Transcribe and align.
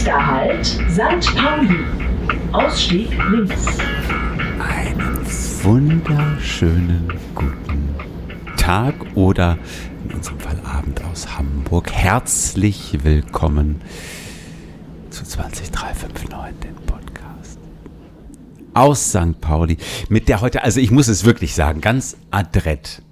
Nächster 0.00 0.26
Halt, 0.26 0.64
St. 0.64 1.36
Pauli. 1.36 1.84
Ausstieg 2.52 3.10
links. 3.30 3.66
Einen 4.58 5.26
wunderschönen 5.62 7.12
guten 7.34 7.94
Tag 8.56 8.94
oder 9.14 9.58
in 10.08 10.14
unserem 10.14 10.40
Fall 10.40 10.58
Abend 10.64 11.04
aus 11.04 11.36
Hamburg. 11.36 11.92
Herzlich 11.92 13.04
willkommen 13.04 13.82
zu 15.10 15.22
20359, 15.22 16.60
dem 16.62 16.76
Podcast 16.86 17.58
aus 18.72 19.10
St. 19.10 19.38
Pauli. 19.42 19.76
Mit 20.08 20.30
der 20.30 20.40
heute, 20.40 20.64
also 20.64 20.80
ich 20.80 20.90
muss 20.90 21.08
es 21.08 21.26
wirklich 21.26 21.54
sagen, 21.54 21.82
ganz 21.82 22.16
adrett. 22.30 23.02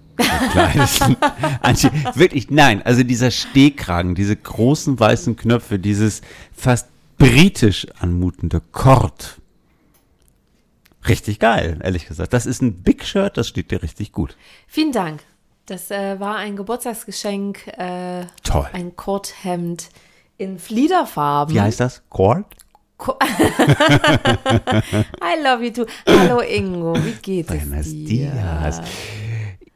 Wirklich, 2.14 2.50
nein, 2.50 2.82
also 2.82 3.02
dieser 3.02 3.30
Stehkragen, 3.30 4.14
diese 4.14 4.36
großen 4.36 4.98
weißen 4.98 5.36
Knöpfe, 5.36 5.78
dieses 5.78 6.22
fast 6.54 6.88
britisch 7.18 7.86
anmutende 7.98 8.60
Kord. 8.73 9.40
Richtig 11.06 11.38
geil, 11.38 11.78
ehrlich 11.82 12.06
gesagt. 12.06 12.32
Das 12.32 12.46
ist 12.46 12.60
ein 12.62 12.82
Big 12.82 13.04
Shirt, 13.04 13.36
das 13.36 13.48
steht 13.48 13.70
dir 13.70 13.82
richtig 13.82 14.12
gut. 14.12 14.36
Vielen 14.66 14.92
Dank. 14.92 15.23
Das 15.66 15.90
äh, 15.90 16.18
war 16.18 16.37
ein 16.37 16.56
Geburtstagsgeschenk. 16.56 17.66
Äh, 17.78 18.24
Toll. 18.42 18.68
Ein 18.73 18.96
Kordhemd 18.96 19.90
in 20.38 20.59
Fliederfarben. 20.59 21.54
Wie 21.54 21.60
heißt 21.60 21.80
das? 21.80 22.02
Cord? 22.09 22.46
Ko 22.96 23.16
I 25.23 25.40
love 25.42 25.64
you 25.64 25.70
too. 25.70 25.87
Hallo 26.09 26.40
Ingo, 26.40 26.96
wie 26.96 27.12
geht 27.12 27.46
Buenos 27.46 27.87
es 27.87 27.92
dir? 27.92 28.32
Dias. 28.32 28.80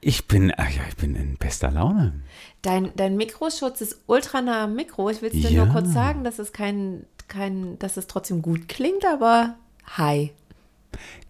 Ich 0.05 0.27
bin, 0.27 0.52
ach 0.56 0.69
ja, 0.69 0.83
ich 0.88 0.97
bin 0.97 1.15
in 1.15 1.37
bester 1.37 1.70
Laune. 1.70 2.12
Dein, 2.61 2.91
dein 2.97 3.16
Mikroschutz 3.16 3.80
ist 3.80 4.01
ultra 4.09 4.42
nah 4.42 4.65
am 4.65 4.75
Mikro. 4.75 5.09
Ich 5.11 5.23
will 5.23 5.30
es 5.33 5.41
dir 5.41 5.48
Ja. 5.51 5.64
nur 5.64 5.72
kurz 5.72 5.92
sagen, 5.92 6.25
dass 6.25 6.41
es 6.41 6.53
kein, 6.53 7.06
kein, 7.28 7.78
dass 7.78 7.97
es 7.97 8.08
trotzdem 8.08 8.42
gut 8.42 8.69
klingt, 8.69 9.05
aber 9.06 9.55
hi. 9.97 10.33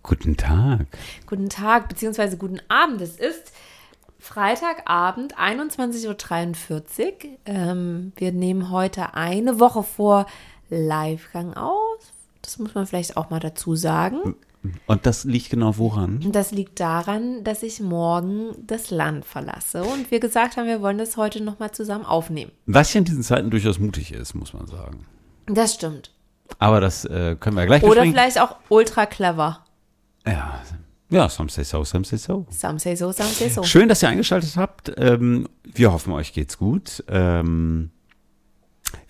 Guten 0.02 0.38
Tag. 0.38 0.86
Guten 1.26 1.50
Tag, 1.50 1.90
beziehungsweise 1.90 2.38
guten 2.38 2.60
Abend. 2.68 3.02
Es 3.02 3.16
ist 3.16 3.52
Freitagabend, 4.18 5.36
21.43 5.38 6.70
Uhr. 6.70 7.38
Ähm, 7.44 8.12
wir 8.16 8.32
nehmen 8.32 8.70
heute 8.70 9.12
eine 9.12 9.60
Woche 9.60 9.82
vor 9.82 10.24
Livegang 10.70 11.52
aus. 11.52 12.12
Das 12.40 12.58
muss 12.58 12.74
man 12.74 12.86
vielleicht 12.86 13.18
auch 13.18 13.28
mal 13.28 13.38
dazu 13.38 13.76
sagen. 13.76 14.34
Und 14.86 15.06
das 15.06 15.24
liegt 15.24 15.50
genau 15.50 15.76
woran? 15.78 16.20
Das 16.30 16.52
liegt 16.52 16.78
daran, 16.78 17.42
dass 17.42 17.62
ich 17.62 17.80
morgen 17.80 18.54
das 18.66 18.90
Land 18.90 19.24
verlasse 19.24 19.82
und 19.82 20.10
wir 20.10 20.20
gesagt 20.20 20.56
haben, 20.56 20.66
wir 20.66 20.80
wollen 20.80 20.98
das 20.98 21.16
heute 21.16 21.42
nochmal 21.42 21.72
zusammen 21.72 22.04
aufnehmen. 22.04 22.52
Was 22.66 22.92
ja 22.94 22.98
in 22.98 23.04
diesen 23.04 23.22
Zeiten 23.22 23.50
durchaus 23.50 23.78
mutig 23.80 24.12
ist, 24.12 24.34
muss 24.34 24.52
man 24.52 24.66
sagen. 24.66 25.06
Das 25.46 25.74
stimmt. 25.74 26.12
Aber 26.58 26.80
das 26.80 27.04
äh, 27.04 27.36
können 27.40 27.56
wir 27.56 27.66
gleich 27.66 27.82
Oder 27.82 28.02
besprechen. 28.02 28.12
vielleicht 28.12 28.40
auch 28.40 28.56
ultra 28.68 29.06
clever. 29.06 29.64
Ja, 30.24 30.60
ja, 31.12 31.28
some 31.28 31.50
say 31.50 31.62
so, 31.62 31.84
some 31.84 32.04
say 32.04 32.16
so. 32.16 32.46
Some 32.48 32.78
say 32.78 32.94
so, 32.94 33.12
some 33.12 33.28
say 33.28 33.50
so. 33.50 33.62
Schön, 33.64 33.88
dass 33.88 34.02
ihr 34.02 34.08
eingeschaltet 34.08 34.56
habt. 34.56 34.92
Ähm, 34.96 35.46
wir 35.62 35.92
hoffen, 35.92 36.12
euch 36.14 36.32
geht's 36.32 36.56
gut. 36.56 37.04
Ähm, 37.06 37.90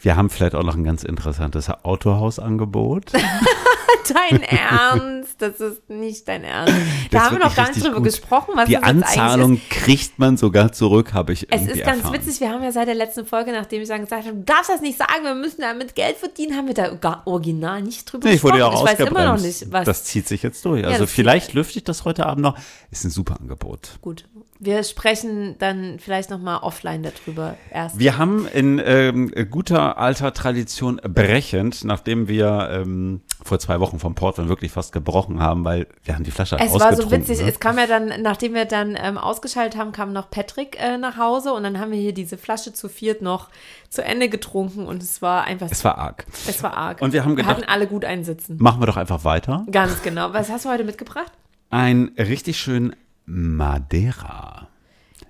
wir 0.01 0.17
haben 0.17 0.29
vielleicht 0.29 0.57
auch 0.57 0.65
noch 0.65 0.75
ein 0.75 0.83
ganz 0.83 1.05
interessantes 1.05 1.69
Autohausangebot. 1.71 3.13
Dein 4.09 4.43
Ernst? 4.43 5.37
Das 5.41 5.61
ist 5.61 5.89
nicht 5.89 6.27
dein 6.29 6.45
Ernst. 6.45 6.73
Da 7.11 7.19
Das 7.19 7.23
haben 7.25 7.37
wir 7.39 7.45
noch 7.45 7.55
gar 7.55 7.69
nicht 7.69 7.83
drüber 7.85 7.97
gut. 7.97 8.05
gesprochen, 8.05 8.53
was 8.55 8.67
Die 8.69 8.77
Anzahlung 8.79 9.61
kriegt 9.71 10.19
man 10.19 10.37
sogar 10.37 10.73
zurück, 10.73 11.13
habe 11.13 11.33
ich 11.33 11.47
Es 11.51 11.63
ist 11.63 11.85
ganz 11.85 11.99
erfahren. 11.99 12.15
witzig, 12.15 12.41
wir 12.41 12.51
haben 12.51 12.63
ja 12.63 12.73
seit 12.73 12.89
der 12.89 12.95
letzten 12.95 13.27
Folge, 13.27 13.53
nachdem 13.53 13.83
ich 13.83 13.89
dann 13.89 14.01
gesagt 14.03 14.27
habe, 14.27 14.37
du 14.37 14.43
darfst 14.45 14.71
das 14.71 14.81
nicht 14.81 14.99
sagen, 14.99 15.23
wir 15.25 15.35
müssen 15.35 15.61
damit 15.61 15.95
Geld 15.95 16.17
verdienen, 16.17 16.57
haben 16.57 16.67
wir 16.67 16.75
da 16.75 16.89
gar 16.95 17.23
original 17.27 17.83
nicht 17.83 18.05
drüber 18.13 18.29
Nee, 18.29 18.35
ich 18.35 18.43
wurde 18.43 18.59
gesprochen. 18.59 18.75
ja 18.75 18.81
auch 18.81 18.87
ich 18.93 18.99
weiß 19.01 19.09
immer 19.09 19.25
noch 19.25 19.41
nicht, 19.41 19.73
was. 19.73 19.85
Das 19.85 20.05
zieht 20.05 20.27
sich 20.29 20.43
jetzt 20.43 20.65
durch. 20.65 20.85
Also 20.85 21.01
das 21.01 21.09
zieht- 21.11 21.17
vielleicht 21.17 21.53
lüfte 21.55 21.79
ich 21.79 21.85
das 21.85 22.05
heute 22.05 22.27
Abend 22.27 22.43
noch. 22.43 22.57
Ist 22.91 23.05
ein 23.05 23.11
super 23.11 23.39
Angebot. 23.41 23.99
Gut, 24.01 24.25
wir 24.65 24.85
sprechen 24.85 25.57
dann 25.59 25.99
vielleicht 25.99 26.31
nochmal 26.31 26.61
offline 26.63 27.03
darüber 27.03 27.57
erst. 27.73 27.99
Wir 27.99 28.17
haben 28.17 28.47
in 28.47 28.81
ähm, 28.85 29.33
guter 29.51 29.99
alter 29.99 30.33
Tradition 30.33 31.01
brechend, 31.03 31.83
nachdem 31.85 32.29
wir 32.29 32.69
ähm, 32.73 33.23
vor 33.45 33.59
zwei 33.59 33.81
Wochen 33.81 33.99
vom 33.99 34.15
Portwein 34.15 34.49
wirklich 34.49 34.71
fast 34.71 34.93
gebrochen 34.93 35.41
haben, 35.41 35.65
weil 35.65 35.89
wir 36.05 36.15
haben 36.15 36.23
die 36.23 36.31
Flasche 36.31 36.57
Es 36.61 36.79
war 36.79 36.95
so 36.95 37.11
witzig, 37.11 37.41
ne? 37.41 37.49
es 37.49 37.59
kam 37.59 37.77
ja 37.77 37.89
dann, 37.89 38.23
nachdem 38.23 38.55
wir 38.55 38.65
dann 38.65 38.97
ähm, 38.97 39.19
ausgeschaltet 39.19 39.77
haben, 39.81 39.91
kam 39.91 40.13
noch 40.13 40.31
Patrick 40.31 40.79
äh, 40.81 40.97
nach 40.97 41.17
Hause 41.17 41.53
und 41.53 41.65
dann 41.65 41.81
haben 41.81 41.91
wir 41.91 41.99
hier 41.99 42.15
diese 42.15 42.39
Flasche 42.39 42.73
zu 42.73 42.89
viert 42.89 43.21
noch 43.21 43.49
zu 43.91 44.05
Ende 44.05 44.29
getrunken 44.29 44.87
und 44.87 45.03
es 45.03 45.21
war 45.23 45.43
einfach, 45.43 45.69
Es 45.73 45.83
war 45.85 45.99
arg. 45.99 46.25
es 46.47 46.63
war 46.63 46.75
arg. 46.77 47.03
Und 47.03 47.13
wir 47.13 47.25
haben 47.25 47.35
gedacht- 47.35 47.51
hatten 47.57 47.65
alle 47.65 47.89
gut 47.89 48.05
einsitzen. 48.05 48.59
Machen 48.61 48.81
wir 48.81 48.87
doch 48.87 48.97
einfach 48.97 49.25
weiter. 49.25 49.67
Ganz 49.73 50.03
genau. 50.03 50.33
Was 50.33 50.51
hast 50.51 50.65
du 50.67 50.69
heute 50.71 50.85
mitgebracht? 50.85 51.33
Ein 51.71 52.13
richtig 52.19 52.59
schön 52.61 52.95
Madeira. 53.27 54.69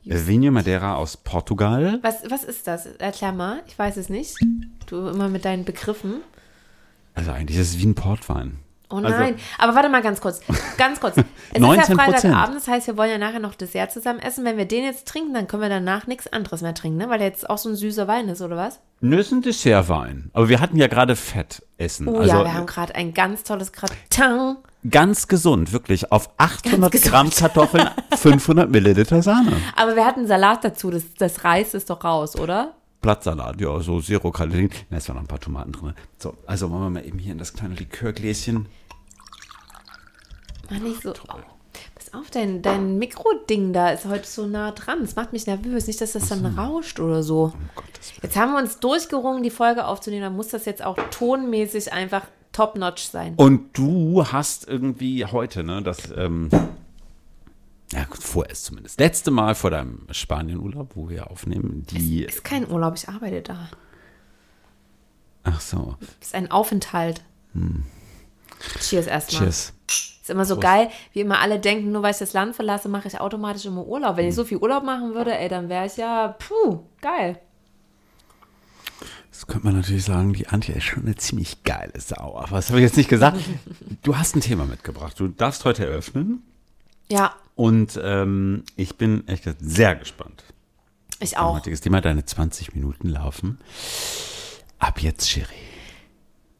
Vinho 0.04 0.50
Madeira 0.50 0.96
aus 0.96 1.16
Portugal. 1.16 1.98
Was, 2.02 2.28
was 2.28 2.42
ist 2.44 2.66
das? 2.66 2.86
Erklär 2.86 3.32
mal, 3.32 3.62
ich 3.66 3.78
weiß 3.78 3.96
es 3.96 4.08
nicht. 4.08 4.36
Du 4.86 5.06
immer 5.08 5.28
mit 5.28 5.44
deinen 5.44 5.64
Begriffen. 5.64 6.14
Also 7.14 7.30
eigentlich 7.30 7.58
ist 7.58 7.70
es 7.74 7.78
wie 7.78 7.86
ein 7.86 7.94
Portwein. 7.94 8.58
Oh 8.90 8.96
Also- 8.96 9.08
nein, 9.08 9.36
aber 9.58 9.74
warte 9.74 9.88
mal 9.88 10.02
ganz 10.02 10.20
kurz. 10.20 10.40
Ganz 10.76 11.00
kurz. 11.00 11.16
Es 11.54 11.60
ist 11.60 11.64
19%. 11.64 11.76
ja 11.76 11.84
Freitagabend, 11.84 12.56
das 12.56 12.66
heißt, 12.68 12.86
wir 12.86 12.96
wollen 12.96 13.10
ja 13.10 13.18
nachher 13.18 13.38
noch 13.38 13.54
Dessert 13.54 13.92
zusammen 13.92 14.20
essen. 14.20 14.44
Wenn 14.44 14.56
wir 14.56 14.64
den 14.64 14.84
jetzt 14.84 15.06
trinken, 15.06 15.34
dann 15.34 15.46
können 15.46 15.62
wir 15.62 15.68
danach 15.68 16.06
nichts 16.06 16.26
anderes 16.32 16.62
mehr 16.62 16.74
trinken, 16.74 16.96
ne? 16.98 17.10
Weil 17.10 17.18
der 17.18 17.28
jetzt 17.28 17.48
auch 17.48 17.58
so 17.58 17.68
ein 17.68 17.76
süßer 17.76 18.08
Wein 18.08 18.28
ist, 18.30 18.40
oder 18.40 18.56
was? 18.56 18.80
Nö, 19.00 19.18
ist 19.18 19.32
ein 19.32 19.42
Dessertwein. 19.42 20.30
Aber 20.32 20.48
wir 20.48 20.60
hatten 20.60 20.76
ja 20.78 20.86
gerade 20.86 21.14
Fettessen. 21.14 22.08
Oh 22.08 22.16
also 22.18 22.28
ja, 22.38 22.44
wir 22.44 22.54
haben 22.54 22.66
gerade 22.66 22.94
ein 22.94 23.12
ganz 23.12 23.44
tolles 23.44 23.72
Gratin. 23.72 24.56
Ganz 24.88 25.28
gesund, 25.28 25.72
wirklich. 25.72 26.10
Auf 26.12 26.30
800 26.38 26.92
Ganz 26.92 27.04
Gramm. 27.04 27.30
Kartoffeln 27.30 27.90
500 28.16 28.70
Milliliter 28.70 29.22
Sahne. 29.22 29.52
Aber 29.76 29.96
wir 29.96 30.04
hatten 30.04 30.26
Salat 30.26 30.64
dazu, 30.64 30.90
das, 30.90 31.04
das 31.18 31.44
Reis 31.44 31.74
ist 31.74 31.90
doch 31.90 32.02
raus, 32.04 32.36
oder? 32.38 32.74
Blattsalat, 33.00 33.60
ja, 33.60 33.80
so 33.80 34.00
Zero 34.00 34.30
Kalorien. 34.30 34.70
Da 34.90 34.96
ist 34.96 35.04
zwar 35.04 35.16
noch 35.16 35.22
ein 35.22 35.28
paar 35.28 35.40
Tomaten 35.40 35.72
drin. 35.72 35.94
So, 36.18 36.36
also 36.46 36.70
wollen 36.70 36.82
wir 36.82 36.90
mal 36.90 37.06
eben 37.06 37.18
hier 37.18 37.32
in 37.32 37.38
das 37.38 37.52
kleine 37.52 37.74
Likörgläschen. 37.74 38.68
Mach 40.70 40.78
nicht 40.78 41.02
so. 41.02 41.10
Oh. 41.10 41.38
Pass 41.96 42.14
auf, 42.14 42.30
dein, 42.30 42.62
dein 42.62 42.98
Mikroding 42.98 43.72
da 43.72 43.90
ist 43.90 44.04
heute 44.04 44.26
so 44.26 44.46
nah 44.46 44.70
dran. 44.70 45.00
Das 45.00 45.16
macht 45.16 45.32
mich 45.32 45.46
nervös. 45.46 45.88
Nicht, 45.88 46.00
dass 46.00 46.12
das 46.12 46.28
dann 46.28 46.46
rauscht 46.46 47.00
oder 47.00 47.22
so. 47.24 47.46
Um. 47.46 47.68
Jetzt 48.22 48.36
haben 48.36 48.52
wir 48.52 48.58
uns 48.58 48.78
durchgerungen, 48.78 49.42
die 49.42 49.50
Folge 49.50 49.84
aufzunehmen. 49.84 50.22
Dann 50.22 50.36
muss 50.36 50.48
das 50.48 50.64
jetzt 50.64 50.84
auch 50.84 50.96
tonmäßig 51.10 51.92
einfach 51.92 52.22
top-notch 52.52 53.02
sein. 53.02 53.34
Und 53.36 53.76
du 53.76 54.24
hast 54.26 54.68
irgendwie 54.68 55.24
heute, 55.24 55.64
ne, 55.64 55.82
das, 55.82 56.10
ähm, 56.16 56.48
ja 57.92 58.04
gut, 58.04 58.22
vorerst 58.22 58.64
zumindest, 58.66 58.98
letzte 59.00 59.30
Mal 59.30 59.54
vor 59.54 59.70
deinem 59.70 60.06
Spanienurlaub, 60.10 60.92
wo 60.94 61.08
wir 61.08 61.30
aufnehmen, 61.30 61.86
die, 61.90 62.24
Ist 62.24 62.44
kein 62.44 62.68
Urlaub, 62.70 62.94
ich 62.96 63.08
arbeite 63.08 63.42
da. 63.42 63.68
ach 65.44 65.60
so, 65.60 65.96
Ist 66.20 66.34
ein 66.34 66.50
Aufenthalt. 66.50 67.22
Cheers 68.80 69.06
erstmal. 69.06 69.40
Hm. 69.40 69.46
cheers. 69.46 69.72
Ist 70.22 70.30
immer 70.30 70.44
so 70.44 70.54
Prost. 70.54 70.62
geil, 70.62 70.90
wie 71.12 71.20
immer 71.20 71.40
alle 71.40 71.58
denken, 71.58 71.90
nur 71.90 72.02
weil 72.02 72.12
ich 72.12 72.18
das 72.18 72.32
Land 72.32 72.54
verlasse, 72.54 72.88
mache 72.88 73.08
ich 73.08 73.18
automatisch 73.20 73.66
immer 73.66 73.84
Urlaub. 73.84 74.16
Wenn 74.16 74.28
ich 74.28 74.36
so 74.36 74.44
viel 74.44 74.58
Urlaub 74.58 74.84
machen 74.84 75.14
würde, 75.14 75.36
ey, 75.36 75.48
dann 75.48 75.68
wäre 75.68 75.86
ich 75.86 75.96
ja, 75.96 76.28
puh, 76.38 76.84
geil. 77.00 77.40
Das 79.32 79.46
könnte 79.46 79.66
man 79.66 79.74
natürlich 79.76 80.04
sagen, 80.04 80.34
die 80.34 80.46
Antje 80.48 80.74
ist 80.74 80.84
schon 80.84 81.04
eine 81.04 81.16
ziemlich 81.16 81.64
geile 81.64 81.98
Sau. 81.98 82.36
Aber 82.36 82.56
das 82.56 82.68
habe 82.68 82.78
ich 82.78 82.84
jetzt 82.84 82.96
nicht 82.96 83.08
gesagt. 83.08 83.38
Du 84.02 84.16
hast 84.16 84.36
ein 84.36 84.40
Thema 84.40 84.66
mitgebracht. 84.66 85.18
Du 85.18 85.26
darfst 85.28 85.64
heute 85.64 85.84
eröffnen. 85.86 86.42
Ja, 87.10 87.34
Und 87.56 87.98
ähm, 88.02 88.62
ich 88.76 88.96
bin 88.96 89.26
echt 89.28 89.44
sehr 89.60 89.96
gespannt. 89.96 90.44
ich 91.18 91.32
Dein 91.32 91.40
auch. 91.40 91.56
heutiges 91.56 91.80
Thema, 91.80 92.00
deine 92.00 92.24
20 92.24 92.74
Minuten 92.74 93.08
laufen. 93.08 93.58
Ab 94.78 95.00
jetzt, 95.00 95.28
Cherie. 95.28 95.46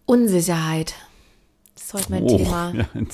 Unsicherheit. 0.07 0.95
Das 1.75 1.85
ist 1.85 1.95
heute 1.95 2.11
mein 2.11 2.25
Oh, 2.25 2.37
Thema. 2.37 2.73
ja, 2.77 2.89
in, 2.95 3.09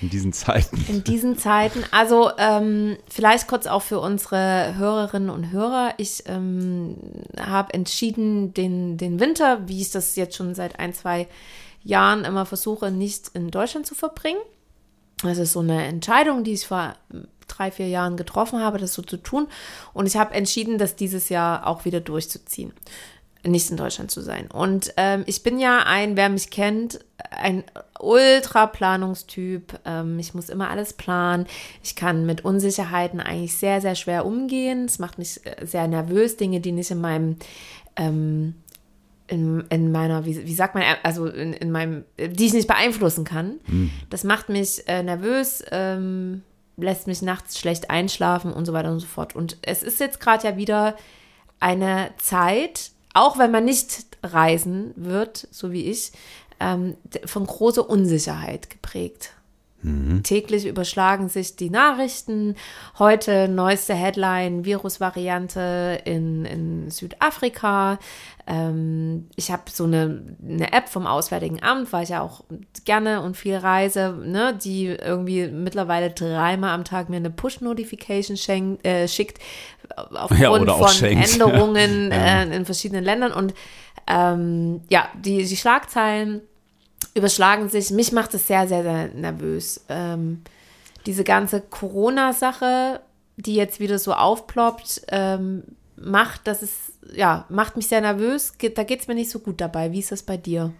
in 0.00 0.10
diesen 0.10 0.32
Zeiten. 0.32 0.84
In 0.88 1.04
diesen 1.04 1.38
Zeiten, 1.38 1.84
also 1.90 2.30
ähm, 2.38 2.96
vielleicht 3.08 3.48
kurz 3.48 3.66
auch 3.66 3.82
für 3.82 4.00
unsere 4.00 4.74
Hörerinnen 4.76 5.30
und 5.30 5.50
Hörer. 5.50 5.94
Ich 5.96 6.24
ähm, 6.26 6.96
habe 7.40 7.72
entschieden, 7.74 8.52
den, 8.54 8.98
den 8.98 9.18
Winter, 9.18 9.66
wie 9.66 9.80
ich 9.80 9.90
das 9.90 10.16
jetzt 10.16 10.36
schon 10.36 10.54
seit 10.54 10.78
ein, 10.78 10.92
zwei 10.92 11.26
Jahren 11.82 12.24
immer 12.24 12.46
versuche, 12.46 12.90
nicht 12.90 13.30
in 13.34 13.50
Deutschland 13.50 13.86
zu 13.86 13.94
verbringen. 13.94 14.40
Das 15.22 15.38
ist 15.38 15.52
so 15.52 15.60
eine 15.60 15.84
Entscheidung, 15.86 16.44
die 16.44 16.52
ich 16.52 16.66
vor 16.66 16.94
drei, 17.48 17.70
vier 17.70 17.88
Jahren 17.88 18.16
getroffen 18.16 18.60
habe, 18.60 18.78
das 18.78 18.94
so 18.94 19.02
zu 19.02 19.16
tun. 19.16 19.48
Und 19.92 20.06
ich 20.06 20.16
habe 20.16 20.34
entschieden, 20.34 20.78
das 20.78 20.96
dieses 20.96 21.28
Jahr 21.28 21.66
auch 21.66 21.84
wieder 21.84 22.00
durchzuziehen. 22.00 22.72
Nicht 23.44 23.70
in 23.70 23.76
Deutschland 23.76 24.10
zu 24.10 24.20
sein. 24.20 24.48
Und 24.50 24.94
ähm, 24.96 25.24
ich 25.26 25.42
bin 25.42 25.58
ja 25.58 25.80
ein, 25.84 26.16
wer 26.16 26.28
mich 26.28 26.50
kennt, 26.50 27.00
ein 27.30 27.64
Ultra-Planungstyp. 27.98 29.80
Ähm, 29.84 30.18
ich 30.20 30.32
muss 30.32 30.48
immer 30.48 30.70
alles 30.70 30.92
planen. 30.92 31.46
Ich 31.82 31.96
kann 31.96 32.24
mit 32.24 32.44
Unsicherheiten 32.44 33.18
eigentlich 33.18 33.56
sehr, 33.56 33.80
sehr 33.80 33.96
schwer 33.96 34.26
umgehen. 34.26 34.84
Es 34.84 35.00
macht 35.00 35.18
mich 35.18 35.44
äh, 35.44 35.66
sehr 35.66 35.88
nervös, 35.88 36.36
Dinge, 36.36 36.60
die 36.60 36.72
nicht 36.72 36.92
in 36.92 37.00
meinem 37.00 37.36
ähm, 37.96 38.54
in, 39.32 39.64
in 39.70 39.90
meiner, 39.90 40.26
wie, 40.26 40.46
wie 40.46 40.54
sagt 40.54 40.74
man, 40.74 40.84
also 41.02 41.26
in, 41.26 41.54
in 41.54 41.70
meinem, 41.70 42.04
die 42.18 42.46
ich 42.46 42.52
nicht 42.52 42.68
beeinflussen 42.68 43.24
kann. 43.24 43.60
Das 44.10 44.24
macht 44.24 44.50
mich 44.50 44.86
äh, 44.88 45.02
nervös, 45.02 45.64
ähm, 45.70 46.42
lässt 46.76 47.06
mich 47.06 47.22
nachts 47.22 47.58
schlecht 47.58 47.88
einschlafen 47.88 48.52
und 48.52 48.66
so 48.66 48.74
weiter 48.74 48.90
und 48.90 49.00
so 49.00 49.06
fort. 49.06 49.34
Und 49.34 49.56
es 49.62 49.82
ist 49.82 50.00
jetzt 50.00 50.20
gerade 50.20 50.46
ja 50.46 50.56
wieder 50.56 50.96
eine 51.60 52.10
Zeit, 52.18 52.91
auch 53.14 53.38
wenn 53.38 53.50
man 53.50 53.64
nicht 53.64 54.06
reisen 54.22 54.92
wird, 54.96 55.48
so 55.50 55.72
wie 55.72 55.86
ich, 55.86 56.12
ähm, 56.60 56.96
von 57.24 57.46
großer 57.46 57.88
Unsicherheit 57.88 58.70
geprägt. 58.70 59.32
Täglich 60.22 60.64
überschlagen 60.64 61.28
sich 61.28 61.56
die 61.56 61.68
Nachrichten. 61.68 62.54
Heute 63.00 63.48
neueste 63.48 63.94
Headline, 63.94 64.64
Virusvariante 64.64 66.00
in, 66.04 66.44
in 66.44 66.90
Südafrika. 66.92 67.98
Ähm, 68.46 69.28
ich 69.34 69.50
habe 69.50 69.64
so 69.72 69.82
eine, 69.82 70.36
eine 70.40 70.72
App 70.72 70.88
vom 70.88 71.04
Auswärtigen 71.04 71.64
Amt, 71.64 71.92
weil 71.92 72.04
ich 72.04 72.10
ja 72.10 72.20
auch 72.20 72.44
gerne 72.84 73.22
und 73.22 73.36
viel 73.36 73.56
reise, 73.56 74.16
ne, 74.24 74.56
die 74.56 74.86
irgendwie 74.86 75.48
mittlerweile 75.48 76.10
dreimal 76.10 76.74
am 76.74 76.84
Tag 76.84 77.08
mir 77.08 77.16
eine 77.16 77.30
Push-Notification 77.30 78.36
äh, 78.84 79.08
schickt 79.08 79.40
aufgrund 79.96 80.66
Ja, 80.68 80.74
von 80.74 80.88
schenkt. 80.88 81.32
Änderungen 81.32 82.10
Ja. 82.12 82.42
äh, 82.42 82.56
in 82.56 82.64
verschiedenen 82.64 83.04
Ländern. 83.04 83.32
Und 83.32 83.54
ähm, 84.06 84.80
ja, 84.88 85.08
die, 85.22 85.44
die 85.44 85.56
Schlagzeilen 85.56 86.40
überschlagen 87.14 87.68
sich. 87.68 87.90
Mich 87.90 88.12
macht 88.12 88.34
es 88.34 88.46
sehr, 88.46 88.66
sehr, 88.68 88.82
sehr 88.82 89.08
nervös. 89.08 89.84
Ähm, 89.88 90.42
diese 91.06 91.24
ganze 91.24 91.60
Corona-Sache, 91.60 93.00
die 93.36 93.54
jetzt 93.54 93.80
wieder 93.80 93.98
so 93.98 94.12
aufploppt, 94.14 95.02
ähm, 95.08 95.62
macht, 95.96 96.46
dass 96.46 96.62
es, 96.62 96.92
ja, 97.14 97.44
macht 97.48 97.76
mich 97.76 97.86
sehr 97.88 98.00
nervös. 98.00 98.52
Da 98.74 98.82
geht 98.84 99.00
es 99.00 99.08
mir 99.08 99.14
nicht 99.14 99.30
so 99.30 99.38
gut 99.38 99.60
dabei. 99.60 99.92
Wie 99.92 99.98
ist 100.00 100.10
das 100.12 100.22
bei 100.22 100.36
dir? 100.36 100.72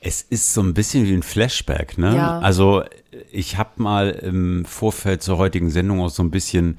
Es 0.00 0.22
ist 0.22 0.52
so 0.54 0.62
ein 0.62 0.74
bisschen 0.74 1.04
wie 1.06 1.14
ein 1.14 1.22
Flashback, 1.22 1.98
ne? 1.98 2.14
Ja. 2.14 2.38
Also 2.40 2.84
ich 3.32 3.56
habe 3.56 3.70
mal 3.76 4.10
im 4.10 4.64
Vorfeld 4.64 5.22
zur 5.22 5.38
heutigen 5.38 5.70
Sendung 5.70 6.00
auch 6.00 6.10
so 6.10 6.22
ein 6.22 6.30
bisschen 6.30 6.78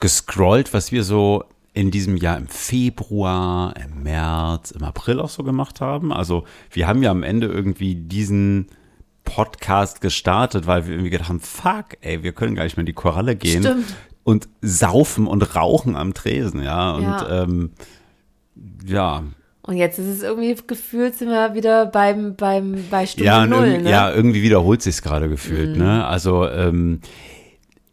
gescrollt, 0.00 0.72
was 0.74 0.92
wir 0.92 1.02
so 1.04 1.44
in 1.72 1.90
diesem 1.90 2.16
Jahr 2.16 2.38
im 2.38 2.48
Februar, 2.48 3.74
im 3.76 4.02
März, 4.02 4.70
im 4.70 4.82
April 4.82 5.20
auch 5.20 5.28
so 5.28 5.42
gemacht 5.42 5.80
haben. 5.80 6.12
Also 6.12 6.44
wir 6.70 6.86
haben 6.86 7.02
ja 7.02 7.10
am 7.10 7.22
Ende 7.22 7.46
irgendwie 7.48 7.94
diesen 7.94 8.68
Podcast 9.24 10.00
gestartet, 10.00 10.66
weil 10.66 10.86
wir 10.86 10.92
irgendwie 10.94 11.10
gedacht 11.10 11.28
haben, 11.28 11.40
fuck, 11.40 11.96
ey, 12.00 12.22
wir 12.22 12.32
können 12.32 12.54
gar 12.54 12.64
nicht 12.64 12.76
mehr 12.76 12.82
in 12.82 12.86
die 12.86 12.92
Koralle 12.92 13.36
gehen 13.36 13.62
Stimmt. 13.62 13.94
und 14.24 14.48
saufen 14.62 15.26
und 15.26 15.54
rauchen 15.56 15.96
am 15.96 16.14
Tresen, 16.14 16.62
ja. 16.62 16.92
Und 16.94 17.02
Ja. 17.02 17.42
ähm, 17.42 17.70
ja, 18.86 19.22
Und 19.62 19.76
jetzt 19.76 19.98
ist 19.98 20.06
es 20.06 20.22
irgendwie 20.22 20.54
gefühlt, 20.66 21.16
sind 21.16 21.28
wir 21.28 21.54
wieder 21.54 21.86
beim, 21.86 22.36
beim, 22.36 22.84
bei 22.88 23.04
Stunde 23.04 23.26
ja, 23.26 23.46
Null, 23.46 23.66
irgendwie, 23.66 23.82
ne? 23.84 23.90
ja, 23.90 24.12
irgendwie 24.14 24.42
wiederholt 24.42 24.80
sich 24.80 25.02
gerade 25.02 25.28
gefühlt. 25.28 25.76
Ne? 25.76 26.06
Also 26.06 26.48
ähm, 26.48 27.00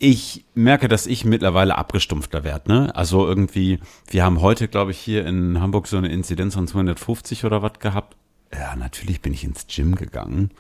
ich 0.03 0.44
merke, 0.53 0.89
dass 0.89 1.07
ich 1.07 1.23
mittlerweile 1.23 1.77
abgestumpfter 1.77 2.44
werde. 2.44 2.69
Ne? 2.69 2.94
Also 2.94 3.25
irgendwie, 3.25 3.79
wir 4.09 4.25
haben 4.25 4.41
heute, 4.41 4.67
glaube 4.67 4.91
ich, 4.91 5.00
hier 5.00 5.25
in 5.25 5.61
Hamburg 5.61 5.88
so 5.88 5.95
eine 5.95 6.11
Inzidenz 6.11 6.55
von 6.55 6.67
250 6.67 7.45
oder 7.45 7.61
was 7.61 7.79
gehabt. 7.79 8.17
Ja, 8.53 8.75
natürlich 8.75 9.21
bin 9.21 9.33
ich 9.33 9.45
ins 9.45 9.65
Gym 9.67 9.95
gegangen. 9.95 10.51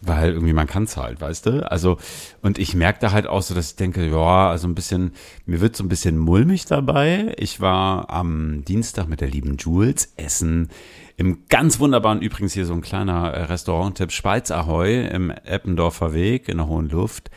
Weil 0.00 0.34
irgendwie 0.34 0.52
man 0.52 0.68
kann 0.68 0.84
es 0.84 0.96
halt, 0.96 1.20
weißt 1.20 1.46
du? 1.46 1.68
Also, 1.68 1.98
und 2.40 2.60
ich 2.60 2.76
merke 2.76 3.00
da 3.00 3.10
halt 3.10 3.26
auch 3.26 3.42
so, 3.42 3.56
dass 3.56 3.70
ich 3.70 3.76
denke, 3.76 4.08
ja, 4.08 4.48
also 4.48 4.68
ein 4.68 4.76
bisschen, 4.76 5.14
mir 5.44 5.60
wird 5.60 5.74
so 5.74 5.82
ein 5.82 5.88
bisschen 5.88 6.16
mulmig 6.16 6.66
dabei. 6.66 7.34
Ich 7.38 7.60
war 7.60 8.08
am 8.08 8.64
Dienstag 8.64 9.08
mit 9.08 9.20
der 9.20 9.28
lieben 9.28 9.56
Jules 9.56 10.12
essen 10.16 10.68
im 11.16 11.48
ganz 11.48 11.80
wunderbaren, 11.80 12.22
übrigens 12.22 12.52
hier 12.52 12.64
so 12.64 12.74
ein 12.74 12.82
kleiner 12.82 13.32
äh, 13.32 13.42
Restaurant-Tipp, 13.42 14.12
Speiz 14.12 14.52
Ahoi 14.52 15.04
im 15.08 15.30
Eppendorfer 15.30 16.12
Weg 16.12 16.48
in 16.48 16.58
der 16.58 16.68
Hohen 16.68 16.88
Luft. 16.88 17.32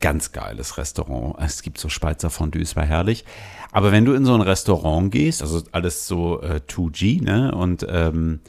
Ganz 0.00 0.32
geiles 0.32 0.78
Restaurant. 0.78 1.36
Es 1.40 1.62
gibt 1.62 1.78
so 1.78 1.88
Speizer 1.88 2.30
Fondue, 2.30 2.62
es 2.62 2.76
war 2.76 2.84
herrlich. 2.86 3.24
Aber 3.72 3.90
wenn 3.92 4.04
du 4.04 4.14
in 4.14 4.24
so 4.24 4.34
ein 4.34 4.40
Restaurant 4.40 5.10
gehst, 5.10 5.42
also 5.42 5.62
alles 5.72 6.06
so 6.06 6.40
äh, 6.40 6.60
2G, 6.66 7.22
ne? 7.22 7.52
Und 7.54 7.86
ähm, 7.88 8.40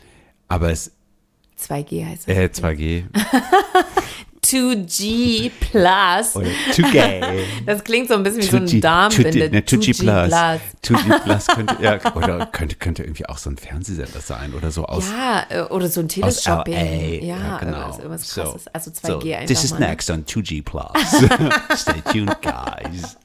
aber 0.48 0.72
es 0.72 0.92
2G 1.60 2.06
heißt 2.06 2.28
es. 2.30 2.38
äh, 2.38 2.50
2G 2.54 3.04
2G 4.44 5.52
Plus. 5.60 6.36
oder 6.36 6.48
2G. 6.72 7.24
Das 7.66 7.84
klingt 7.84 8.08
so 8.08 8.16
ein 8.16 8.24
bisschen 8.24 8.42
wie 8.42 8.46
so 8.48 8.58
2G, 8.58 8.76
ein 8.76 8.82
Darmbinde. 8.82 9.50
ne, 9.52 9.60
2G 9.62 10.00
Plus. 10.00 10.34
2G 10.34 10.60
2G 10.84 11.20
Plus 11.24 11.48
könnte, 11.48 11.78
ja, 11.82 12.16
oder 12.16 12.46
könnte, 12.48 12.76
könnte 12.76 13.04
irgendwie 13.04 13.26
auch 13.28 13.38
so 13.38 13.50
ein 13.50 13.58
Fernsehsender 13.58 14.20
sein 14.22 14.54
oder 14.54 14.72
so 14.72 14.86
aus. 14.86 15.06
Ja, 15.10 15.46
äh, 15.50 15.62
oder 15.64 15.88
so 15.88 16.00
ein 16.02 16.08
Teleshopping. 16.08 16.74
LA. 16.74 17.26
Ja, 17.26 17.58
genau. 17.60 17.78
irgendwas, 17.78 17.98
irgendwas 18.00 18.30
So, 18.34 18.42
krasses. 18.44 18.68
Also 18.68 18.92
2G 18.92 19.08
so, 19.08 19.34
einfach 19.34 19.48
This 19.48 19.64
is 19.64 19.72
mal. 19.72 19.80
ne? 19.80 19.88
next 19.88 20.10
on 20.10 20.26
2G 20.26 20.64
Plus. 20.64 20.92
Stay 21.76 22.02
tuned, 22.12 22.36
guys. 22.42 23.18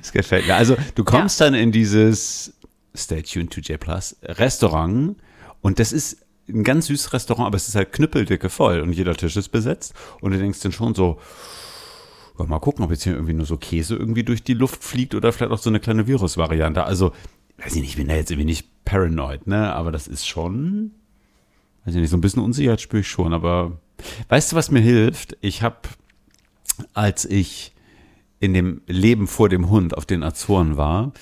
Das 0.00 0.12
gefällt 0.12 0.46
mir. 0.46 0.54
Also, 0.56 0.76
du 0.94 1.04
kommst 1.04 1.40
dann 1.40 1.54
in 1.54 1.72
dieses 1.72 2.52
Stay 2.96 3.22
tuned 3.22 3.54
2J 3.54 3.76
Plus 3.78 4.16
Restaurant 4.22 5.16
und 5.60 5.78
das 5.78 5.92
ist 5.92 6.16
ein 6.52 6.64
ganz 6.64 6.86
süßes 6.86 7.12
Restaurant, 7.12 7.46
aber 7.46 7.56
es 7.56 7.68
ist 7.68 7.74
halt 7.74 7.92
knüppeldicke 7.92 8.50
voll 8.50 8.80
und 8.80 8.92
jeder 8.92 9.14
Tisch 9.14 9.36
ist 9.36 9.48
besetzt 9.48 9.94
und 10.20 10.32
du 10.32 10.38
denkst 10.38 10.60
dann 10.60 10.72
schon 10.72 10.94
so, 10.94 11.18
mal 12.46 12.58
gucken, 12.58 12.84
ob 12.84 12.90
jetzt 12.90 13.04
hier 13.04 13.14
irgendwie 13.14 13.34
nur 13.34 13.46
so 13.46 13.56
Käse 13.56 13.96
irgendwie 13.96 14.24
durch 14.24 14.42
die 14.42 14.54
Luft 14.54 14.82
fliegt 14.82 15.14
oder 15.14 15.32
vielleicht 15.32 15.52
auch 15.52 15.58
so 15.58 15.70
eine 15.70 15.80
kleine 15.80 16.06
Virusvariante. 16.06 16.84
Also, 16.84 17.12
weiß 17.58 17.74
ich 17.74 17.80
nicht, 17.82 17.90
ich 17.90 17.96
bin 17.96 18.08
da 18.08 18.14
jetzt 18.14 18.30
irgendwie 18.30 18.46
nicht 18.46 18.68
paranoid, 18.84 19.46
ne, 19.46 19.72
aber 19.72 19.92
das 19.92 20.08
ist 20.08 20.26
schon, 20.26 20.92
weiß 21.84 21.94
ich 21.94 22.00
nicht, 22.00 22.10
so 22.10 22.16
ein 22.16 22.20
bisschen 22.20 22.42
Unsicherheit 22.42 22.80
spüre 22.80 23.00
ich 23.00 23.08
schon, 23.08 23.34
aber 23.34 23.78
weißt 24.28 24.52
du, 24.52 24.56
was 24.56 24.70
mir 24.70 24.80
hilft? 24.80 25.36
Ich 25.40 25.62
habe, 25.62 25.80
als 26.94 27.24
ich 27.24 27.72
in 28.38 28.54
dem 28.54 28.80
Leben 28.86 29.26
vor 29.26 29.48
dem 29.48 29.68
Hund 29.68 29.96
auf 29.96 30.06
den 30.06 30.22
Azoren 30.22 30.76
war, 30.76 31.12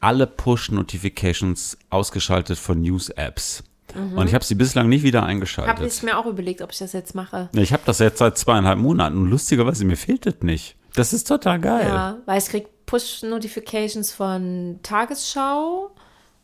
alle 0.00 0.26
Push-Notifications 0.26 1.78
ausgeschaltet 1.88 2.58
von 2.58 2.82
News-Apps. 2.82 3.64
Und 3.94 4.26
ich 4.28 4.34
habe 4.34 4.44
sie 4.44 4.54
bislang 4.54 4.88
nicht 4.88 5.02
wieder 5.02 5.22
eingeschaltet. 5.24 5.76
Habe 5.76 5.86
ich 5.86 6.02
mir 6.02 6.18
auch 6.18 6.26
überlegt, 6.26 6.62
ob 6.62 6.72
ich 6.72 6.78
das 6.78 6.92
jetzt 6.92 7.14
mache. 7.14 7.48
Ich 7.52 7.72
habe 7.72 7.82
das 7.86 7.98
jetzt 7.98 8.18
seit 8.18 8.36
zweieinhalb 8.38 8.78
Monaten 8.78 9.16
und 9.18 9.30
lustigerweise, 9.30 9.84
mir 9.84 9.96
fehlt 9.96 10.26
das 10.26 10.34
nicht. 10.42 10.76
Das 10.94 11.12
ist 11.12 11.26
total 11.28 11.58
geil. 11.60 11.86
Ja, 11.88 12.16
weil 12.26 12.38
ich 12.38 12.46
krieg 12.46 12.66
Push-Notifications 12.86 14.12
von 14.12 14.78
Tagesschau, 14.82 15.90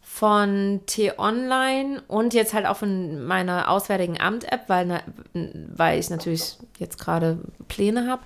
von 0.00 0.80
T-Online 0.86 2.02
und 2.08 2.34
jetzt 2.34 2.52
halt 2.54 2.66
auch 2.66 2.76
von 2.78 3.24
meiner 3.26 3.68
Auswärtigen 3.70 4.20
Amt-App, 4.20 4.62
weil, 4.68 4.86
na- 4.86 5.02
weil 5.76 6.00
ich 6.00 6.10
natürlich 6.10 6.56
jetzt 6.78 6.98
gerade 6.98 7.38
Pläne 7.68 8.08
habe. 8.08 8.22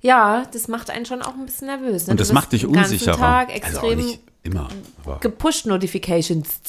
Ja, 0.00 0.44
das 0.52 0.68
macht 0.68 0.90
einen 0.90 1.06
schon 1.06 1.22
auch 1.22 1.34
ein 1.34 1.44
bisschen 1.46 1.66
nervös. 1.66 2.06
Ne? 2.06 2.12
und 2.12 2.20
das 2.20 2.32
macht 2.32 2.52
dich 2.52 2.66
unsicherer. 2.66 3.16
Tag 3.16 3.48
also 3.48 3.80
auch 3.80 3.82
extrem 3.90 3.98
nicht 3.98 4.20
immer. 4.44 4.68
Gepusht-Notifications. 5.20 6.60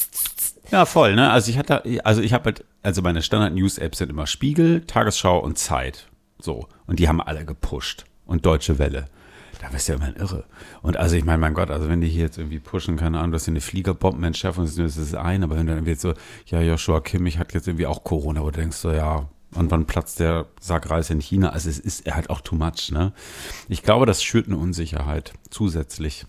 Ja, 0.70 0.84
voll, 0.86 1.14
ne? 1.14 1.30
Also 1.30 1.50
ich 1.50 1.58
hatte, 1.58 1.82
also 2.04 2.22
ich 2.22 2.32
habe 2.32 2.44
halt, 2.44 2.64
also 2.82 3.02
meine 3.02 3.22
Standard-News-Apps 3.22 3.98
sind 3.98 4.10
immer 4.10 4.26
Spiegel, 4.26 4.82
Tagesschau 4.86 5.38
und 5.38 5.58
Zeit. 5.58 6.08
So. 6.38 6.66
Und 6.86 6.98
die 6.98 7.08
haben 7.08 7.20
alle 7.20 7.44
gepusht. 7.44 8.04
Und 8.26 8.46
Deutsche 8.46 8.78
Welle. 8.78 9.06
Da 9.60 9.72
wirst 9.72 9.88
du 9.88 9.92
ja 9.92 9.98
immer 9.98 10.16
irre. 10.16 10.44
Und 10.80 10.96
also 10.96 11.16
ich 11.16 11.24
meine, 11.24 11.38
mein 11.38 11.52
Gott, 11.52 11.70
also 11.70 11.88
wenn 11.88 12.00
die 12.00 12.08
hier 12.08 12.22
jetzt 12.22 12.38
irgendwie 12.38 12.60
pushen, 12.60 12.96
keine 12.96 13.18
Ahnung, 13.18 13.32
dass 13.32 13.44
sie 13.44 13.50
eine 13.50 13.60
Fliegerbombenentschärfung 13.60 14.64
ist, 14.64 14.78
das 14.78 14.96
ist 14.96 15.14
ein, 15.14 15.42
aber 15.44 15.56
wenn 15.56 15.66
dann 15.66 15.84
jetzt 15.84 16.00
so, 16.02 16.14
ja, 16.46 16.62
Joshua 16.62 17.00
Kimmich 17.00 17.38
hat 17.38 17.52
jetzt 17.52 17.68
irgendwie 17.68 17.86
auch 17.86 18.04
Corona, 18.04 18.40
wo 18.42 18.50
du 18.50 18.60
denkst 18.60 18.78
so, 18.78 18.92
ja, 18.92 19.28
und 19.54 19.70
wann 19.70 19.86
platzt 19.86 20.20
der 20.20 20.46
Sackreis 20.60 21.10
in 21.10 21.20
China? 21.20 21.50
Also 21.50 21.68
es 21.68 21.78
ist 21.78 22.06
halt 22.10 22.30
auch 22.30 22.40
too 22.40 22.54
much, 22.54 22.90
ne? 22.92 23.12
Ich 23.68 23.82
glaube, 23.82 24.06
das 24.06 24.22
schürt 24.22 24.46
eine 24.46 24.56
Unsicherheit 24.56 25.32
zusätzlich. 25.50 26.24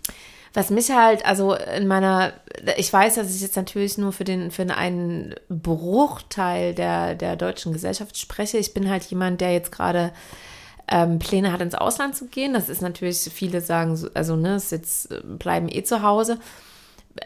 Was 0.54 0.70
mich 0.70 0.92
halt, 0.92 1.26
also 1.26 1.54
in 1.54 1.88
meiner, 1.88 2.34
ich 2.76 2.92
weiß, 2.92 3.16
dass 3.16 3.34
ich 3.34 3.42
jetzt 3.42 3.56
natürlich 3.56 3.98
nur 3.98 4.12
für 4.12 4.26
den, 4.26 4.52
für 4.52 4.64
einen 4.76 5.34
Bruchteil 5.48 6.74
der, 6.74 7.16
der 7.16 7.38
deutschen 7.38 7.72
Gesellschaft 7.72 8.18
spreche. 8.18 8.58
Ich 8.58 8.74
bin 8.74 8.90
halt 8.90 9.04
jemand, 9.06 9.40
der 9.40 9.54
jetzt 9.54 9.72
gerade 9.72 10.12
ähm, 10.90 11.20
Pläne 11.20 11.54
hat, 11.54 11.62
ins 11.62 11.76
Ausland 11.76 12.18
zu 12.18 12.26
gehen. 12.28 12.54
Das 12.54 12.68
ist 12.68 12.82
natürlich, 12.82 13.20
viele 13.20 13.62
sagen, 13.62 13.96
so- 13.96 14.10
also 14.14 14.36
ne, 14.36 14.56
ist 14.58 14.72
jetzt 14.74 15.12
äh, 15.12 15.22
bleiben 15.24 15.70
eh 15.70 15.84
zu 15.84 16.02
Hause. 16.02 16.38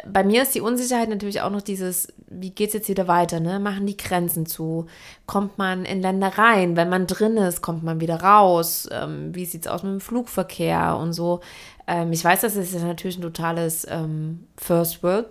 Bei 0.08 0.24
mir 0.24 0.42
ist 0.42 0.56
die 0.56 0.62
Unsicherheit 0.62 1.10
natürlich 1.10 1.42
auch 1.42 1.52
noch 1.52 1.62
dieses, 1.62 2.08
wie 2.28 2.50
geht 2.50 2.70
es 2.70 2.74
jetzt 2.74 2.90
wieder 2.90 3.08
weiter? 3.08 3.40
Ne? 3.40 3.60
Machen 3.60 3.86
die 3.86 3.98
Grenzen 3.98 4.48
zu? 4.48 4.88
Kommt 5.28 5.60
man 5.60 5.86
in 5.86 6.02
Länder 6.02 6.30
rein? 6.40 6.76
Wenn 6.76 6.90
man 6.90 7.06
drin 7.06 7.38
ist, 7.38 7.62
kommt 7.62 7.84
man 7.84 8.00
wieder 8.02 8.22
raus? 8.22 8.90
Ähm, 8.92 9.34
wie 9.36 9.46
sieht 9.46 9.66
es 9.66 9.72
aus 9.72 9.84
mit 9.84 9.92
dem 9.92 10.02
Flugverkehr 10.02 10.98
und 10.98 11.14
so? 11.14 11.42
Ähm, 11.88 12.12
ich 12.12 12.24
weiß, 12.24 12.42
dass 12.42 12.56
es 12.56 12.74
jetzt 12.74 12.84
natürlich 12.84 13.18
ein 13.18 13.22
totales 13.22 13.86
ähm, 13.90 14.48
First 14.58 15.04
World 15.04 15.28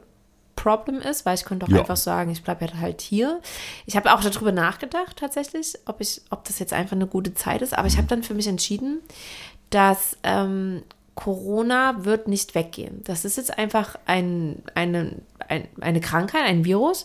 Problem 0.56 1.00
ist, 1.00 1.26
weil 1.26 1.34
ich 1.34 1.44
könnte 1.44 1.66
auch 1.66 1.70
Ja. 1.70 1.80
einfach 1.80 1.96
sagen, 1.96 2.30
ich 2.30 2.42
bleibe 2.44 2.66
halt 2.80 3.00
hier. 3.00 3.40
Ich 3.86 3.96
habe 3.96 4.14
auch 4.14 4.20
darüber 4.22 4.52
nachgedacht 4.52 5.16
tatsächlich, 5.16 5.74
ob 5.84 6.00
ich, 6.00 6.22
ob 6.30 6.44
das 6.44 6.58
jetzt 6.60 6.72
einfach 6.72 6.92
eine 6.96 7.08
gute 7.08 7.34
Zeit 7.34 7.60
ist, 7.60 7.76
aber 7.76 7.88
ich 7.88 7.96
habe 7.96 8.06
dann 8.06 8.22
für 8.22 8.34
mich 8.34 8.46
entschieden, 8.46 9.00
dass 9.70 10.16
ähm, 10.22 10.82
Corona 11.16 12.04
wird 12.04 12.28
nicht 12.28 12.54
weggehen. 12.54 13.02
Das 13.04 13.24
ist 13.24 13.36
jetzt 13.36 13.58
einfach 13.58 13.96
ein, 14.06 14.62
eine, 14.74 15.16
ein, 15.48 15.66
eine 15.80 16.00
Krankheit, 16.00 16.42
ein 16.44 16.64
Virus, 16.64 17.04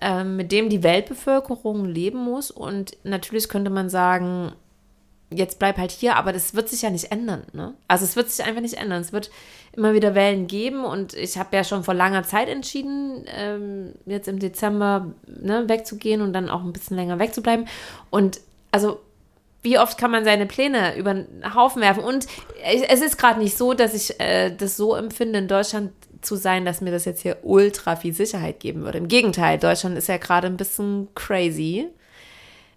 äh, 0.00 0.24
mit 0.24 0.50
dem 0.50 0.68
die 0.68 0.82
Weltbevölkerung 0.82 1.84
leben 1.84 2.18
muss. 2.18 2.50
Und 2.50 2.96
natürlich 3.04 3.48
könnte 3.48 3.70
man 3.70 3.88
sagen, 3.88 4.52
jetzt 5.30 5.58
bleib 5.58 5.78
halt 5.78 5.92
hier, 5.92 6.16
aber 6.16 6.32
das 6.32 6.54
wird 6.54 6.68
sich 6.68 6.82
ja 6.82 6.90
nicht 6.90 7.12
ändern. 7.12 7.44
Ne? 7.52 7.74
Also 7.88 8.04
es 8.04 8.16
wird 8.16 8.30
sich 8.30 8.44
einfach 8.44 8.60
nicht 8.60 8.74
ändern. 8.74 9.00
Es 9.00 9.12
wird 9.12 9.30
immer 9.72 9.94
wieder 9.94 10.14
Wellen 10.14 10.46
geben 10.48 10.84
und 10.84 11.14
ich 11.14 11.38
habe 11.38 11.56
ja 11.56 11.64
schon 11.64 11.84
vor 11.84 11.94
langer 11.94 12.24
Zeit 12.24 12.48
entschieden, 12.48 13.24
ähm, 13.34 13.94
jetzt 14.06 14.26
im 14.28 14.40
Dezember 14.40 15.12
ne, 15.26 15.68
wegzugehen 15.68 16.20
und 16.20 16.32
dann 16.32 16.50
auch 16.50 16.62
ein 16.62 16.72
bisschen 16.72 16.96
länger 16.96 17.18
wegzubleiben. 17.18 17.66
Und 18.10 18.40
also 18.72 19.00
wie 19.62 19.78
oft 19.78 19.98
kann 19.98 20.10
man 20.10 20.24
seine 20.24 20.46
Pläne 20.46 20.96
über 20.96 21.14
den 21.14 21.54
Haufen 21.54 21.82
werfen? 21.82 22.02
Und 22.02 22.26
es 22.64 23.00
ist 23.00 23.18
gerade 23.18 23.38
nicht 23.38 23.56
so, 23.56 23.74
dass 23.74 23.94
ich 23.94 24.18
äh, 24.18 24.50
das 24.50 24.76
so 24.76 24.94
empfinde, 24.94 25.38
in 25.38 25.48
Deutschland 25.48 25.92
zu 26.22 26.36
sein, 26.36 26.64
dass 26.64 26.80
mir 26.80 26.90
das 26.90 27.04
jetzt 27.04 27.22
hier 27.22 27.38
ultra 27.42 27.96
viel 27.96 28.12
Sicherheit 28.12 28.60
geben 28.60 28.82
würde. 28.82 28.98
Im 28.98 29.08
Gegenteil, 29.08 29.58
Deutschland 29.58 29.96
ist 29.96 30.08
ja 30.08 30.16
gerade 30.16 30.46
ein 30.48 30.56
bisschen 30.56 31.08
crazy 31.14 31.88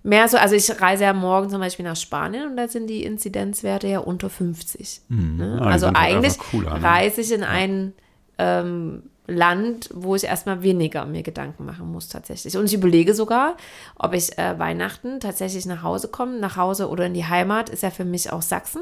mehr 0.03 0.27
so, 0.27 0.37
also 0.37 0.55
ich 0.55 0.81
reise 0.81 1.05
ja 1.05 1.13
morgen 1.13 1.49
zum 1.49 1.59
Beispiel 1.59 1.85
nach 1.85 1.95
Spanien 1.95 2.49
und 2.49 2.57
da 2.57 2.67
sind 2.67 2.87
die 2.87 3.03
Inzidenzwerte 3.03 3.87
ja 3.87 3.99
unter 3.99 4.29
50. 4.29 5.01
Mhm. 5.07 5.37
Ne? 5.37 5.59
Ah, 5.61 5.65
also 5.65 5.87
halt 5.87 5.97
eigentlich 5.97 6.37
cooler, 6.37 6.77
ne? 6.77 6.83
reise 6.83 7.21
ich 7.21 7.31
in 7.31 7.43
ein 7.43 7.93
ähm, 8.37 9.03
Land, 9.25 9.89
wo 9.93 10.15
ich 10.15 10.25
erstmal 10.25 10.63
weniger 10.63 11.05
mir 11.05 11.23
Gedanken 11.23 11.65
machen 11.65 11.89
muss 11.89 12.09
tatsächlich. 12.09 12.57
Und 12.57 12.65
ich 12.65 12.73
überlege 12.73 13.13
sogar, 13.13 13.55
ob 13.95 14.13
ich 14.13 14.37
äh, 14.37 14.59
Weihnachten 14.59 15.21
tatsächlich 15.21 15.65
nach 15.65 15.81
Hause 15.81 16.09
komme, 16.09 16.39
nach 16.39 16.57
Hause 16.57 16.89
oder 16.89 17.05
in 17.05 17.13
die 17.13 17.25
Heimat, 17.25 17.69
ist 17.69 17.83
ja 17.83 17.89
für 17.89 18.05
mich 18.05 18.31
auch 18.31 18.41
Sachsen. 18.41 18.81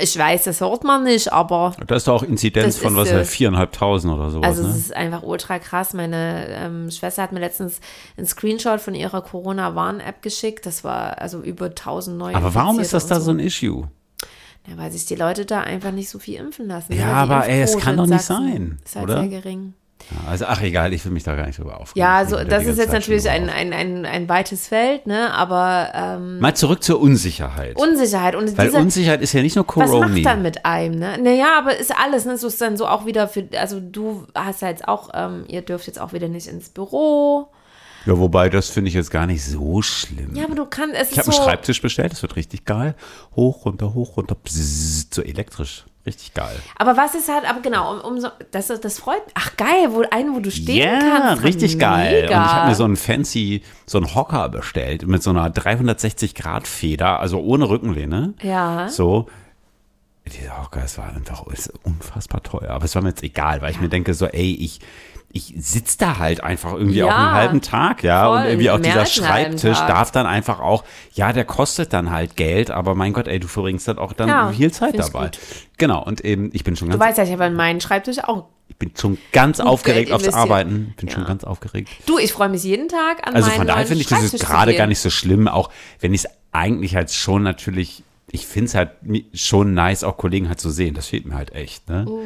Ich 0.00 0.18
weiß, 0.18 0.44
das 0.44 0.60
hört 0.60 0.84
man 0.84 1.04
nicht, 1.04 1.32
aber 1.32 1.74
Da 1.86 1.96
ist 1.96 2.08
doch 2.08 2.14
auch 2.14 2.22
Inzidenz 2.22 2.78
von 2.78 2.96
was, 2.96 3.10
viereinhalbtausend 3.28 4.12
oder 4.12 4.30
sowas. 4.30 4.48
Also 4.48 4.62
ne? 4.62 4.70
es 4.70 4.76
ist 4.76 4.96
einfach 4.96 5.22
ultra 5.22 5.58
krass. 5.58 5.94
Meine 5.94 6.46
ähm, 6.50 6.90
Schwester 6.90 7.22
hat 7.22 7.32
mir 7.32 7.40
letztens 7.40 7.80
einen 8.16 8.26
Screenshot 8.26 8.80
von 8.80 8.94
ihrer 8.94 9.22
Corona-Warn-App 9.22 10.22
geschickt. 10.22 10.66
Das 10.66 10.84
war 10.84 11.20
also 11.20 11.40
über 11.40 11.66
1000 11.66 12.16
neue 12.16 12.34
Aber 12.34 12.54
warum 12.54 12.78
ist 12.80 12.92
das 12.92 13.06
da 13.06 13.20
so 13.20 13.30
ein 13.30 13.38
Issue? 13.38 13.88
Ja, 14.68 14.76
weil 14.76 14.90
sich 14.90 15.06
die 15.06 15.14
Leute 15.14 15.44
da 15.44 15.60
einfach 15.60 15.92
nicht 15.92 16.08
so 16.08 16.18
viel 16.18 16.40
impfen 16.40 16.66
lassen. 16.66 16.92
Ja, 16.92 16.98
die 16.98 17.32
aber, 17.32 17.48
ey, 17.48 17.62
es 17.62 17.78
kann 17.78 17.96
doch 17.96 18.06
nicht 18.06 18.22
sein, 18.22 18.78
Ist 18.84 18.96
halt 18.96 19.04
oder? 19.04 19.20
sehr 19.20 19.28
gering. 19.28 19.74
Ja, 20.10 20.30
also, 20.30 20.44
ach 20.46 20.62
egal, 20.62 20.92
ich 20.92 21.04
will 21.04 21.10
mich 21.10 21.24
da 21.24 21.34
gar 21.34 21.46
nicht 21.46 21.58
drüber 21.58 21.80
aufregen. 21.80 22.00
Ja, 22.00 22.16
also 22.16 22.36
das 22.44 22.64
ist 22.64 22.78
jetzt 22.78 22.90
Zeit 22.90 23.00
natürlich 23.00 23.28
ein, 23.28 23.50
ein, 23.50 23.72
ein, 23.72 24.06
ein 24.06 24.28
weites 24.28 24.68
Feld, 24.68 25.06
ne? 25.06 25.32
Aber 25.34 25.90
ähm, 25.94 26.38
Mal 26.38 26.54
zurück 26.54 26.84
zur 26.84 27.00
Unsicherheit. 27.00 27.76
Unsicherheit. 27.76 28.36
Und 28.36 28.56
Weil 28.56 28.68
dieser, 28.68 28.78
Unsicherheit 28.78 29.20
ist 29.20 29.32
ja 29.32 29.42
nicht 29.42 29.56
nur 29.56 29.66
was 29.66 29.90
Corona. 29.90 30.08
macht 30.08 30.24
dann 30.24 30.42
mit 30.42 30.64
einem, 30.64 30.98
ne? 30.98 31.18
Naja, 31.20 31.58
aber 31.58 31.76
ist 31.76 31.92
alles, 31.96 32.24
ne? 32.24 32.38
So 32.38 32.46
ist 32.46 32.60
dann 32.60 32.76
so 32.76 32.86
auch 32.86 33.04
wieder 33.04 33.26
für, 33.26 33.48
also 33.58 33.80
du 33.80 34.26
hast 34.34 34.62
ja 34.62 34.68
jetzt 34.68 34.86
auch, 34.86 35.10
ähm, 35.14 35.44
ihr 35.48 35.62
dürft 35.62 35.88
jetzt 35.88 36.00
auch 36.00 36.12
wieder 36.12 36.28
nicht 36.28 36.46
ins 36.46 36.68
Büro. 36.68 37.48
Ja, 38.06 38.16
wobei, 38.16 38.48
das 38.48 38.68
finde 38.68 38.88
ich 38.88 38.94
jetzt 38.94 39.10
gar 39.10 39.26
nicht 39.26 39.44
so 39.44 39.82
schlimm. 39.82 40.36
Ja, 40.36 40.44
aber 40.44 40.54
du 40.54 40.66
kannst, 40.66 40.94
es 40.94 41.10
ich 41.10 41.18
habe 41.18 41.32
so. 41.32 41.36
einen 41.36 41.48
Schreibtisch 41.48 41.82
bestellt, 41.82 42.12
das 42.12 42.22
wird 42.22 42.36
richtig 42.36 42.64
geil. 42.64 42.94
Hoch, 43.34 43.64
runter, 43.64 43.94
hoch, 43.94 44.16
runter, 44.16 44.36
bzzzt, 44.36 45.14
so 45.14 45.22
elektrisch. 45.22 45.84
Richtig 46.06 46.34
geil. 46.34 46.54
Aber 46.78 46.96
was 46.96 47.14
ist 47.16 47.28
halt, 47.28 47.44
aber 47.48 47.60
genau, 47.60 47.94
um, 47.94 48.00
um 48.12 48.20
so, 48.20 48.28
das, 48.52 48.68
das 48.68 48.98
freut 48.98 49.20
Ach 49.34 49.56
geil, 49.56 49.88
wo 49.90 50.04
einen, 50.10 50.34
wo 50.36 50.40
du 50.40 50.50
stehen 50.52 50.76
Ja, 50.76 51.00
kannst. 51.00 51.42
richtig 51.42 51.78
geil. 51.78 52.22
Mega. 52.22 52.38
Und 52.38 52.46
ich 52.46 52.52
habe 52.52 52.68
mir 52.68 52.74
so 52.76 52.84
einen 52.84 52.96
fancy, 52.96 53.62
so 53.86 53.98
einen 53.98 54.14
Hocker 54.14 54.48
bestellt 54.48 55.06
mit 55.06 55.22
so 55.22 55.30
einer 55.30 55.48
360-Grad-Feder, 55.50 57.20
also 57.20 57.40
ohne 57.40 57.68
Rückenlehne. 57.68 58.34
Ja. 58.42 58.88
So. 58.88 59.26
Dieser 60.26 60.60
Hocker, 60.62 60.82
es 60.84 60.98
war 60.98 61.12
einfach 61.14 61.46
ist 61.48 61.72
unfassbar 61.84 62.42
teuer. 62.42 62.70
Aber 62.70 62.84
es 62.84 62.94
war 62.94 63.02
mir 63.02 63.10
jetzt 63.10 63.22
egal, 63.22 63.62
weil 63.62 63.70
ich 63.70 63.80
mir 63.80 63.88
denke, 63.88 64.12
so, 64.14 64.26
ey, 64.26 64.54
ich, 64.54 64.80
ich 65.36 65.52
sitze 65.58 65.98
da 65.98 66.18
halt 66.18 66.42
einfach 66.42 66.72
irgendwie 66.72 66.98
Ja, 66.98 67.06
auch 67.06 67.14
einen 67.14 67.30
halben 67.32 67.60
Tag, 67.60 68.02
ja. 68.02 68.26
voll, 68.26 68.38
und 68.38 68.44
irgendwie 68.46 68.70
auch 68.70 68.80
dieser 68.80 69.06
Schreibtisch 69.06 69.78
darf 69.80 70.10
dann 70.10 70.26
einfach 70.26 70.60
auch, 70.60 70.84
ja, 71.12 71.32
der 71.32 71.44
kostet 71.44 71.92
dann 71.92 72.10
halt 72.10 72.36
Geld, 72.36 72.70
aber 72.70 72.94
mein 72.94 73.12
Gott, 73.12 73.28
ey, 73.28 73.38
du 73.38 73.48
verbringst 73.48 73.86
dann 73.88 73.98
auch 73.98 74.12
dann 74.12 74.28
Ja, 74.28 74.52
viel 74.52 74.72
Zeit 74.72 74.94
ich 74.94 75.00
dabei. 75.00 75.26
gut. 75.26 75.38
Genau, 75.78 76.02
und 76.02 76.22
eben, 76.22 76.50
ich 76.52 76.64
bin 76.64 76.76
schon 76.76 76.88
Du 76.90 76.96
ganz, 76.98 77.08
weißt 77.10 77.18
ja, 77.18 77.24
ich 77.24 77.32
habe 77.32 77.44
an 77.44 77.54
meinen 77.54 77.80
Schreibtisch 77.80 78.18
auch. 78.24 78.46
ich 78.68 78.76
bin 78.76 78.90
schon 78.98 79.18
ganz 79.32 79.60
aufgeregt 79.60 80.10
aufs. 80.12 80.28
Arbeiten. 80.32 80.94
Bin 80.96 81.08
schon 81.10 81.22
Ja. 81.22 81.28
ganz 81.28 81.44
aufgeregt. 81.44 81.88
Du, 82.06 82.18
ich 82.18 82.32
freue 82.32 82.48
mich 82.48 82.62
jeden 82.64 82.88
Tag 82.88 83.26
an 83.26 83.34
Also 83.34 83.50
von 83.50 83.66
daher 83.66 83.86
finde 83.86 84.02
ich 84.02 84.08
das 84.08 84.32
gerade 84.32 84.74
gar 84.74 84.86
nicht 84.86 85.00
so 85.00 85.10
schlimm, 85.10 85.48
auch 85.48 85.70
wenn 86.00 86.14
ich 86.14 86.24
es 86.24 86.30
eigentlich 86.52 86.96
halt 86.96 87.10
schon 87.12 87.42
natürlich, 87.42 88.02
ich 88.30 88.46
finde 88.46 88.66
es 88.68 88.74
halt 88.74 88.90
schon 89.34 89.74
nice, 89.74 90.02
auch 90.04 90.16
Kollegen 90.16 90.48
halt 90.48 90.60
zu 90.60 90.70
sehen. 90.70 90.94
Das 90.94 91.06
fehlt 91.08 91.26
mir 91.26 91.34
halt 91.36 91.54
echt. 91.54 91.88
Ne? 91.88 92.06
Oh. 92.08 92.20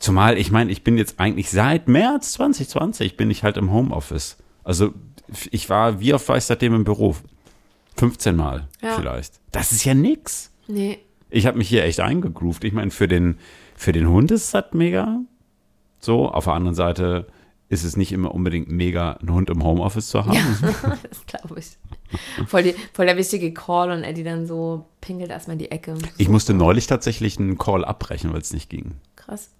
Zumal, 0.00 0.38
ich 0.38 0.50
meine, 0.50 0.72
ich 0.72 0.82
bin 0.82 0.96
jetzt 0.98 1.20
eigentlich 1.20 1.50
seit 1.50 1.86
März 1.86 2.32
2020 2.32 3.16
bin 3.16 3.30
ich 3.30 3.44
halt 3.44 3.56
im 3.58 3.70
Homeoffice. 3.70 4.38
Also 4.64 4.94
ich 5.50 5.68
war, 5.68 6.00
wie 6.00 6.14
oft 6.14 6.28
war 6.28 6.36
ich 6.38 6.44
seitdem 6.44 6.74
im 6.74 6.84
Büro? 6.84 7.14
15 7.96 8.34
Mal 8.34 8.66
Ja. 8.82 8.96
vielleicht. 8.96 9.34
Das 9.52 9.72
ist 9.72 9.84
ja 9.84 9.94
nix. 9.94 10.50
Nee. 10.66 10.98
Ich 11.28 11.46
habe 11.46 11.58
mich 11.58 11.68
hier 11.68 11.84
echt 11.84 12.00
eingegroovt. 12.00 12.64
Ich 12.64 12.72
meine, 12.72 12.90
für 12.90 13.08
den, 13.08 13.38
für 13.76 13.92
den 13.92 14.08
Hund 14.08 14.30
ist 14.30 14.44
es 14.44 14.54
halt 14.54 14.74
mega. 14.74 15.20
So, 16.00 16.30
auf 16.30 16.44
der 16.44 16.54
anderen 16.54 16.74
Seite 16.74 17.26
ist 17.68 17.84
es 17.84 17.96
nicht 17.96 18.10
immer 18.10 18.34
unbedingt 18.34 18.68
mega, 18.70 19.12
einen 19.12 19.32
Hund 19.32 19.50
im 19.50 19.62
Homeoffice 19.62 20.08
zu 20.08 20.24
haben. 20.24 20.32
das 21.08 21.26
glaube 21.26 21.60
ich. 21.60 21.76
Voll, 22.48 22.62
die, 22.64 22.74
voll 22.94 23.06
der 23.06 23.16
wichtige 23.18 23.52
Call 23.52 23.90
und 23.92 24.02
Eddie 24.02 24.24
dann 24.24 24.46
so 24.46 24.86
pinkelt 25.00 25.30
erstmal 25.30 25.52
in 25.54 25.58
die 25.60 25.70
Ecke. 25.70 25.94
Ich 26.16 26.28
musste 26.28 26.54
neulich 26.54 26.86
tatsächlich 26.86 27.38
einen 27.38 27.58
Call 27.58 27.84
abbrechen, 27.84 28.32
weil 28.32 28.40
es 28.40 28.52
nicht 28.52 28.70
ging. 28.70 28.94
Krass. 29.14 29.50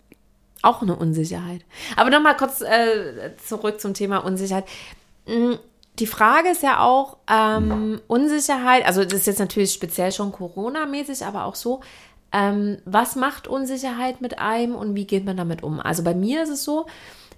Auch 0.63 0.83
eine 0.83 0.97
Unsicherheit. 0.97 1.65
Aber 1.97 2.11
nochmal 2.11 2.37
kurz 2.37 2.61
äh, 2.61 3.31
zurück 3.47 3.81
zum 3.81 3.95
Thema 3.95 4.19
Unsicherheit. 4.19 4.67
Mm, 5.27 5.55
Die 5.99 6.07
Frage 6.07 6.51
ist 6.51 6.63
ja 6.63 6.81
auch, 6.81 7.17
ähm, 7.31 8.01
Unsicherheit, 8.07 8.87
also 8.87 9.05
das 9.05 9.15
ist 9.15 9.27
jetzt 9.27 9.39
natürlich 9.39 9.73
speziell 9.73 10.13
schon 10.13 10.33
Corona-mäßig, 10.33 11.25
aber 11.25 11.45
auch 11.45 11.55
so, 11.55 11.81
ähm, 12.33 12.79
was 12.85 13.17
macht 13.17 13.49
Unsicherheit 13.49 14.21
mit 14.21 14.39
einem 14.39 14.75
und 14.75 14.95
wie 14.95 15.07
geht 15.07 15.25
man 15.25 15.37
damit 15.37 15.63
um? 15.63 15.81
Also 15.81 16.03
bei 16.05 16.15
mir 16.15 16.43
ist 16.43 16.51
es 16.51 16.65
so, 16.65 16.87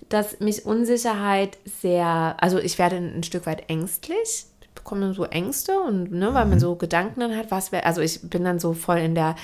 dass 0.09 0.41
mich 0.41 0.67
Unsicherheit 0.67 1.57
sehr, 1.65 2.37
also 2.39 2.59
ich 2.59 2.79
werde 2.79 2.97
ein, 2.97 3.23
Stück 3.23 3.47
weit 3.47 3.71
ängstlich, 3.71 4.47
ich 4.61 4.69
bekomme 4.75 5.01
dann 5.03 5.15
so 5.15 5.25
Ängste 5.25 5.81
und 5.81 6.13
ne, 6.13 6.35
weil 6.35 6.45
man 6.47 6.61
so 6.61 6.77
Gedanken 6.77 7.21
dann 7.21 7.37
hat, 7.37 7.51
was 7.51 7.73
wäre, 7.73 7.87
also 7.87 8.01
ich 8.01 8.21
bin 8.29 8.45
dann 8.45 8.59
so 8.59 8.75
voll 8.75 8.99
in 8.99 9.15
der, 9.15 9.37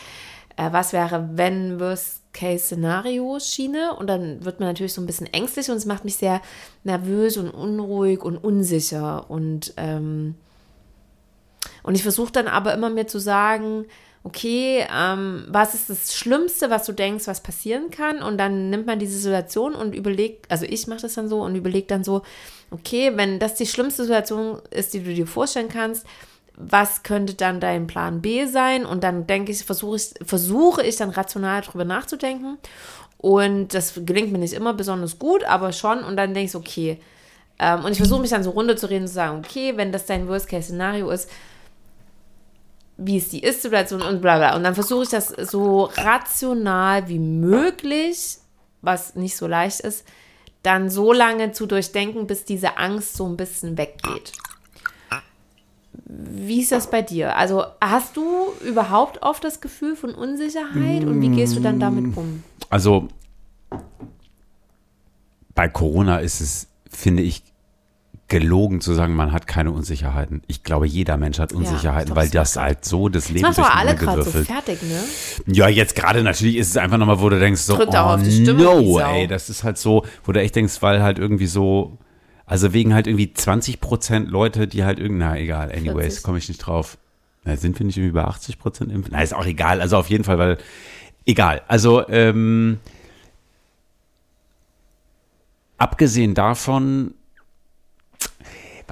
äh, 0.56 0.70
was 0.72 0.92
wäre, 0.92 1.30
wenn 1.32 1.80
Worst-Case-Szenario-Schiene 2.28 3.94
und 3.94 4.06
dann 4.06 4.44
wird 4.44 4.60
man 4.60 4.68
natürlich 4.68 4.92
so 4.92 5.00
ein 5.00 5.06
bisschen 5.06 5.26
ängstlich 5.32 5.70
und 5.70 5.76
es 5.76 5.86
macht 5.86 6.04
mich 6.04 6.16
sehr 6.16 6.40
nervös 6.84 7.36
und 7.36 7.50
unruhig 7.50 8.22
und 8.22 8.36
unsicher 8.36 9.30
und 9.30 9.74
ähm, 9.76 10.34
und 11.82 11.94
ich 11.94 12.02
versuche 12.02 12.32
dann 12.32 12.48
aber 12.48 12.74
immer 12.74 12.90
mir 12.90 13.06
zu 13.06 13.18
sagen, 13.18 13.86
okay, 14.22 14.86
ähm, 14.94 15.46
was 15.48 15.74
ist 15.74 15.88
das 15.88 16.14
Schlimmste, 16.14 16.70
was 16.70 16.84
du 16.84 16.92
denkst, 16.92 17.26
was 17.26 17.42
passieren 17.42 17.90
kann? 17.90 18.22
Und 18.22 18.36
dann 18.38 18.68
nimmt 18.68 18.86
man 18.86 18.98
diese 18.98 19.18
Situation 19.18 19.74
und 19.74 19.94
überlegt, 19.94 20.50
also 20.50 20.66
ich 20.66 20.86
mache 20.86 21.02
das 21.02 21.14
dann 21.14 21.28
so 21.28 21.40
und 21.42 21.54
überlege 21.54 21.86
dann 21.86 22.04
so, 22.04 22.22
okay, 22.70 23.12
wenn 23.14 23.38
das 23.38 23.54
die 23.54 23.66
schlimmste 23.66 24.02
Situation 24.02 24.60
ist, 24.70 24.92
die 24.92 25.02
du 25.02 25.14
dir 25.14 25.26
vorstellen 25.26 25.68
kannst, 25.68 26.06
was 26.60 27.04
könnte 27.04 27.34
dann 27.34 27.60
dein 27.60 27.86
Plan 27.86 28.20
B 28.20 28.46
sein? 28.46 28.84
Und 28.84 29.04
dann 29.04 29.26
denke 29.26 29.52
ich, 29.52 29.64
versuche 29.64 29.96
ich, 29.96 30.14
versuche 30.26 30.82
ich 30.82 30.96
dann 30.96 31.10
rational 31.10 31.62
drüber 31.62 31.84
nachzudenken. 31.84 32.58
Und 33.16 33.74
das 33.74 33.94
gelingt 33.94 34.32
mir 34.32 34.38
nicht 34.38 34.54
immer 34.54 34.74
besonders 34.74 35.18
gut, 35.18 35.44
aber 35.44 35.72
schon. 35.72 36.02
Und 36.02 36.16
dann 36.16 36.34
denke 36.34 36.50
ich, 36.50 36.56
okay. 36.56 37.00
Ähm, 37.60 37.84
und 37.84 37.92
ich 37.92 37.98
versuche 37.98 38.20
mich 38.20 38.30
dann 38.30 38.42
so 38.42 38.50
runter 38.50 38.76
zu 38.76 38.90
reden 38.90 39.02
und 39.02 39.08
zu 39.08 39.14
sagen, 39.14 39.38
okay, 39.38 39.76
wenn 39.76 39.92
das 39.92 40.06
dein 40.06 40.26
Worst-Case-Szenario 40.28 41.10
ist, 41.10 41.30
wie 42.96 43.16
ist 43.16 43.32
die 43.32 43.42
Ist-Situation 43.42 44.02
und 44.02 44.20
bla 44.20 44.38
bla. 44.38 44.56
Und 44.56 44.64
dann 44.64 44.74
versuche 44.74 45.04
ich 45.04 45.10
das 45.10 45.28
so 45.28 45.84
rational 45.96 47.08
wie 47.08 47.20
möglich, 47.20 48.38
was 48.82 49.14
nicht 49.14 49.36
so 49.36 49.46
leicht 49.46 49.80
ist, 49.80 50.04
dann 50.64 50.90
so 50.90 51.12
lange 51.12 51.52
zu 51.52 51.66
durchdenken, 51.66 52.26
bis 52.26 52.44
diese 52.44 52.76
Angst 52.78 53.16
so 53.16 53.26
ein 53.28 53.36
bisschen 53.36 53.78
weggeht. 53.78 54.32
Wie 56.04 56.60
ist 56.60 56.72
das 56.72 56.90
bei 56.90 57.02
dir? 57.02 57.36
Also 57.36 57.64
hast 57.80 58.16
du 58.16 58.52
überhaupt 58.66 59.22
oft 59.22 59.42
das 59.44 59.60
Gefühl 59.60 59.96
von 59.96 60.14
Unsicherheit 60.14 61.04
und 61.04 61.20
wie 61.20 61.28
gehst 61.28 61.56
du 61.56 61.60
dann 61.60 61.80
damit 61.80 62.16
um? 62.16 62.42
Also 62.70 63.08
bei 65.54 65.68
Corona 65.68 66.18
ist 66.18 66.40
es, 66.40 66.68
finde 66.88 67.22
ich, 67.22 67.42
gelogen 68.28 68.82
zu 68.82 68.92
sagen, 68.92 69.16
man 69.16 69.32
hat 69.32 69.46
keine 69.46 69.72
Unsicherheiten. 69.72 70.42
Ich 70.46 70.62
glaube, 70.62 70.86
jeder 70.86 71.16
Mensch 71.16 71.38
hat 71.38 71.52
Unsicherheiten, 71.52 72.10
doch, 72.10 72.16
weil 72.16 72.28
das 72.28 72.56
halt 72.56 72.84
so 72.84 73.08
das 73.08 73.30
Leben 73.30 73.50
doch 73.54 73.74
alle 73.74 73.96
gerade 73.96 74.22
so 74.22 74.30
fertig, 74.30 74.82
ne? 74.82 75.02
Ja, 75.46 75.68
jetzt 75.68 75.96
gerade 75.96 76.22
natürlich 76.22 76.56
ist 76.56 76.68
es 76.68 76.76
einfach 76.76 76.98
nochmal, 76.98 77.20
wo 77.20 77.28
du 77.30 77.38
denkst, 77.40 77.62
so, 77.62 77.76
Drückt 77.76 77.94
oh 77.94 78.16
no, 78.52 79.00
ey, 79.00 79.26
das 79.26 79.48
ist 79.48 79.64
halt 79.64 79.78
so, 79.78 80.04
wo 80.24 80.32
du 80.32 80.40
echt 80.40 80.54
denkst, 80.54 80.74
weil 80.80 81.02
halt 81.02 81.18
irgendwie 81.18 81.46
so, 81.46 81.96
also 82.48 82.72
wegen 82.72 82.94
halt 82.94 83.06
irgendwie 83.06 83.32
20 83.32 83.78
Prozent 83.80 84.30
Leute, 84.30 84.66
die 84.66 84.82
halt 84.82 84.98
irgendwie, 84.98 85.20
na 85.20 85.36
egal, 85.36 85.70
anyways, 85.70 86.14
40. 86.14 86.22
komme 86.22 86.38
ich 86.38 86.48
nicht 86.48 86.58
drauf. 86.58 86.96
Na, 87.44 87.56
sind 87.56 87.78
wir 87.78 87.84
nicht 87.84 87.98
irgendwie 87.98 88.14
bei 88.14 88.24
80 88.24 88.58
Prozent 88.58 88.90
impfen? 88.90 89.12
Na, 89.12 89.22
ist 89.22 89.34
auch 89.34 89.44
egal, 89.44 89.82
also 89.82 89.98
auf 89.98 90.08
jeden 90.08 90.24
Fall, 90.24 90.38
weil 90.38 90.58
egal. 91.26 91.60
Also, 91.68 92.08
ähm, 92.08 92.78
abgesehen 95.76 96.34
davon, 96.34 97.12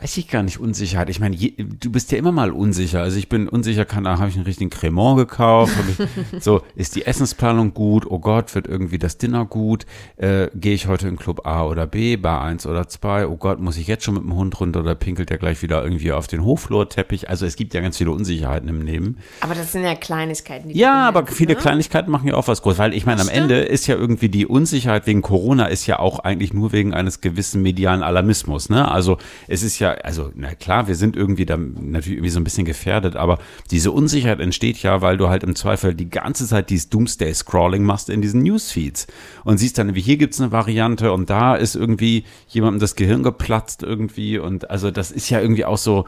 weiß 0.01 0.19
ich 0.19 0.29
gar 0.29 0.43
nicht, 0.43 0.61
Unsicherheit. 0.61 1.09
Ich 1.09 1.21
meine, 1.21 1.35
je, 1.35 1.55
du 1.57 1.91
bist 1.91 2.13
ja 2.13 2.19
immer 2.19 2.33
mal 2.33 2.51
unsicher. 2.51 3.01
Also 3.01 3.17
ich 3.17 3.31
bin 3.31 3.49
unsicher, 3.49 3.87
kann, 3.87 4.07
habe 4.07 4.29
ich 4.29 4.37
einen 4.37 4.45
richtigen 4.45 4.69
Cremant 4.69 5.17
gekauft. 5.17 5.73
Ich, 5.89 6.43
so, 6.43 6.61
ist 6.75 6.97
die 6.97 7.07
Essensplanung 7.07 7.73
gut? 7.73 8.07
Oh 8.07 8.19
Gott, 8.19 8.55
wird 8.55 8.67
irgendwie 8.67 8.99
das 8.99 9.17
Dinner 9.17 9.47
gut? 9.47 9.87
Äh, 10.17 10.49
Gehe 10.55 10.75
ich 10.75 10.87
heute 10.87 11.09
in 11.09 11.17
Club 11.17 11.47
A 11.47 11.65
oder 11.65 11.87
B, 11.87 12.17
Bar 12.17 12.43
1 12.43 12.67
oder 12.67 12.89
2? 12.89 13.27
Oh 13.27 13.37
Gott, 13.37 13.59
muss 13.59 13.79
ich 13.79 13.87
jetzt 13.87 14.05
schon 14.05 14.15
mit 14.15 14.23
dem 14.23 14.35
Hund 14.35 14.61
runter 14.61 14.81
oder 14.81 14.95
pinkelt 14.95 15.31
der 15.31 15.39
gleich 15.39 15.63
wieder 15.63 15.83
irgendwie 15.83 16.13
auf 16.13 16.27
den 16.27 16.45
Hochflurteppich? 16.45 17.31
Also 17.31 17.47
es 17.47 17.57
gibt 17.57 17.73
ja 17.73 17.81
ganz 17.81 17.97
viele 17.97 18.11
Unsicherheiten 18.11 18.69
im 18.69 18.83
Leben. 18.83 19.17
Aber 19.41 19.55
das 19.55 19.73
sind 19.73 19.83
ja 19.83 19.95
Kleinigkeiten. 19.95 20.69
Die 20.69 20.79
ja, 20.79 21.09
aber 21.09 21.27
viele 21.27 21.55
ne? 21.55 21.61
Kleinigkeiten 21.61 22.11
machen 22.11 22.29
ja 22.29 22.35
auch 22.35 22.49
was 22.49 22.61
groß. 22.61 22.77
Weil 22.79 22.93
ich 22.93 23.07
meine, 23.07 23.23
am 23.23 23.29
Ende 23.29 23.61
ist 23.61 23.87
ja 23.87 23.97
irgendwie 23.97 24.29
die 24.29 24.47
Unsicherheit 24.47 25.07
wegen 25.07 25.23
Corona 25.23 25.67
ist 25.67 25.87
ja 25.87 25.99
auch 25.99 26.19
eigentlich 26.19 26.53
nur 26.53 26.73
wegen 26.73 26.93
eines 26.93 27.23
gewissen 27.23 27.63
medialen 27.63 28.03
Alarmismus. 28.03 28.69
Ne? 28.69 28.87
Also 28.91 29.17
es 29.49 29.63
ist 29.63 29.79
ja 29.79 29.86
ja, 29.87 29.93
also 30.03 30.31
na 30.35 30.55
klar, 30.55 30.89
wir 30.89 30.97
sind 30.97 31.17
irgendwie 31.17 31.47
da 31.47 31.57
natürlich 31.57 32.19
irgendwie 32.19 32.31
so 32.31 32.41
ein 32.41 32.45
bisschen 32.45 32.65
gefährdet, 32.65 33.15
aber 33.15 33.39
diese 33.71 33.93
Unsicherheit 33.93 34.41
entsteht 34.41 34.83
ja, 34.83 35.01
weil 35.01 35.17
du 35.17 35.29
halt 35.29 35.45
im 35.45 35.55
Zweifel 35.55 35.95
die 35.95 36.11
ganze 36.11 36.47
Zeit 36.47 36.71
dieses 36.71 36.89
Doomsday-Scrolling 36.91 37.85
machst 37.85 38.11
in 38.11 38.21
diesen 38.21 38.43
Newsfeeds 38.43 39.07
und 39.45 39.59
siehst 39.59 39.79
dann, 39.79 39.95
wie 39.95 40.01
hier 40.01 40.17
gibt 40.17 40.35
es 40.35 40.41
eine 40.41 40.51
Variante 40.51 41.13
und 41.13 41.31
da 41.31 41.55
ist 41.55 41.77
irgendwie 41.77 42.25
jemandem 42.49 42.81
das 42.81 42.97
Gehirn 42.97 43.23
geplatzt 43.23 43.83
irgendwie 43.83 44.39
und 44.39 44.71
also 44.71 44.91
das 44.91 45.13
ist 45.13 45.31
ja 45.31 45.41
irgendwie 45.41 45.65
auch 45.65 45.79
so, 45.79 46.07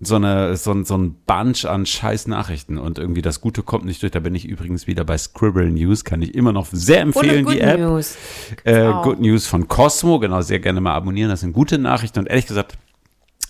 so, 0.00 0.16
eine, 0.16 0.56
so, 0.56 0.82
so 0.82 0.98
ein 0.98 1.14
Bunch 1.26 1.64
an 1.64 1.86
scheiß 1.86 2.26
Nachrichten 2.26 2.78
und 2.78 2.98
irgendwie 2.98 3.22
das 3.22 3.40
Gute 3.40 3.62
kommt 3.62 3.84
nicht 3.84 4.02
durch. 4.02 4.12
Da 4.12 4.20
bin 4.20 4.34
ich 4.34 4.44
übrigens 4.44 4.86
wieder 4.86 5.04
bei 5.04 5.16
Scribble 5.16 5.70
News, 5.70 6.04
kann 6.04 6.20
ich 6.20 6.34
immer 6.34 6.52
noch 6.52 6.66
sehr 6.70 7.00
empfehlen, 7.00 7.46
die 7.46 7.60
App. 7.60 7.78
News. 7.78 8.16
Äh, 8.64 8.90
Good 9.02 9.20
News 9.20 9.46
von 9.46 9.68
Cosmo, 9.68 10.18
genau, 10.18 10.40
sehr 10.42 10.58
gerne 10.58 10.80
mal 10.80 10.94
abonnieren. 10.94 11.30
Das 11.30 11.40
sind 11.40 11.52
gute 11.52 11.78
Nachrichten 11.78 12.18
und 12.18 12.26
ehrlich 12.26 12.46
gesagt, 12.46 12.76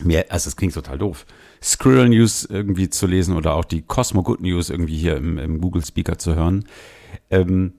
mir, 0.01 0.31
also 0.31 0.49
es 0.49 0.57
klingt 0.57 0.75
total 0.75 0.99
doof, 0.99 1.27
Squirrel 1.63 2.09
News 2.09 2.45
irgendwie 2.45 2.91
zu 2.91 3.07
lesen 3.07 3.37
oder 3.37 3.55
auch 3.55 3.65
die 3.65 3.83
Cosmo 3.83 4.23
Good 4.23 4.41
News 4.41 4.71
irgendwie 4.71 4.97
hier 4.97 5.17
im, 5.17 5.39
im 5.39 5.61
Google 5.61 5.85
Speaker 5.85 6.19
zu 6.19 6.35
hören. 6.35 6.65
Ähm, 7.31 7.75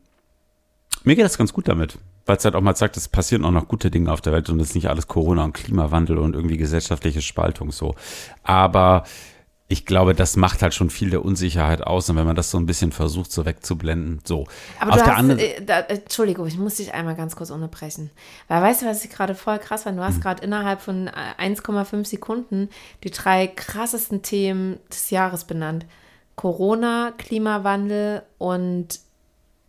mir 1.03 1.15
geht 1.15 1.25
das 1.25 1.37
ganz 1.37 1.53
gut 1.53 1.67
damit, 1.67 1.99
weil 2.25 2.37
es 2.37 2.45
halt 2.45 2.55
auch 2.55 2.61
mal 2.61 2.75
sagt, 2.75 2.97
es 2.97 3.07
passieren 3.07 3.45
auch 3.45 3.51
noch 3.51 3.67
gute 3.67 3.91
Dinge 3.91 4.11
auf 4.11 4.21
der 4.21 4.33
Welt 4.33 4.49
und 4.49 4.59
es 4.59 4.69
ist 4.69 4.75
nicht 4.75 4.89
alles 4.89 5.07
Corona 5.07 5.43
und 5.43 5.53
Klimawandel 5.53 6.17
und 6.17 6.35
irgendwie 6.35 6.57
gesellschaftliche 6.57 7.21
Spaltung 7.21 7.71
so. 7.71 7.95
Aber 8.43 9.03
ich 9.67 9.85
glaube, 9.87 10.13
das 10.13 10.35
macht 10.35 10.61
halt 10.61 10.75
schon 10.75 10.91
viel 10.91 11.09
der 11.09 11.25
Unsicherheit 11.25 11.81
aus. 11.81 12.07
Und 12.09 12.17
wenn 12.17 12.25
man 12.27 12.35
das 12.35 12.51
so 12.51 12.59
ein 12.59 12.67
bisschen 12.67 12.91
versucht, 12.91 13.31
so 13.31 13.45
wegzublenden, 13.45 14.21
so. 14.23 14.45
Aber 14.79 14.93
Auf 14.93 15.01
du 15.01 15.15
hast, 15.15 15.29
äh, 15.39 15.65
da, 15.65 15.79
Entschuldigung, 15.79 16.45
ich 16.45 16.57
muss 16.57 16.75
dich 16.75 16.93
einmal 16.93 17.15
ganz 17.15 17.35
kurz 17.35 17.49
unterbrechen. 17.49 18.11
Weil 18.47 18.61
weißt 18.61 18.83
du, 18.83 18.85
was 18.85 19.03
ich 19.03 19.09
gerade 19.09 19.33
voll 19.33 19.57
krass 19.57 19.83
fand? 19.83 19.97
Du 19.97 20.03
hast 20.03 20.15
hm. 20.15 20.21
gerade 20.21 20.43
innerhalb 20.43 20.81
von 20.81 21.09
1,5 21.09 21.99
äh, 21.99 22.05
Sekunden 22.05 22.69
die 23.03 23.09
drei 23.09 23.47
krassesten 23.47 24.21
Themen 24.21 24.79
des 24.91 25.09
Jahres 25.09 25.45
benannt. 25.45 25.87
Corona, 26.35 27.13
Klimawandel 27.17 28.21
und 28.37 28.99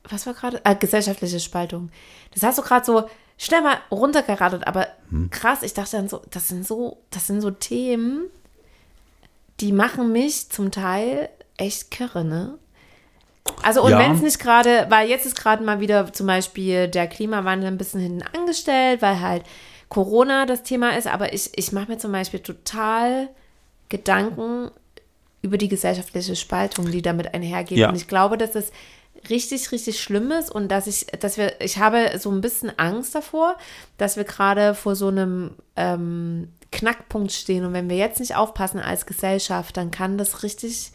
was 0.05 0.26
war 0.26 0.35
gerade? 0.35 0.61
Äh, 0.65 0.76
gesellschaftliche 0.76 1.41
Spaltung. 1.41 1.91
Das 2.35 2.43
hast 2.43 2.59
du 2.59 2.62
gerade 2.62 2.85
so 2.85 3.09
schnell 3.38 3.62
mal 3.62 3.79
runtergeradet, 3.91 4.67
aber 4.67 4.88
hm. 5.09 5.31
krass, 5.31 5.62
ich 5.62 5.73
dachte 5.73 5.97
dann 5.97 6.09
so, 6.09 6.21
das 6.31 6.49
sind 6.49 6.67
so, 6.67 6.99
das 7.11 7.26
sind 7.26 7.41
so 7.41 7.50
Themen, 7.50 8.26
die 9.60 9.72
machen 9.72 10.12
mich 10.12 10.50
zum 10.50 10.70
Teil 10.70 11.28
echt 11.56 11.90
kirre, 11.90 12.25
ne? 12.25 12.58
Also 13.62 13.82
und 13.82 13.92
ja. 13.92 13.98
wenn 13.98 14.12
es 14.12 14.22
nicht 14.22 14.38
gerade, 14.38 14.86
weil 14.88 15.08
jetzt 15.08 15.25
ist 15.25 15.36
gerade 15.36 15.62
mal 15.62 15.80
wieder 15.80 16.12
zum 16.12 16.26
Beispiel 16.26 16.88
der 16.88 17.06
Klimawandel 17.06 17.68
ein 17.68 17.78
bisschen 17.78 18.00
hinten 18.00 18.22
angestellt, 18.36 19.02
weil 19.02 19.20
halt 19.20 19.44
Corona 19.88 20.46
das 20.46 20.62
Thema 20.62 20.96
ist, 20.96 21.06
aber 21.06 21.32
ich, 21.32 21.50
ich 21.56 21.73
mache 21.73 21.92
mir 21.92 21.99
zum 21.99 22.12
Beispiel 22.12 22.40
total 22.40 23.28
Gedanken 23.88 24.71
über 25.42 25.58
die 25.58 25.69
gesellschaftliche 25.69 26.34
Spaltung, 26.34 26.90
die 26.90 27.02
damit 27.02 27.32
einhergeht. 27.32 27.78
Ja. 27.78 27.88
Und 27.88 27.95
ich 27.95 28.08
glaube, 28.08 28.36
dass 28.36 28.56
es 28.56 28.73
richtig, 29.30 29.73
richtig 29.73 30.00
schlimm 30.00 30.30
ist 30.30 30.50
und 30.50 30.69
dass 30.69 30.86
ich, 30.86 31.06
dass 31.21 31.36
wir, 31.36 31.60
ich 31.60 31.78
habe 31.78 32.19
so 32.19 32.30
ein 32.30 32.41
bisschen 32.41 32.71
Angst 32.78 33.15
davor, 33.15 33.56
dass 33.99 34.17
wir 34.17 34.25
gerade 34.25 34.75
vor 34.75 34.97
so 34.97 35.08
einem 35.08 35.52
ähm, 35.76 36.49
Knackpunkt 36.73 37.32
stehen. 37.32 37.65
Und 37.65 37.73
wenn 37.73 37.89
wir 37.89 37.97
jetzt 37.97 38.21
nicht 38.21 38.36
aufpassen 38.36 38.80
als 38.80 39.06
Gesellschaft, 39.06 39.76
dann 39.76 39.91
kann 39.91 40.19
das 40.19 40.43
richtig 40.43 40.93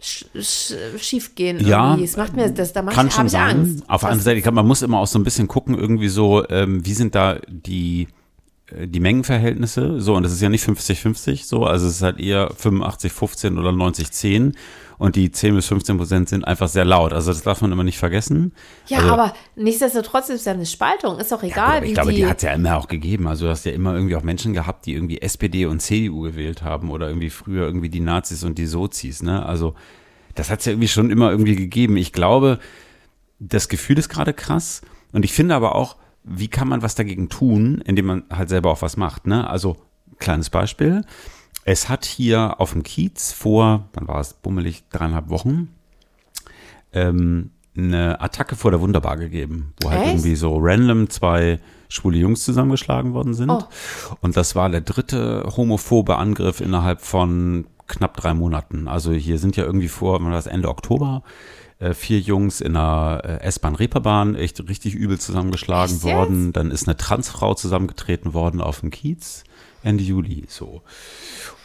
schief 0.00 1.34
gehen. 1.34 1.58
Ja, 1.66 1.96
es 1.96 2.16
macht 2.16 2.36
mir 2.36 2.48
das, 2.50 2.72
da 2.72 2.82
kann 2.82 3.10
schon 3.10 3.28
sein. 3.28 3.60
Angst. 3.60 3.84
Auf 3.88 4.02
der 4.02 4.10
anderen 4.10 4.24
Seite, 4.24 4.52
man 4.52 4.66
muss 4.66 4.82
immer 4.82 5.00
auch 5.00 5.08
so 5.08 5.18
ein 5.18 5.24
bisschen 5.24 5.48
gucken, 5.48 5.76
irgendwie 5.76 6.08
so, 6.08 6.48
ähm, 6.48 6.86
wie 6.86 6.94
sind 6.94 7.16
da 7.16 7.40
die 7.48 8.06
äh, 8.70 8.86
die 8.86 9.00
Mengenverhältnisse, 9.00 10.00
so, 10.00 10.14
und 10.14 10.22
das 10.22 10.32
ist 10.32 10.40
ja 10.40 10.48
nicht 10.48 10.64
50-50, 10.64 11.44
so, 11.44 11.64
also 11.64 11.86
es 11.86 11.96
ist 11.96 12.02
halt 12.02 12.20
eher 12.20 12.52
85-15 12.52 13.58
oder 13.58 13.70
90-10 13.70 14.54
und 14.98 15.14
die 15.14 15.30
10 15.30 15.54
bis 15.54 15.66
15 15.66 15.96
Prozent 15.96 16.28
sind 16.28 16.46
einfach 16.46 16.68
sehr 16.68 16.84
laut. 16.84 17.12
Also 17.12 17.32
das 17.32 17.42
darf 17.42 17.60
man 17.60 17.70
immer 17.70 17.84
nicht 17.84 17.98
vergessen. 17.98 18.52
Ja, 18.88 18.98
also, 18.98 19.12
aber 19.12 19.34
nichtsdestotrotz 19.54 20.28
ist 20.28 20.44
ja 20.44 20.52
eine 20.52 20.66
Spaltung, 20.66 21.18
ist 21.18 21.30
doch 21.30 21.42
egal. 21.42 21.82
Ja, 21.82 21.84
ich 21.84 21.94
glaube, 21.94 22.10
die, 22.10 22.16
die 22.16 22.26
hat 22.26 22.38
es 22.38 22.42
ja 22.42 22.52
immer 22.52 22.76
auch 22.76 22.88
gegeben. 22.88 23.28
Also 23.28 23.46
du 23.46 23.50
hast 23.50 23.64
ja 23.64 23.72
immer 23.72 23.94
irgendwie 23.94 24.16
auch 24.16 24.22
Menschen 24.22 24.52
gehabt, 24.52 24.86
die 24.86 24.94
irgendwie 24.94 25.20
SPD 25.20 25.66
und 25.66 25.80
CDU 25.80 26.22
gewählt 26.22 26.62
haben 26.62 26.90
oder 26.90 27.08
irgendwie 27.08 27.30
früher 27.30 27.64
irgendwie 27.64 27.88
die 27.88 28.00
Nazis 28.00 28.42
und 28.42 28.58
die 28.58 28.66
Sozis, 28.66 29.22
ne? 29.22 29.46
Also 29.46 29.74
das 30.34 30.50
hat 30.50 30.60
es 30.60 30.66
ja 30.66 30.72
irgendwie 30.72 30.88
schon 30.88 31.10
immer 31.10 31.30
irgendwie 31.30 31.56
gegeben. 31.56 31.96
Ich 31.96 32.12
glaube, 32.12 32.58
das 33.38 33.68
Gefühl 33.68 33.98
ist 33.98 34.08
gerade 34.08 34.34
krass 34.34 34.82
und 35.12 35.24
ich 35.24 35.32
finde 35.32 35.54
aber 35.54 35.76
auch, 35.76 35.96
wie 36.24 36.48
kann 36.48 36.68
man 36.68 36.82
was 36.82 36.96
dagegen 36.96 37.28
tun, 37.28 37.82
indem 37.84 38.06
man 38.06 38.24
halt 38.30 38.48
selber 38.48 38.70
auch 38.70 38.82
was 38.82 38.96
macht, 38.96 39.26
ne? 39.28 39.48
Also 39.48 39.76
kleines 40.18 40.50
Beispiel. 40.50 41.02
Es 41.70 41.90
hat 41.90 42.06
hier 42.06 42.62
auf 42.62 42.72
dem 42.72 42.82
Kiez 42.82 43.30
vor, 43.30 43.90
wann 43.92 44.08
war 44.08 44.20
es, 44.20 44.32
bummelig, 44.32 44.84
dreieinhalb 44.88 45.28
Wochen, 45.28 45.68
ähm, 46.94 47.50
eine 47.76 48.22
Attacke 48.22 48.56
vor 48.56 48.70
der 48.70 48.80
Wunderbar 48.80 49.18
gegeben, 49.18 49.74
wo 49.82 49.90
halt 49.90 50.00
Echt? 50.00 50.08
irgendwie 50.12 50.34
so 50.34 50.56
random 50.58 51.10
zwei 51.10 51.60
schwule 51.90 52.16
Jungs 52.16 52.42
zusammengeschlagen 52.42 53.12
worden 53.12 53.34
sind. 53.34 53.50
Oh. 53.50 53.64
Und 54.22 54.38
das 54.38 54.56
war 54.56 54.70
der 54.70 54.80
dritte 54.80 55.46
homophobe 55.58 56.16
Angriff 56.16 56.62
innerhalb 56.62 57.02
von 57.02 57.66
knapp 57.86 58.16
drei 58.16 58.32
Monaten. 58.32 58.88
Also 58.88 59.12
hier 59.12 59.38
sind 59.38 59.54
ja 59.56 59.64
irgendwie 59.64 59.88
vor, 59.88 60.18
das 60.20 60.46
Ende 60.46 60.70
Oktober, 60.70 61.22
äh, 61.80 61.92
vier 61.92 62.18
Jungs 62.18 62.62
in 62.62 62.78
einer 62.78 63.20
äh, 63.24 63.42
S-Bahn-Reeperbahn 63.42 64.36
echt 64.36 64.66
richtig 64.70 64.94
übel 64.94 65.20
zusammengeschlagen 65.20 65.96
Echt 65.96 66.04
worden. 66.04 66.46
Jetzt? 66.46 66.56
Dann 66.56 66.70
ist 66.70 66.88
eine 66.88 66.96
Transfrau 66.96 67.52
zusammengetreten 67.52 68.32
worden 68.32 68.62
auf 68.62 68.80
dem 68.80 68.90
Kiez 68.90 69.44
Ende 69.82 70.02
Juli 70.02 70.44
so. 70.48 70.82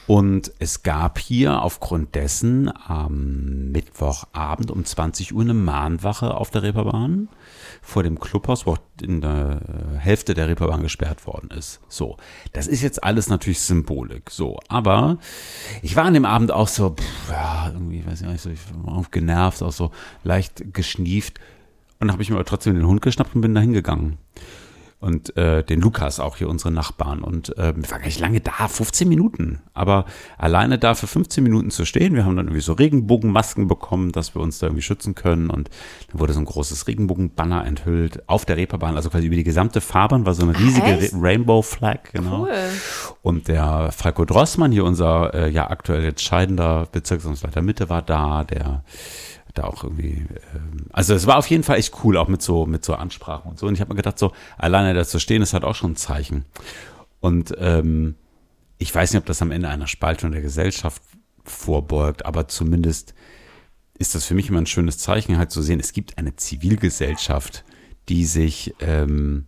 Und 0.06 0.52
es 0.60 0.84
gab 0.84 1.18
hier 1.18 1.62
aufgrund 1.62 2.16
dessen 2.16 2.72
am 2.88 3.72
Mittwochabend 3.72 4.70
um 4.70 4.84
20 4.84 5.34
Uhr 5.34 5.42
eine 5.42 5.54
Mahnwache 5.54 6.34
auf 6.34 6.50
der 6.50 6.64
Reeperbahn 6.64 7.30
vor 7.82 8.04
dem 8.04 8.20
Clubhaus, 8.20 8.66
wo 8.66 8.76
in 9.02 9.22
der 9.22 9.62
Hälfte 9.98 10.34
der 10.34 10.50
Reeperbahn 10.50 10.82
gesperrt 10.82 11.26
worden 11.26 11.52
ist. 11.52 11.80
So, 11.88 12.18
das 12.52 12.68
ist 12.68 12.82
jetzt 12.82 13.04
alles 13.04 13.28
natürlich 13.30 13.62
Symbolik. 13.62 14.30
So, 14.30 14.60
aber 14.68 15.20
ich 15.82 15.96
war 15.96 16.04
an 16.04 16.14
dem 16.14 16.26
Abend 16.26 16.52
auch 16.52 16.68
so, 16.68 16.90
pff, 16.92 17.30
ja, 17.30 17.72
irgendwie, 17.74 18.06
weiß 18.06 18.22
ich 18.22 18.28
nicht, 18.28 18.42
so, 18.42 18.50
ich 18.50 18.60
war 18.84 19.04
genervt, 19.10 19.64
auch 19.64 19.72
so 19.72 19.92
leicht 20.24 20.74
geschnieft. 20.74 21.40
Und 22.00 22.12
habe 22.12 22.22
ich 22.22 22.30
mir 22.30 22.36
aber 22.36 22.46
trotzdem 22.46 22.76
den 22.76 22.88
Hund 22.88 23.02
geschnappt 23.02 23.36
und 23.36 23.42
bin 23.42 23.56
da 23.56 23.62
hingegangen 23.62 24.18
und 25.04 25.36
äh, 25.36 25.64
den 25.64 25.82
Lukas 25.82 26.22
auch 26.22 26.38
hier 26.38 26.48
unsere 26.48 26.72
Nachbarn. 26.72 27.22
Und 27.22 27.58
äh, 27.58 27.76
wir 27.76 27.92
waren 27.92 28.00
gar 28.00 28.06
nicht 28.06 28.22
lange 28.22 28.40
da, 28.40 28.70
15 28.70 29.08
Minuten, 29.08 29.60
aber 29.74 30.06
alleine 30.38 30.80
da 30.80 30.96
für 30.96 31.08
15 31.08 31.44
Minuten 31.44 31.72
zu 31.72 31.84
stehen, 31.84 32.16
wir 32.16 32.24
haben 32.24 32.38
dann 32.38 32.46
irgendwie 32.46 32.62
so 32.62 32.72
Regenbogenmasken 32.72 33.68
bekommen, 33.68 34.14
dass 34.14 34.34
wir 34.34 34.42
uns 34.42 34.60
da 34.60 34.68
irgendwie 34.68 34.82
schützen 34.82 35.14
können. 35.14 35.50
Und 35.50 35.70
dann 36.10 36.22
wurde 36.22 36.32
so 36.32 36.40
ein 36.40 36.46
großes 36.46 36.88
Regenbogenbanner 36.88 37.66
enthüllt 37.66 38.28
auf 38.30 38.46
der 38.46 38.56
Reeperbahn, 38.56 38.96
also 38.96 39.10
quasi 39.10 39.28
über 39.28 39.36
die 39.36 39.44
gesamte 39.44 39.82
Fahrbahn 39.82 40.26
war 40.26 40.34
so 40.34 40.44
eine 40.44 40.58
riesige 40.58 41.10
Rainbow 41.14 41.62
Flag, 41.62 42.14
genau. 42.14 42.44
Cool. 42.44 42.52
Und 43.22 43.50
der 43.50 43.92
Falco 43.92 44.24
Drossmann, 44.24 44.72
hier 44.72 44.86
unser 44.86 45.34
äh, 45.34 45.50
ja 45.50 45.70
aktuell 45.70 46.04
jetzt 46.04 46.24
scheidender 46.24 46.88
Bezirksamtsleiter 46.90 47.62
Mitte 47.62 47.90
war 47.90 48.02
da, 48.02 48.46
der 48.46 48.84
da 49.54 49.66
auch 49.66 49.84
irgendwie, 49.84 50.26
ähm, 50.54 50.88
also 50.92 51.14
es 51.14 51.28
war 51.28 51.38
auf 51.38 51.48
jeden 51.48 51.64
Fall 51.64 51.78
echt 51.78 52.04
cool, 52.04 52.18
auch 52.18 52.28
mit 52.28 52.42
so, 52.42 52.66
mit 52.66 52.84
so 52.84 52.96
Ansprachen 52.96 53.52
und 53.52 53.60
so. 53.60 53.68
Und 53.68 53.76
ich 53.76 53.82
habe 53.82 53.90
mir 53.90 53.98
gedacht, 53.98 54.20
so 54.20 54.32
alleine 54.58 54.94
da 54.94 55.06
zu 55.06 55.20
stehen, 55.20 55.42
ist 55.42 55.54
halt 55.54 55.64
auch 55.64 55.76
schon 55.76 55.92
ein 55.92 55.96
Zeichen. 55.96 56.46
Und 57.20 57.54
ähm, 57.58 58.16
ich 58.78 58.94
weiß 58.94 59.14
nicht, 59.14 59.20
ob 59.20 59.26
das 59.26 59.42
am 59.42 59.52
Ende 59.52 59.70
einer 59.70 59.88
Spaltung 59.88 60.32
der 60.32 60.42
Gesellschaft 60.42 61.02
vorbeugt, 61.44 62.26
aber 62.26 62.48
zumindest 62.48 63.14
ist 63.98 64.16
das 64.16 64.26
für 64.26 64.34
mich 64.34 64.50
immer 64.50 64.60
ein 64.60 64.66
schönes 64.66 64.98
Zeichen, 64.98 65.38
halt 65.38 65.52
zu 65.52 65.62
sehen, 65.62 65.80
es 65.80 65.94
gibt 65.94 66.18
eine 66.18 66.36
Zivilgesellschaft, 66.36 67.64
die 68.10 68.26
sich 68.26 68.74
ähm, 68.80 69.46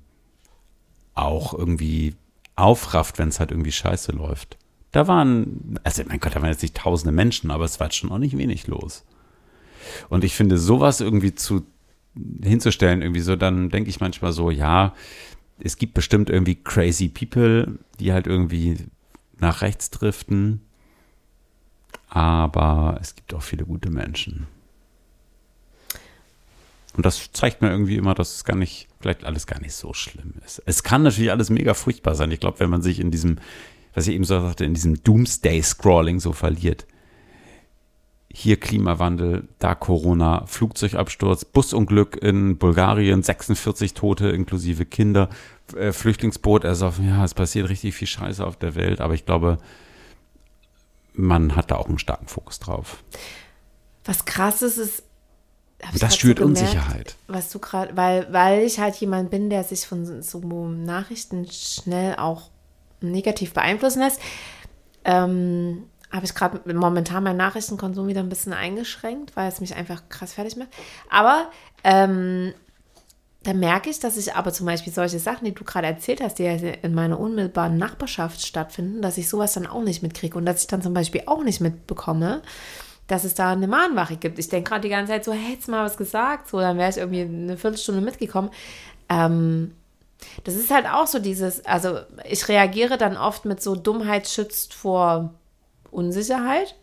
auch 1.14 1.54
irgendwie 1.54 2.16
aufrafft, 2.56 3.18
wenn 3.18 3.30
es 3.30 3.40
halt 3.40 3.52
irgendwie 3.52 3.72
scheiße 3.72 4.12
läuft. 4.12 4.58
Da 4.92 5.08
waren, 5.08 5.80
also 5.84 6.04
mein 6.08 6.20
Gott, 6.20 6.36
da 6.36 6.42
waren 6.42 6.52
jetzt 6.52 6.62
nicht 6.62 6.78
tausende 6.78 7.12
Menschen, 7.12 7.52
aber 7.52 7.66
es 7.66 7.80
war 7.80 7.92
schon 7.92 8.12
auch 8.12 8.18
nicht 8.18 8.38
wenig 8.38 8.68
los. 8.68 9.04
Und 10.10 10.24
ich 10.24 10.36
finde, 10.36 10.58
sowas 10.58 11.02
irgendwie 11.02 11.36
zu 11.36 11.66
hinzustellen, 12.44 13.02
irgendwie 13.02 13.22
so, 13.22 13.36
dann 13.36 13.70
denke 13.70 13.90
ich 13.90 14.00
manchmal 14.00 14.32
so, 14.32 14.50
ja, 14.50 14.94
es 15.60 15.78
gibt 15.78 15.94
bestimmt 15.94 16.30
irgendwie 16.30 16.56
crazy 16.56 17.10
people, 17.10 17.80
die 18.00 18.14
halt 18.14 18.28
irgendwie 18.28 18.78
nach 19.40 19.62
rechts 19.62 19.90
driften, 19.90 20.62
aber 22.10 22.98
es 23.02 23.16
gibt 23.16 23.34
auch 23.34 23.42
viele 23.42 23.66
gute 23.66 23.90
Menschen. 23.90 24.48
Und 26.96 27.06
das 27.06 27.30
zeigt 27.34 27.62
mir 27.62 27.70
irgendwie 27.70 27.98
immer, 27.98 28.16
dass 28.16 28.36
es 28.36 28.46
gar 28.46 28.56
nicht, 28.56 28.88
vielleicht 29.02 29.26
alles 29.26 29.48
gar 29.48 29.60
nicht 29.60 29.74
so 29.74 29.94
schlimm 29.94 30.34
ist. 30.46 30.62
Es 30.66 30.84
kann 30.84 31.04
natürlich 31.04 31.32
alles 31.32 31.50
mega 31.50 31.74
furchtbar 31.74 32.16
sein. 32.16 32.32
Ich 32.32 32.40
glaube, 32.40 32.62
wenn 32.62 32.70
man 32.70 32.82
sich 32.82 33.02
in 33.02 33.12
diesem, 33.12 33.38
was 33.94 34.08
ich 34.08 34.16
eben 34.16 34.24
so 34.24 34.40
sagte, 34.40 34.64
in 34.64 34.74
diesem 34.74 35.04
Doomsday-Scrolling 35.04 36.22
so 36.22 36.32
verliert. 36.32 36.86
Hier 38.38 38.60
Klimawandel, 38.60 39.48
da 39.60 39.76
Corona, 39.76 40.46
Flugzeugabsturz, 40.46 41.46
Busunglück 41.46 42.22
in 42.22 42.58
Bulgarien, 42.58 43.24
46 43.24 43.94
Tote 43.94 44.28
inklusive 44.28 44.86
Kinder, 44.86 45.30
äh, 45.74 45.94
Flüchtlingsboot 45.94 46.66
ersoffen. 46.66 47.08
Ja, 47.08 47.24
es 47.24 47.34
passiert 47.34 47.70
richtig 47.70 47.96
viel 47.96 48.10
Scheiße 48.10 48.46
auf 48.46 48.58
der 48.58 48.76
Welt, 48.76 49.00
aber 49.00 49.14
ich 49.14 49.26
glaube, 49.26 49.58
man 51.14 51.56
hat 51.56 51.72
da 51.72 51.78
auch 51.78 51.88
einen 51.88 51.98
starken 51.98 52.28
Fokus 52.28 52.60
drauf. 52.60 53.04
Was 54.04 54.26
krass 54.26 54.62
ist, 54.62 54.80
ist, 54.80 55.04
Das 55.98 56.18
schürt 56.18 56.40
so 56.40 56.44
gemerkt, 56.44 56.62
Unsicherheit. 56.62 57.16
Was 57.28 57.50
du 57.52 57.60
gerade, 57.60 57.96
weil, 57.96 58.28
weil 58.34 58.64
ich 58.64 58.80
halt 58.80 58.98
jemand 58.98 59.32
bin, 59.32 59.50
der 59.50 59.64
sich 59.64 59.88
von 59.88 60.22
so 60.22 60.68
Nachrichten 60.68 61.48
schnell 61.50 62.18
auch 62.18 62.50
negativ 63.00 63.54
beeinflussen 63.54 64.02
lässt, 64.02 64.20
ähm, 65.06 65.84
habe 66.12 66.26
ich 66.26 66.34
gerade 66.34 66.62
momentan 66.74 67.24
meinen 67.24 67.38
Nachrichtenkonsum 67.38 68.08
wieder 68.08 68.22
ein 68.22 68.30
bisschen 68.30 68.54
eingeschränkt, 68.54 69.36
weil 69.36 69.50
es 69.50 69.60
mich 69.60 69.76
einfach 69.76 70.04
krass 70.10 70.34
fertig 70.34 70.56
macht. 70.56 70.70
Aber 71.10 71.50
ähm, 71.84 72.54
da 73.44 73.54
merke 73.54 73.90
ich, 73.90 74.00
dass 74.00 74.18
ich 74.18 74.34
aber 74.34 74.52
zum 74.52 74.66
Beispiel 74.66 74.92
solche 74.92 75.20
Sachen, 75.20 75.46
die 75.46 75.54
du 75.54 75.64
gerade 75.64 75.86
erzählt 75.86 76.22
hast, 76.22 76.40
die 76.40 76.44
ja 76.44 76.54
in 76.54 76.96
meiner 76.96 77.20
unmittelbaren 77.20 77.78
Nachbarschaft 77.78 78.44
stattfinden, 78.44 79.02
dass 79.02 79.20
ich 79.20 79.30
sowas 79.30 79.54
dann 79.54 79.68
auch 79.68 79.84
nicht 79.84 80.02
mitkriege 80.02 80.38
und 80.38 80.46
dass 80.46 80.62
ich 80.62 80.68
dann 80.68 80.82
zum 80.82 80.96
Beispiel 80.96 81.24
auch 81.28 81.44
nicht 81.44 81.62
mitbekomme, 81.62 82.42
dass 83.08 83.24
es 83.24 83.36
da 83.36 83.52
eine 83.52 83.68
Mahnwache 83.68 84.18
gibt. 84.18 84.40
Ich 84.40 84.50
denke 84.50 84.70
gerade 84.70 84.82
die 84.82 84.90
ganze 84.90 85.12
Zeit 85.12 85.26
so, 85.26 85.32
hättest 85.32 85.68
du 85.68 85.72
mal 85.72 85.86
was 85.86 85.96
gesagt, 85.96 86.50
so, 86.50 86.60
dann 86.60 86.78
wäre 86.78 86.90
ich 86.90 86.98
irgendwie 86.98 87.22
eine 87.22 87.58
Viertelstunde 87.58 88.02
mitgekommen. 88.02 88.50
Ähm, 89.10 89.76
das 90.44 90.56
ist 90.56 90.72
halt 90.72 90.88
auch 90.88 91.06
so 91.06 91.20
dieses, 91.20 91.64
also 91.66 92.00
ich 92.28 92.48
reagiere 92.48 92.98
dann 92.98 93.16
oft 93.16 93.46
mit 93.46 93.62
so 93.62 93.76
Dummheit 93.76 94.28
schützt 94.28 94.74
vor 94.74 95.36
Unsicherheit 95.96 96.76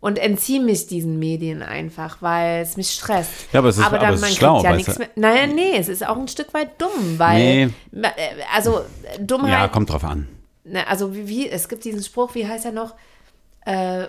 und 0.00 0.18
entziehe 0.18 0.60
mich 0.62 0.86
diesen 0.86 1.18
Medien 1.18 1.62
einfach, 1.62 2.22
weil 2.22 2.62
es 2.62 2.76
mich 2.76 2.90
stresst. 2.90 3.30
Ja, 3.52 3.60
aber 3.60 3.68
es 3.68 3.78
ist- 3.78 3.84
aber 3.84 4.02
es 4.10 4.22
ist 4.22 4.36
schlau, 4.36 4.62
ja 4.62 4.74
nichts 4.74 4.98
mehr. 4.98 5.08
Naja, 5.16 5.46
nee, 5.46 5.76
es 5.76 5.88
ist 5.88 6.06
auch 6.06 6.16
ein 6.16 6.28
Stück 6.28 6.52
weit 6.54 6.80
dumm, 6.80 7.18
weil, 7.18 7.66
Nee. 7.92 8.02
äh, 8.02 8.08
also 8.54 8.80
Dummheit, 9.20 9.52
Ja, 9.52 9.68
kommt 9.68 9.90
drauf 9.90 10.04
an. 10.04 10.26
also 10.86 11.14
wie, 11.14 11.28
wie, 11.28 11.48
es 11.48 11.68
gibt 11.68 11.84
diesen 11.84 12.02
Spruch, 12.02 12.34
wie 12.34 12.46
heißt 12.46 12.64
er 12.64 12.72
noch? 12.72 12.94
Äh, 13.66 14.06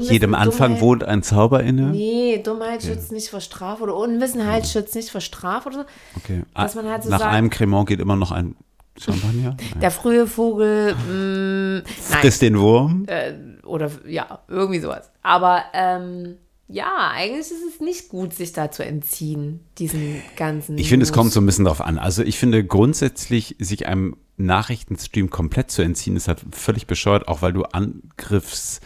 Jedem 0.00 0.34
Anfang 0.34 0.72
Dummheit- 0.74 0.80
wohnt 0.80 1.04
ein 1.04 1.22
Zauber 1.22 1.62
inne. 1.62 1.82
Nee, 1.90 2.40
Dummheit 2.44 2.82
schützt 2.82 3.12
nicht 3.12 3.28
vor 3.30 3.40
Strafe 3.40 3.84
oder 3.84 3.94
Unwissenheit 3.96 4.66
schützt 4.66 4.94
nicht 4.96 5.10
vor 5.10 5.20
Strafe 5.20 5.68
oder 5.68 5.78
so. 5.78 5.84
Okay. 6.16 6.42
Was 6.54 6.74
man 6.74 6.88
halt 6.88 7.04
so 7.04 7.10
Nach 7.10 7.20
sagt. 7.20 7.32
einem 7.32 7.50
Cremant 7.50 7.88
geht 7.88 8.00
immer 8.00 8.16
noch 8.16 8.30
ein 8.32 8.56
Champagner. 8.98 9.56
Nein. 9.58 9.80
Der 9.80 9.90
frühe 9.90 10.26
Vogel, 10.26 10.94
mh, 10.94 11.82
nein, 11.82 11.84
Frisst 12.20 12.42
den 12.42 12.58
Wurm. 12.58 13.04
äh, 13.06 13.34
oder 13.64 13.90
ja, 14.06 14.40
irgendwie 14.48 14.80
sowas. 14.80 15.10
Aber 15.22 15.64
ähm, 15.72 16.36
ja, 16.68 17.10
eigentlich 17.12 17.40
ist 17.40 17.52
es 17.74 17.80
nicht 17.80 18.08
gut, 18.08 18.32
sich 18.32 18.52
da 18.52 18.70
zu 18.70 18.84
entziehen, 18.84 19.60
diesen 19.78 20.22
ganzen. 20.36 20.78
Ich 20.78 20.88
finde, 20.88 21.04
es 21.04 21.12
kommt 21.12 21.32
so 21.32 21.40
ein 21.40 21.46
bisschen 21.46 21.64
drauf 21.64 21.80
an. 21.80 21.98
Also 21.98 22.22
ich 22.22 22.38
finde 22.38 22.64
grundsätzlich, 22.64 23.56
sich 23.58 23.86
einem 23.86 24.16
Nachrichtenstream 24.36 25.30
komplett 25.30 25.70
zu 25.70 25.82
entziehen, 25.82 26.16
ist 26.16 26.28
halt 26.28 26.40
völlig 26.52 26.86
bescheuert, 26.86 27.28
auch 27.28 27.42
weil 27.42 27.52
du 27.52 27.64
Angriffsfläche 27.64 28.80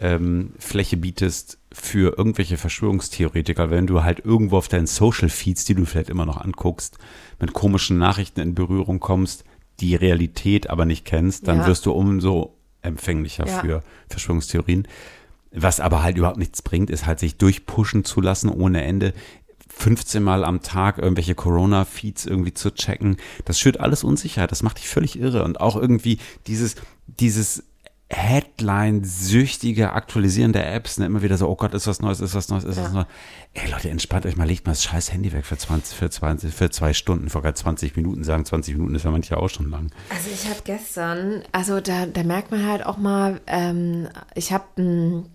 ähm, 0.00 1.00
bietest 1.00 1.58
für 1.72 2.16
irgendwelche 2.16 2.56
Verschwörungstheoretiker, 2.56 3.70
wenn 3.70 3.86
du 3.86 4.04
halt 4.04 4.24
irgendwo 4.24 4.56
auf 4.56 4.68
deinen 4.68 4.86
Social 4.86 5.28
Feeds, 5.28 5.64
die 5.64 5.74
du 5.74 5.84
vielleicht 5.84 6.10
immer 6.10 6.26
noch 6.26 6.40
anguckst, 6.40 6.98
mit 7.40 7.52
komischen 7.52 7.98
Nachrichten 7.98 8.40
in 8.40 8.54
Berührung 8.54 9.00
kommst, 9.00 9.44
die 9.80 9.94
Realität 9.94 10.70
aber 10.70 10.84
nicht 10.84 11.04
kennst, 11.04 11.48
dann 11.48 11.58
Ja. 11.58 11.66
wirst 11.66 11.86
du 11.86 11.92
umso 11.92 12.54
empfänglicher 12.82 13.46
Ja. 13.46 13.60
für 13.60 13.82
Verschwörungstheorien. 14.08 14.86
Was 15.52 15.80
aber 15.80 16.02
halt 16.02 16.16
überhaupt 16.16 16.38
nichts 16.38 16.62
bringt, 16.62 16.90
ist 16.90 17.06
halt 17.06 17.18
sich 17.20 17.36
durchpushen 17.36 18.04
zu 18.04 18.20
lassen 18.20 18.48
ohne 18.48 18.82
Ende. 18.84 19.12
15 19.68 20.22
Mal 20.22 20.44
am 20.44 20.62
Tag 20.62 20.98
irgendwelche 20.98 21.34
Corona-Feeds 21.34 22.26
irgendwie 22.26 22.54
zu 22.54 22.72
checken. 22.72 23.16
Das 23.44 23.58
schürt 23.58 23.80
alles 23.80 24.04
Unsicherheit. 24.04 24.52
Das 24.52 24.62
macht 24.62 24.78
dich 24.78 24.88
völlig 24.88 25.18
irre. 25.18 25.42
Und 25.44 25.60
auch 25.60 25.74
irgendwie 25.76 26.18
dieses, 26.46 26.76
dieses 27.06 27.64
Headline-süchtige 28.16 29.92
Aktualisieren 29.92 30.52
der 30.52 30.72
Apps, 30.74 30.98
ne? 30.98 31.06
immer 31.06 31.22
wieder 31.22 31.36
so, 31.36 31.48
oh 31.48 31.56
Gott, 31.56 31.74
ist 31.74 31.86
was 31.86 32.00
Neues, 32.00 32.20
ist 32.20 32.34
was 32.34 32.48
Neues, 32.48 32.64
ist 32.64 32.76
was 32.80 32.92
Neues. 32.92 33.06
Ey 33.54 33.70
Leute, 33.70 33.90
entspannt 33.90 34.26
euch 34.26 34.36
mal, 34.36 34.46
legt 34.46 34.66
mal 34.66 34.72
das 34.72 34.84
scheiß 34.84 35.12
Handy 35.12 35.32
weg 35.32 35.44
für 35.44 35.56
20, 35.58 35.96
für 35.96 36.10
20, 36.10 36.54
für 36.54 36.70
zwei 36.70 36.92
Stunden, 36.92 37.28
vor 37.30 37.42
gerade 37.42 37.54
20 37.54 37.96
Minuten 37.96 38.24
sagen, 38.24 38.44
20 38.44 38.74
Minuten 38.76 38.94
ist 38.94 39.04
ja 39.04 39.10
manchmal 39.10 39.40
auch 39.40 39.48
schon 39.48 39.70
lang. 39.70 39.90
Also 40.10 40.30
ich 40.32 40.48
habe 40.48 40.60
gestern, 40.64 41.42
also 41.52 41.80
da, 41.80 42.06
da 42.06 42.22
merkt 42.22 42.50
man 42.50 42.66
halt 42.66 42.84
auch 42.86 42.96
mal, 42.96 43.40
ähm, 43.46 44.08
ich 44.34 44.52
habe 44.52 44.64
ein, 44.78 45.26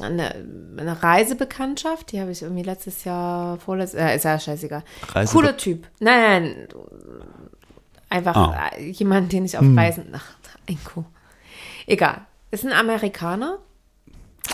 eine, 0.00 0.34
eine 0.76 1.02
Reisebekanntschaft, 1.02 2.12
die 2.12 2.20
habe 2.20 2.30
ich 2.32 2.42
irgendwie 2.42 2.62
letztes 2.62 3.04
Jahr, 3.04 3.58
vorletztes, 3.58 4.00
äh, 4.00 4.16
ist 4.16 4.24
ja 4.24 4.38
scheißegal. 4.38 4.82
Reisebe- 5.12 5.32
Cooler 5.32 5.56
Typ. 5.56 5.86
Nein, 6.00 6.42
nein, 6.42 6.68
einfach 8.08 8.36
Ah. 8.36 8.70
äh, 8.76 8.90
jemand, 8.90 9.32
den 9.32 9.44
ich 9.44 9.56
auf 9.56 9.64
Reisen, 9.76 10.06
ach, 10.12 10.24
Inko. 10.66 11.04
Egal. 11.86 12.26
Ist 12.50 12.64
ein 12.64 12.72
Amerikaner 12.72 13.58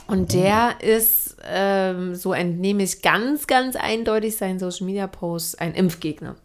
und 0.06 0.32
der 0.32 0.80
ist, 0.80 1.36
ähm, 1.44 2.14
so 2.14 2.32
entnehme 2.32 2.82
ich 2.82 3.02
ganz, 3.02 3.46
ganz 3.46 3.76
eindeutig 3.76 4.36
seinen 4.36 4.58
Social 4.58 4.86
Media 4.86 5.06
Posts, 5.06 5.56
ein 5.56 5.74
Impfgegner. 5.74 6.36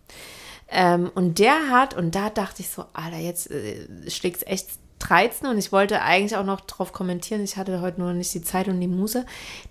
Ähm, 0.70 1.12
und 1.16 1.40
der 1.40 1.70
hat, 1.70 1.96
und 1.96 2.16
da 2.16 2.30
dachte 2.30 2.62
ich 2.62 2.70
so, 2.70 2.86
Alter, 2.94 3.18
jetzt 3.18 3.50
äh, 3.50 3.88
schlägt 4.10 4.38
es 4.38 4.48
echt 4.48 4.68
13 5.00 5.48
und 5.48 5.58
ich 5.58 5.72
wollte 5.72 6.02
eigentlich 6.02 6.36
auch 6.36 6.46
noch 6.46 6.62
drauf 6.62 6.92
kommentieren. 6.92 7.44
Ich 7.44 7.58
hatte 7.58 7.82
heute 7.82 8.02
nur 8.02 8.14
nicht 8.14 8.34
die 8.34 8.42
Zeit 8.42 8.68
und 8.68 8.82
die 8.82 8.88
Muße. 8.88 9.26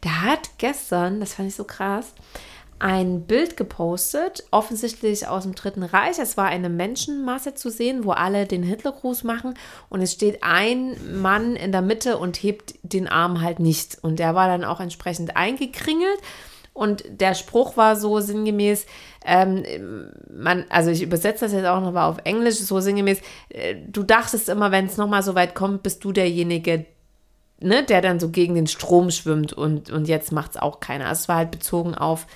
Der 0.05 0.23
hat 0.23 0.51
gestern, 0.59 1.21
das 1.21 1.35
fand 1.35 1.49
ich 1.49 1.55
so 1.55 1.65
krass, 1.65 2.13
ein 2.79 3.23
Bild 3.23 3.57
gepostet, 3.57 4.45
offensichtlich 4.51 5.27
aus 5.27 5.45
dem 5.45 5.55
Dritten 5.55 5.83
Reich. 5.83 6.19
Es 6.19 6.37
war 6.37 6.47
eine 6.47 6.69
Menschenmasse 6.69 7.55
zu 7.55 7.71
sehen, 7.71 8.05
wo 8.05 8.11
alle 8.11 8.47
den 8.47 8.63
Hitlergruß 8.63 9.25
machen 9.25 9.55
und 9.89 10.03
es 10.03 10.13
steht 10.13 10.43
ein 10.43 10.97
Mann 11.21 11.57
in 11.57 11.73
der 11.73 11.83
Mitte 11.83 12.19
und 12.19 12.43
hebt 12.43 12.75
den 12.83 13.09
Arm 13.09 13.41
halt 13.41 13.61
nicht. 13.61 13.99
Und 14.03 14.19
der 14.19 14.35
war 14.35 14.49
dann 14.49 14.65
auch 14.65 14.81
entsprechend 14.81 15.37
eingekringelt. 15.37 16.19
Und 16.75 17.05
der 17.09 17.35
Spruch 17.35 17.79
war 17.79 17.97
so 17.97 18.21
sinngemäß, 18.21 18.85
ähm, 19.25 19.65
man, 20.31 20.67
also 20.69 20.91
ich 20.91 21.03
übersetze 21.03 21.47
das 21.47 21.55
jetzt 21.55 21.65
auch 21.65 21.81
nochmal 21.81 22.11
auf 22.11 22.19
Englisch, 22.25 22.57
so 22.57 22.81
sinngemäß, 22.81 23.23
äh, 23.49 23.77
du 23.89 24.03
dachtest 24.03 24.51
immer, 24.51 24.71
wenn 24.73 24.85
es 24.85 24.99
nochmal 24.99 25.23
so 25.23 25.35
weit 25.35 25.55
kommt, 25.55 25.83
bist 25.83 26.05
du 26.05 26.13
derjenige, 26.13 26.85
ne, 27.61 27.83
der 27.83 28.03
dann 28.03 28.21
so 28.21 28.29
gegen 28.29 28.55
den 28.55 28.67
Strom 28.67 29.11
schwimmt 29.11 29.55
und, 29.55 29.91
und 29.91 30.07
jetzt 30.07 30.33
macht 30.33 30.51
es 30.51 30.57
auch 30.59 30.81
keiner. 30.81 31.07
Also 31.07 31.21
es 31.21 31.29
war 31.29 31.37
halt 31.37 31.51
bezogen 31.51 31.95
auf, 31.95 32.27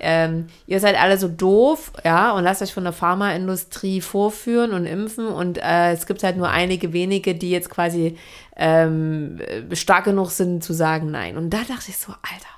ähm, 0.00 0.46
ihr 0.66 0.80
seid 0.80 1.00
alle 1.00 1.18
so 1.18 1.28
doof, 1.28 1.92
ja, 2.04 2.32
und 2.32 2.44
lasst 2.44 2.62
euch 2.62 2.74
von 2.74 2.84
der 2.84 2.92
Pharmaindustrie 2.92 4.00
vorführen 4.00 4.72
und 4.72 4.86
impfen 4.86 5.26
und 5.26 5.58
äh, 5.58 5.92
es 5.92 6.06
gibt 6.06 6.22
halt 6.22 6.36
nur 6.36 6.50
einige 6.50 6.92
wenige, 6.92 7.34
die 7.34 7.50
jetzt 7.50 7.70
quasi 7.70 8.16
ähm, 8.56 9.38
stark 9.72 10.04
genug 10.04 10.30
sind 10.30 10.62
zu 10.62 10.72
sagen 10.72 11.10
nein. 11.10 11.36
Und 11.36 11.50
da 11.50 11.58
dachte 11.58 11.88
ich 11.88 11.96
so, 11.98 12.12
Alter, 12.12 12.56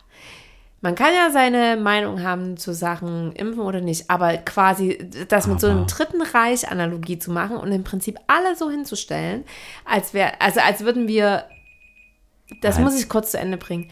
man 0.81 0.95
kann 0.95 1.13
ja 1.13 1.31
seine 1.33 1.77
Meinung 1.77 2.23
haben 2.23 2.57
zu 2.57 2.73
Sachen 2.73 3.33
impfen 3.33 3.63
oder 3.63 3.81
nicht, 3.81 4.11
aber 4.11 4.37
quasi 4.39 5.11
das 5.29 5.49
mit 5.49 5.61
so 5.61 5.67
einem 5.67 5.87
dritten 5.87 6.23
Reich 6.23 6.71
Analogie 6.71 7.19
zu 7.19 7.33
machen 7.33 7.57
und 7.57 7.73
im 7.73 7.83
Prinzip 7.83 8.17
alle 8.29 8.55
so 8.55 8.71
hinzustellen, 8.71 9.45
als 9.85 10.15
wäre, 10.15 10.41
also 10.41 10.61
als 10.61 10.85
würden 10.85 11.09
wir, 11.09 11.45
das 12.63 12.77
Nein. 12.77 12.85
muss 12.85 12.99
ich 12.99 13.09
kurz 13.09 13.33
zu 13.33 13.39
Ende 13.39 13.57
bringen. 13.57 13.91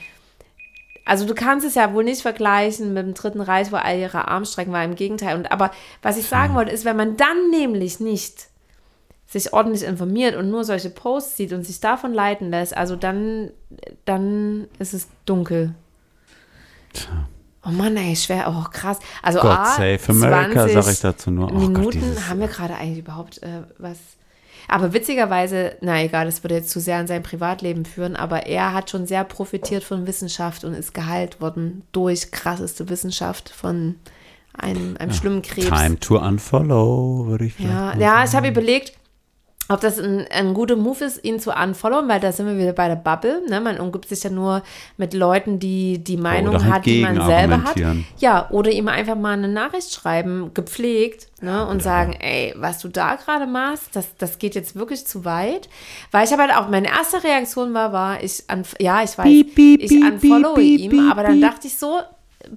Also 1.07 1.25
du 1.25 1.35
kannst 1.35 1.65
es 1.65 1.77
ja 1.77 1.95
wohl 1.95 2.05
nicht 2.05 2.21
vergleichen 2.21 2.93
mit 2.93 3.07
dem 3.07 3.15
Dritten 3.15 3.41
Reich, 3.41 3.73
wo 3.73 3.77
all 3.77 3.97
ihre 3.99 4.29
Armstrecken 4.29 4.73
war, 4.73 4.85
im 4.85 4.97
Gegenteil. 4.97 5.37
Und 5.37 5.51
aber 5.53 5.71
was 6.03 6.19
ich 6.19 6.27
sagen 6.27 6.55
wollte, 6.55 6.73
ist, 6.73 6.85
wenn 6.85 6.97
man 6.97 7.17
dann 7.17 7.51
nämlich 7.51 8.01
nicht 8.01 8.49
sich 9.29 9.53
ordentlich 9.53 9.85
informiert 9.85 10.37
und 10.37 10.51
nur 10.51 10.65
solche 10.65 10.91
Posts 10.91 11.37
sieht 11.37 11.53
und 11.53 11.65
sich 11.65 11.81
davon 11.81 12.13
leiten 12.13 12.51
lässt, 12.51 12.77
also 12.77 12.97
dann, 12.97 13.51
dann 14.05 14.67
ist 14.79 14.95
es 14.95 15.09
dunkel. 15.25 15.75
Oh 17.65 17.71
Mann, 17.71 17.97
ey, 17.97 18.15
schwer, 18.15 18.47
oh 18.49 18.69
krass. 18.71 18.99
Also 19.23 19.41
God 19.41 19.51
A, 19.51 19.65
save 19.75 19.99
America, 20.09 20.67
20 20.67 20.85
sag 20.85 20.93
ich 20.93 21.01
dazu 21.01 21.31
nur. 21.31 21.49
Oh 21.51 21.55
Gott, 21.55 21.69
Minuten 21.69 21.91
dieses- 22.01 22.29
haben 22.29 22.41
wir 22.41 22.49
gerade 22.49 22.75
eigentlich 22.77 22.99
überhaupt 22.99 23.43
äh, 23.43 23.63
was. 23.79 23.99
Aber 24.69 24.93
witzigerweise, 24.93 25.77
na 25.81 26.03
egal, 26.03 26.27
das 26.27 26.43
würde 26.43 26.57
jetzt 26.57 26.71
zu 26.71 26.81
sehr 26.81 26.97
an 26.97 27.07
sein 27.07 27.23
Privatleben 27.23 27.85
führen, 27.85 28.17
aber 28.17 28.47
er 28.47 28.73
hat 28.73 28.91
schon 28.91 29.07
sehr 29.07 29.25
profitiert 29.25 29.85
von 29.85 30.07
Wissenschaft 30.07 30.65
und 30.65 30.75
ist 30.75 30.95
geheilt 30.95 31.41
worden 31.41 31.83
durch 31.93 32.33
krasseste 32.33 32.89
Wissenschaft 32.89 33.49
von 33.49 33.97
einem, 34.59 34.97
einem 34.99 35.13
schlimmen 35.13 35.43
Krebs. 35.43 35.69
Time 35.69 36.01
to 36.01 36.19
unfollow, 36.19 37.27
würde 37.27 37.47
ich 37.47 37.55
vielleicht 37.55 37.73
Ja, 37.73 37.97
ja, 37.97 38.25
ich 38.25 38.35
habe 38.35 38.49
überlegt, 38.49 38.93
ob 39.69 39.81
das 39.81 39.99
ein, 39.99 40.27
ein 40.31 40.55
guter 40.55 40.77
Move 40.77 41.05
ist, 41.05 41.25
ihn 41.25 41.41
zu 41.41 41.51
unfollowen, 41.51 42.09
weil 42.09 42.21
da 42.21 42.31
sind 42.31 42.47
wir 42.47 42.57
wieder 42.57 42.73
bei 42.73 42.89
der 42.89 42.97
Bubble. 42.97 43.43
Ne? 43.49 43.61
Man 43.61 43.81
umgibt 43.81 44.09
sich 44.09 44.23
ja 44.23 44.31
nur 44.31 44.63
mit 44.97 45.13
Leuten, 45.13 45.59
die 45.59 45.99
die 45.99 46.17
Meinung 46.17 46.55
Oder 46.55 46.65
halt 46.65 46.75
hat, 46.75 46.87
die 46.87 47.03
man 47.03 47.21
selber 47.27 47.65
hat. 47.65 47.77
Ja, 48.19 48.49
oder 48.51 48.71
ihm 48.71 48.89
einfach 48.89 49.17
mal 49.17 49.33
eine 49.33 49.49
Nachricht 49.49 49.93
schreiben, 49.93 50.53
gepflegt, 50.55 51.29
ne? 51.41 51.67
und 51.67 51.83
sagen, 51.83 52.13
ey, 52.13 52.55
was 52.57 52.79
du 52.79 52.89
da 52.89 53.17
gerade 53.17 53.47
machst, 53.47 53.95
das, 53.95 54.17
das 54.19 54.39
geht 54.39 54.55
jetzt 54.55 54.77
wirklich 54.77 55.07
zu 55.07 55.25
weit. 55.25 55.69
Weil 56.13 56.25
ich 56.25 56.33
habe 56.33 56.43
halt 56.43 56.55
auch, 56.55 56.69
meine 56.69 56.89
erste 56.89 57.25
Reaktion 57.25 57.75
war, 57.75 57.93
war, 57.93 58.23
ich, 58.23 58.45
ja, 58.79 59.03
ich 59.03 59.19
weiß, 59.19 59.27
Piep, 59.27 59.55
piep, 59.55 59.83
ich 59.83 59.93
unfollowe 59.93 60.55
piep, 60.55 60.93
ihm, 60.93 61.11
aber 61.11 61.25
dann 61.25 61.41
dachte 61.41 61.67
ich 61.67 61.77
so, 61.77 62.01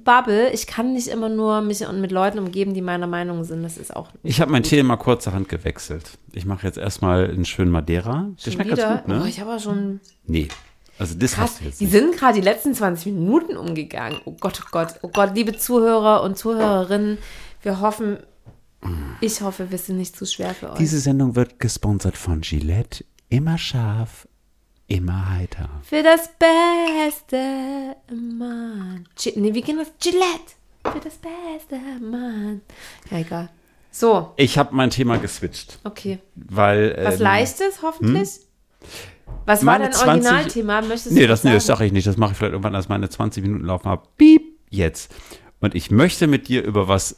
Bubble, 0.04 0.52
ich 0.52 0.68
kann 0.68 0.94
nicht 0.94 1.08
immer 1.08 1.30
nur 1.30 1.62
mich 1.62 1.86
mit 1.92 2.12
Leuten 2.12 2.40
umgeben, 2.40 2.74
die 2.74 2.82
meiner 2.82 3.08
Meinung 3.08 3.44
sind. 3.44 3.64
Das 3.64 3.78
ist 3.78 3.96
auch 3.96 4.10
Ich 4.24 4.40
habe 4.42 4.52
mein 4.52 4.64
Tee 4.64 4.82
mal 4.84 4.98
kurzerhand 4.98 5.50
gewechselt. 5.50 6.18
Ich 6.34 6.46
mache 6.46 6.66
jetzt 6.68 6.78
erstmal 6.78 7.30
einen 7.30 7.46
schönen 7.46 7.72
Madeira. 7.72 8.30
Der 8.46 8.52
schmeckt 8.52 8.72
wieder? 8.72 8.88
ganz 8.88 9.06
gut, 9.06 9.16
Oh, 9.16 9.20
ne? 9.20 9.30
ich 9.30 9.40
habe 9.40 9.56
auch 9.56 9.60
schon 9.60 10.00
Nee. 10.26 10.48
Also 10.98 11.16
das 11.18 11.34
krass. 11.34 11.52
hast 11.52 11.62
du 11.62 11.66
jetzt 11.66 11.80
Die 11.80 11.86
nicht. 11.86 11.94
sind 11.94 12.18
gerade 12.18 12.34
die 12.36 12.42
letzten 12.46 12.74
20 12.74 13.14
Minuten 13.14 13.56
umgegangen. 13.56 14.20
Oh 14.26 14.36
Gott, 14.40 14.62
oh 14.64 14.68
Gott, 14.72 14.96
oh 15.02 15.08
Gott, 15.08 15.34
liebe 15.34 15.56
Zuhörer 15.58 16.24
und 16.24 16.38
Zuhörerinnen, 16.38 17.18
wir 17.62 17.80
hoffen, 17.80 18.18
ich 19.22 19.42
hoffe, 19.42 19.72
wir 19.72 19.78
sind 19.78 19.98
nicht 19.98 20.16
zu 20.16 20.26
schwer 20.26 20.54
für 20.54 20.72
euch. 20.72 20.78
Diese 20.78 21.00
Sendung 21.00 21.36
wird 21.36 21.60
gesponsert 21.60 22.18
von 22.18 22.42
Gillette. 22.42 23.04
Immer 23.30 23.58
scharf, 23.58 24.28
immer 24.90 25.30
heiter. 25.30 25.70
für 25.84 26.04
das 26.04 26.30
Beste, 26.38 27.96
Mann. 28.14 29.08
Gi 29.16 29.34
nee, 29.38 29.54
wie 29.54 29.62
geht 29.62 29.78
das? 29.78 29.92
Gillette. 30.00 30.54
Für 30.84 31.00
das 31.00 31.16
Beste, 31.18 31.78
Mann. 32.02 32.62
Ja, 33.10 33.20
egal. 33.20 33.50
So, 33.92 34.34
Ich 34.38 34.58
habe 34.58 34.76
mein 34.76 34.90
Thema 34.92 35.18
geswitcht, 35.18 35.80
okay. 35.84 36.20
weil 36.36 36.98
Was 37.04 37.16
ähm, 37.16 37.22
Leichtes, 37.22 37.82
hoffentlich. 37.82 38.30
Was 39.46 39.66
war 39.66 39.80
dein 39.80 39.92
20 39.92 40.08
Originalthema? 40.08 40.82
Möchtest 40.82 41.12
Nee, 41.12 41.22
du 41.22 41.28
das, 41.28 41.44
nee, 41.44 41.54
das 41.54 41.66
sage 41.66 41.86
ich 41.86 41.92
nicht. 41.92 42.06
Das 42.08 42.18
mache 42.18 42.32
ich 42.32 42.38
vielleicht 42.38 42.52
irgendwann, 42.54 42.76
als 42.76 42.88
meine 42.88 43.10
20 43.10 43.44
Minuten 43.44 43.66
laufen 43.66 43.90
habe. 43.90 44.04
Piep, 44.18 44.44
jetzt. 44.70 45.14
Und 45.60 45.76
ich 45.76 45.90
möchte 45.92 46.28
mit 46.28 46.48
dir 46.48 46.64
über 46.64 46.88
was 46.88 47.18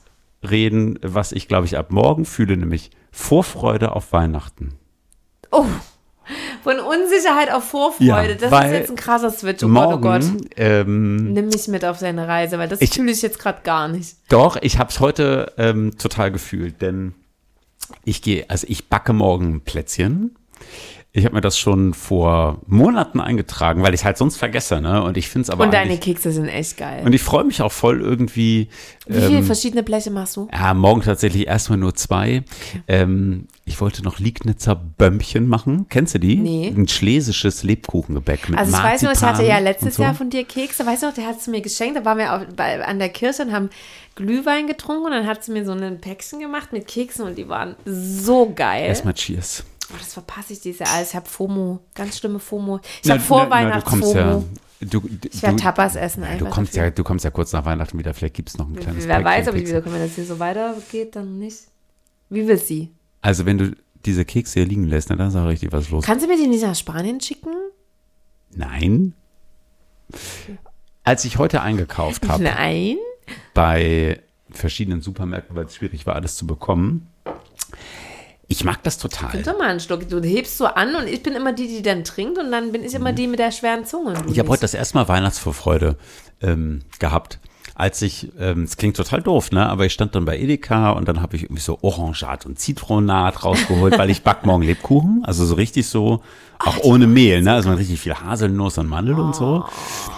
reden, 0.49 0.97
was 1.03 1.31
ich, 1.33 1.47
glaube 1.47 1.65
ich, 1.65 1.77
ab 1.77 1.91
morgen 1.91 2.25
fühle, 2.25 2.55
nämlich 2.57 2.89
Vorfreude 3.11 3.91
auf 3.95 4.11
Weihnachten. 4.13 4.75
Oh, 5.51 5.65
von 6.63 6.79
Unsicherheit 6.79 7.51
auf 7.51 7.63
Vorfreude. 7.65 8.37
Ja, 8.41 8.49
das 8.49 8.65
ist 8.65 8.71
jetzt 8.71 8.89
ein 8.91 8.95
krasser 8.95 9.31
Switch. 9.31 9.63
Oh 9.63 9.67
morgen, 9.67 10.01
Gott, 10.01 10.23
oh 10.23 10.31
Gott. 10.37 10.45
Ähm, 10.57 11.33
Nimm 11.33 11.47
mich 11.47 11.67
mit 11.67 11.83
auf 11.85 11.99
deine 11.99 12.27
Reise, 12.27 12.57
weil 12.59 12.67
das 12.67 12.81
Ich- 12.81 12.91
fühle 12.91 13.11
ich 13.11 13.21
jetzt 13.21 13.39
gerade 13.39 13.61
gar 13.63 13.87
nicht. 13.87 14.15
doch, 14.29 14.57
ich 14.61 14.77
habe 14.79 14.89
es 14.89 14.99
heute 14.99 15.53
ähm, 15.57 15.97
total 15.97 16.31
gefühlt, 16.31 16.81
denn 16.81 17.13
ich 18.05 18.21
gehe, 18.21 18.45
also 18.49 18.65
ich 18.69 18.87
backe 18.89 19.13
morgen 19.13 19.61
Plätzchen. 19.61 20.35
Ich 21.13 21.25
habe 21.25 21.35
mir 21.35 21.41
das 21.41 21.57
schon 21.59 21.93
vor 21.93 22.61
Monaten 22.67 23.19
eingetragen, 23.19 23.83
weil 23.83 23.93
ich 23.93 24.05
halt 24.05 24.17
sonst 24.17 24.37
vergesse, 24.37 24.79
ne? 24.79 25.03
Und 25.03 25.17
ich 25.17 25.27
finde 25.27 25.43
es 25.43 25.49
aber 25.49 25.65
Und 25.65 25.73
deine 25.73 25.97
Kekse 25.97 26.31
sind 26.31 26.47
echt 26.47 26.77
geil. 26.77 27.03
und 27.05 27.11
ich 27.13 27.21
freue 27.21 27.43
mich 27.43 27.61
auch 27.61 27.71
voll 27.71 27.99
irgendwie. 27.99 28.69
Wie 29.07 29.19
viele 29.19 29.43
verschiedene 29.43 29.83
Bleche 29.83 30.09
machst 30.09 30.37
du? 30.37 30.47
Ja, 30.53 30.73
morgen 30.73 31.01
tatsächlich 31.01 31.47
erstmal 31.47 31.79
nur 31.79 31.95
zwei. 31.95 32.43
Ähm, 32.87 33.47
ich 33.65 33.81
wollte 33.81 34.03
noch 34.03 34.19
Liegnitzer 34.19 34.73
Bömmchen 34.75 35.47
machen. 35.47 35.87
Kennst 35.89 36.13
du 36.15 36.19
die? 36.19 36.37
Nee. 36.37 36.73
Ein 36.73 36.87
schlesisches 36.87 37.63
Lebkuchengebäck 37.63 38.47
mit 38.47 38.57
Also 38.57 38.77
ich 38.77 38.81
weiß 38.81 39.01
nur, 39.01 39.11
ich 39.11 39.17
hatte 39.17 39.41
Marzipan 39.41 39.49
ja 39.51 39.59
letztes 39.59 39.95
so. 39.95 40.03
Jahr 40.03 40.13
von 40.15 40.29
dir 40.29 40.45
Kekse, 40.45 40.85
weißt 40.85 41.03
du 41.03 41.07
noch, 41.07 41.13
der 41.13 41.27
hat 41.27 41.39
es 41.39 41.47
mir 41.47 41.59
geschenkt, 41.59 41.97
da 41.97 42.05
waren 42.05 42.19
wir 42.19 42.33
auf, 42.33 42.41
bei, 42.55 42.85
an 42.85 42.99
der 42.99 43.09
Kirche 43.09 43.43
und 43.43 43.51
haben 43.51 43.69
Glühwein 44.15 44.65
getrunken 44.67 45.07
und 45.07 45.11
dann 45.11 45.27
hat 45.27 45.43
sie 45.43 45.51
mir 45.51 45.65
so 45.65 45.73
ein 45.73 45.99
Päckchen 45.99 46.39
gemacht 46.39 46.71
mit 46.71 46.87
Keksen 46.87 47.25
und 47.25 47.37
die 47.37 47.49
waren 47.49 47.75
so 47.85 48.49
geil. 48.55 48.85
Erstmal 48.85 49.13
Cheers. 49.13 49.65
Oh, 49.93 49.97
das 49.97 50.13
verpasse 50.13 50.53
ich 50.53 50.61
dieses 50.61 50.79
Jahr 50.79 50.89
alles. 50.95 51.09
Ich 51.09 51.15
habe 51.15 51.27
FOMO, 51.27 51.79
ganz 51.93 52.17
schlimme 52.17 52.39
FOMO. 52.39 52.79
Ich 53.03 53.09
habe 53.09 53.19
vor 53.19 53.47
na, 53.49 53.63
na, 53.63 53.79
du 53.79 53.85
kommst 53.85 54.13
ja, 54.13 54.41
du, 54.79 55.09
Ich 55.31 55.41
werde 55.41 55.57
Tapas 55.57 55.95
essen 55.95 56.23
du 56.39 56.45
kommst 56.45 56.73
dafür. 56.73 56.85
ja, 56.85 56.91
du 56.91 57.03
kommst 57.03 57.25
ja 57.25 57.31
kurz 57.31 57.51
nach 57.53 57.65
Weihnachten 57.65 57.97
wieder. 57.99 58.13
Vielleicht 58.13 58.35
gibt 58.35 58.49
es 58.49 58.57
noch 58.57 58.67
ein 58.67 58.75
kleines 58.75 59.07
Wer 59.07 59.23
weiß, 59.23 59.47
ob 59.49 59.55
ich 59.55 59.67
wiederkomme, 59.67 59.95
wenn 59.95 60.03
das 60.03 60.15
hier 60.15 60.25
so 60.25 60.39
weitergeht, 60.39 61.15
dann 61.15 61.39
nicht. 61.39 61.59
Wie 62.29 62.47
will 62.47 62.57
sie? 62.57 62.91
Also 63.21 63.45
wenn 63.45 63.57
du 63.57 63.75
diese 64.05 64.25
Kekse 64.25 64.59
hier 64.61 64.67
liegen 64.67 64.85
lässt, 64.85 65.09
dann 65.09 65.31
sag 65.31 65.51
ich 65.51 65.59
dir, 65.59 65.71
was 65.71 65.85
ist 65.85 65.91
los. 65.91 66.05
Kannst 66.05 66.25
du 66.25 66.29
mir 66.29 66.37
die 66.37 66.47
nicht 66.47 66.63
nach 66.63 66.75
Spanien 66.75 67.19
schicken? 67.19 67.53
Nein. 68.51 69.13
Als 71.03 71.25
ich 71.25 71.37
heute 71.37 71.61
eingekauft 71.61 72.27
habe, 72.27 72.43
Nein. 72.55 72.97
bei 73.53 74.21
verschiedenen 74.49 75.01
Supermärkten, 75.01 75.55
weil 75.55 75.65
es 75.65 75.75
schwierig 75.75 76.05
war, 76.05 76.15
alles 76.15 76.35
zu 76.35 76.45
bekommen. 76.47 77.07
Ich 78.51 78.65
mag 78.65 78.83
das 78.83 78.97
total. 78.97 79.29
Gib 79.31 79.45
doch 79.45 79.57
mal 79.57 79.69
einen 79.69 79.79
Schluck. 79.79 80.09
Du 80.09 80.21
hebst 80.21 80.57
so 80.57 80.65
an 80.65 80.93
und 80.95 81.07
ich 81.07 81.23
bin 81.23 81.35
immer 81.35 81.53
die, 81.53 81.67
die 81.67 81.81
dann 81.81 82.03
trinkt 82.03 82.37
und 82.37 82.51
dann 82.51 82.73
bin 82.73 82.83
ich 82.83 82.93
immer 82.93 83.13
die 83.13 83.27
mit 83.27 83.39
der 83.39 83.51
schweren 83.51 83.85
Zunge. 83.85 84.11
Mhm. 84.11 84.29
Ich 84.29 84.39
habe 84.39 84.49
heute 84.49 84.61
das 84.61 84.73
erste 84.73 84.97
Mal 84.97 85.07
Weihnachtsvorfreude 85.07 85.95
ähm, 86.41 86.81
gehabt. 86.99 87.39
Als 87.75 88.01
ich, 88.01 88.27
ähm, 88.37 88.63
es 88.63 88.75
klingt 88.75 88.97
total 88.97 89.21
doof, 89.21 89.51
ne? 89.51 89.69
Aber 89.69 89.85
ich 89.85 89.93
stand 89.93 90.15
dann 90.15 90.25
bei 90.25 90.37
Edeka 90.37 90.91
und 90.91 91.07
dann 91.07 91.21
habe 91.21 91.37
ich 91.37 91.43
irgendwie 91.43 91.61
so 91.61 91.79
Orangat 91.81 92.45
und 92.45 92.59
Zitronat 92.59 93.45
rausgeholt, 93.45 93.97
weil 93.97 94.09
ich 94.09 94.21
back 94.23 94.45
morgen 94.45 94.63
Lebkuchen. 94.63 95.23
Also 95.23 95.45
so 95.45 95.55
richtig 95.55 95.87
so, 95.87 96.21
auch 96.59 96.77
ohne 96.83 97.07
Mehl, 97.07 97.41
ne? 97.41 97.53
Also 97.53 97.71
richtig 97.71 98.01
viel 98.01 98.15
Haselnuss 98.15 98.77
und 98.77 98.87
Mandel 98.87 99.17
und 99.17 99.33
so. 99.33 99.63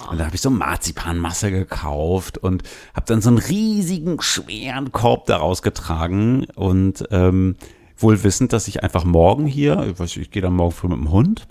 Und 0.10 0.20
da 0.20 0.26
habe 0.26 0.36
ich 0.36 0.42
so 0.42 0.50
Marzipanmasse 0.50 1.52
gekauft 1.52 2.40
und 2.40 2.64
habe 2.96 3.06
dann 3.06 3.22
so 3.22 3.30
einen 3.30 3.38
riesigen, 3.38 4.20
schweren 4.22 4.92
Korb 4.92 5.28
daraus 5.28 5.62
getragen 5.62 6.48
und 6.56 7.06
ähm, 7.12 7.58
wohl 7.98 8.24
wissend, 8.24 8.54
dass 8.54 8.68
ich 8.68 8.84
einfach 8.84 9.04
morgen 9.04 9.46
hier, 9.46 9.88
ich, 9.90 10.00
weiß, 10.00 10.18
ich 10.18 10.32
gehe 10.32 10.42
dann 10.42 10.54
morgen 10.54 10.72
früh 10.72 10.88
mit 10.88 10.98
dem 10.98 11.12
Hund 11.12 11.48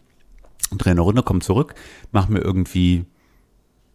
drehe 0.78 0.92
eine 0.92 1.00
Runde, 1.00 1.22
komme 1.22 1.40
zurück, 1.40 1.74
mache 2.10 2.32
mir 2.32 2.40
irgendwie 2.40 3.04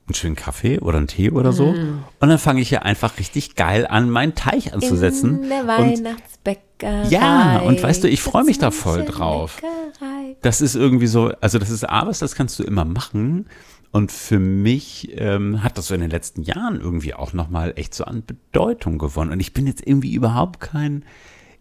einen 0.08 0.16
schönen 0.16 0.36
Kaffee 0.36 0.80
oder 0.80 0.98
einen 0.98 1.08
Tee 1.08 1.32
oder 1.32 1.52
so. 1.52 1.74
Mm. 1.74 2.04
Und 2.20 2.30
dann 2.30 2.40
fange 2.40 2.62
ich 2.62 2.70
hier 2.70 2.86
einfach 2.86 3.20
richtig 3.20 3.56
geil 3.56 3.86
an, 3.86 4.10
meinen 4.10 4.36
Teich 4.36 4.74
anzusetzen. 4.74 5.44
In 5.44 5.50
der 5.50 5.62
und 5.62 5.68
Weihnachtsbäckerei. 5.68 7.08
Ja, 7.10 7.60
und 7.60 7.82
weißt 7.84 8.04
du, 8.04 8.10
ich 8.10 8.22
freu 8.22 8.44
mich 8.44 8.58
da 8.58 8.72
voll 8.72 9.04
drauf. 9.04 9.62
Leckerei. 9.62 10.38
das 10.42 10.62
ist 10.62 10.76
irgendwie 10.76 11.08
so, 11.08 11.32
also 11.42 11.60
das 11.60 11.70
ist 11.70 11.84
abends, 11.84 12.20
das 12.20 12.36
kannst 12.36 12.58
du 12.58 12.64
immer 12.64 12.86
machen. 12.86 13.48
Und 13.92 14.12
für 14.12 14.40
mich 14.40 15.10
ähm, 15.16 15.64
hat 15.64 15.78
das 15.78 15.88
so 15.88 15.96
in 15.96 16.02
den 16.02 16.10
letzten 16.10 16.44
Jahren 16.44 16.80
irgendwie 16.80 17.14
auch 17.14 17.34
nochmal 17.34 17.74
echt 17.76 17.94
so 17.94 18.06
an 18.06 18.24
Bedeutung 18.26 19.00
gewonnen. 19.00 19.32
Und 19.32 19.40
ich 19.42 19.54
bin 19.54 19.68
jetzt 19.68 19.86
irgendwie 19.86 20.14
überhaupt 20.14 20.62
kein, 20.62 21.04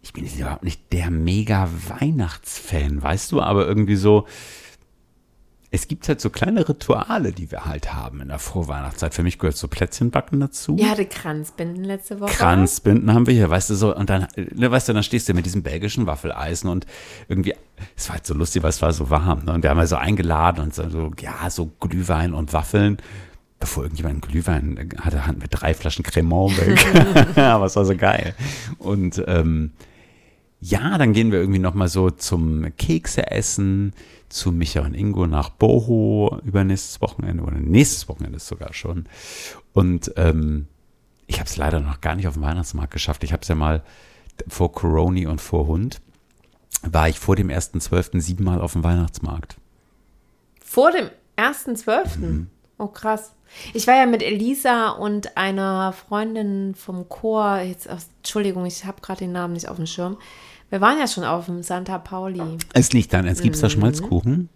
ich 0.07 0.13
bin 0.13 0.23
jetzt 0.23 0.39
überhaupt 0.39 0.63
nicht 0.63 0.93
der 0.93 1.11
mega 1.11 1.69
Weihnachtsfan, 1.89 3.03
weißt 3.03 3.31
du, 3.31 3.41
aber 3.41 3.67
irgendwie 3.67 3.97
so, 3.97 4.25
es 5.69 5.89
gibt 5.89 6.07
halt 6.07 6.21
so 6.21 6.29
kleine 6.29 6.67
Rituale, 6.67 7.33
die 7.33 7.51
wir 7.51 7.65
halt 7.65 7.93
haben 7.93 8.21
in 8.21 8.29
der 8.29 8.39
Vorweihnachtszeit. 8.39 9.13
Für 9.13 9.23
mich 9.23 9.37
gehört 9.37 9.57
so 9.57 9.67
Plätzchenbacken 9.67 10.39
dazu. 10.39 10.77
Ja, 10.79 10.89
hatte 10.89 11.05
Kranzbinden 11.05 11.83
letzte 11.83 12.21
Woche. 12.21 12.31
Kranzbinden 12.31 13.13
haben 13.13 13.27
wir 13.27 13.33
hier, 13.33 13.49
weißt 13.49 13.69
du 13.69 13.75
so, 13.75 13.93
und 13.93 14.09
dann, 14.09 14.27
ne, 14.35 14.71
weißt 14.71 14.87
du, 14.87 14.93
dann 14.93 15.03
stehst 15.03 15.27
du 15.27 15.33
mit 15.33 15.45
diesem 15.45 15.63
belgischen 15.63 16.07
Waffeleisen 16.07 16.69
und 16.69 16.85
irgendwie, 17.27 17.53
es 17.97 18.07
war 18.07 18.15
halt 18.15 18.25
so 18.25 18.33
lustig, 18.33 18.63
weil 18.63 18.69
es 18.69 18.81
war 18.81 18.93
so 18.93 19.09
warm, 19.09 19.43
ne? 19.43 19.51
Und 19.51 19.63
wir 19.63 19.69
haben 19.69 19.77
ja 19.77 19.87
so 19.87 19.97
eingeladen 19.97 20.61
und 20.61 20.73
so, 20.73 21.11
ja, 21.19 21.49
so 21.49 21.69
Glühwein 21.81 22.33
und 22.33 22.53
Waffeln. 22.53 22.97
Bevor 23.59 23.83
irgendjemand 23.83 24.21
Glühwein 24.21 24.91
hatte, 25.01 25.25
hatten 25.25 25.41
wir 25.41 25.47
drei 25.47 25.73
Flaschen 25.73 26.03
Cremant 26.03 26.57
weg. 26.57 27.37
Aber 27.37 27.65
es 27.65 27.75
war 27.75 27.85
so 27.85 27.97
geil. 27.97 28.35
Und 28.77 29.21
ähm, 29.27 29.71
ja, 30.59 30.97
dann 30.97 31.13
gehen 31.13 31.31
wir 31.31 31.39
irgendwie 31.39 31.59
noch 31.59 31.73
mal 31.73 31.87
so 31.87 32.09
zum 32.09 32.75
Kekse 32.77 33.29
essen, 33.29 33.93
zu 34.29 34.51
Micha 34.51 34.81
und 34.81 34.93
Ingo 34.93 35.27
nach 35.27 35.49
Boho 35.49 36.39
übernächstes 36.43 37.01
Wochenende 37.01 37.43
oder 37.43 37.57
nächstes 37.57 38.09
Wochenende 38.09 38.39
sogar 38.39 38.73
schon. 38.73 39.05
Und 39.73 40.11
ähm, 40.17 40.67
ich 41.27 41.39
habe 41.39 41.47
es 41.47 41.57
leider 41.57 41.79
noch 41.79 42.01
gar 42.01 42.15
nicht 42.15 42.27
auf 42.27 42.33
dem 42.33 42.43
Weihnachtsmarkt 42.43 42.91
geschafft. 42.91 43.23
Ich 43.23 43.33
habe 43.33 43.41
es 43.43 43.47
ja 43.47 43.55
mal 43.55 43.83
vor 44.47 44.71
Coroni 44.71 45.27
und 45.27 45.41
vor 45.41 45.67
Hund, 45.67 46.01
war 46.81 47.09
ich 47.09 47.19
vor 47.19 47.35
dem 47.35 47.49
1.12. 47.49 48.19
siebenmal 48.19 48.61
auf 48.61 48.73
dem 48.73 48.83
Weihnachtsmarkt. 48.83 49.57
Vor 50.63 50.91
dem 50.91 51.09
1.12. 51.37 52.17
Mhm. 52.17 52.49
Oh, 52.77 52.87
krass. 52.87 53.33
Ich 53.73 53.87
war 53.87 53.95
ja 53.95 54.05
mit 54.05 54.21
Elisa 54.21 54.89
und 54.89 55.37
einer 55.37 55.93
Freundin 55.93 56.75
vom 56.75 57.09
Chor, 57.09 57.59
jetzt, 57.59 57.87
Entschuldigung, 57.87 58.65
ich 58.65 58.85
habe 58.85 59.01
gerade 59.01 59.19
den 59.19 59.31
Namen 59.31 59.53
nicht 59.53 59.69
auf 59.69 59.77
dem 59.77 59.87
Schirm. 59.87 60.17
Wir 60.69 60.81
waren 60.81 60.97
ja 60.99 61.07
schon 61.07 61.23
auf 61.23 61.45
dem 61.45 61.63
Santa 61.63 61.97
Pauli. 61.97 62.41
Es 62.73 62.91
liegt 62.91 63.13
dann, 63.13 63.25
es 63.27 63.41
gibt 63.41 63.55
Mhm. 63.57 63.61
da 63.61 63.69
Schmalzkuchen. 63.69 64.49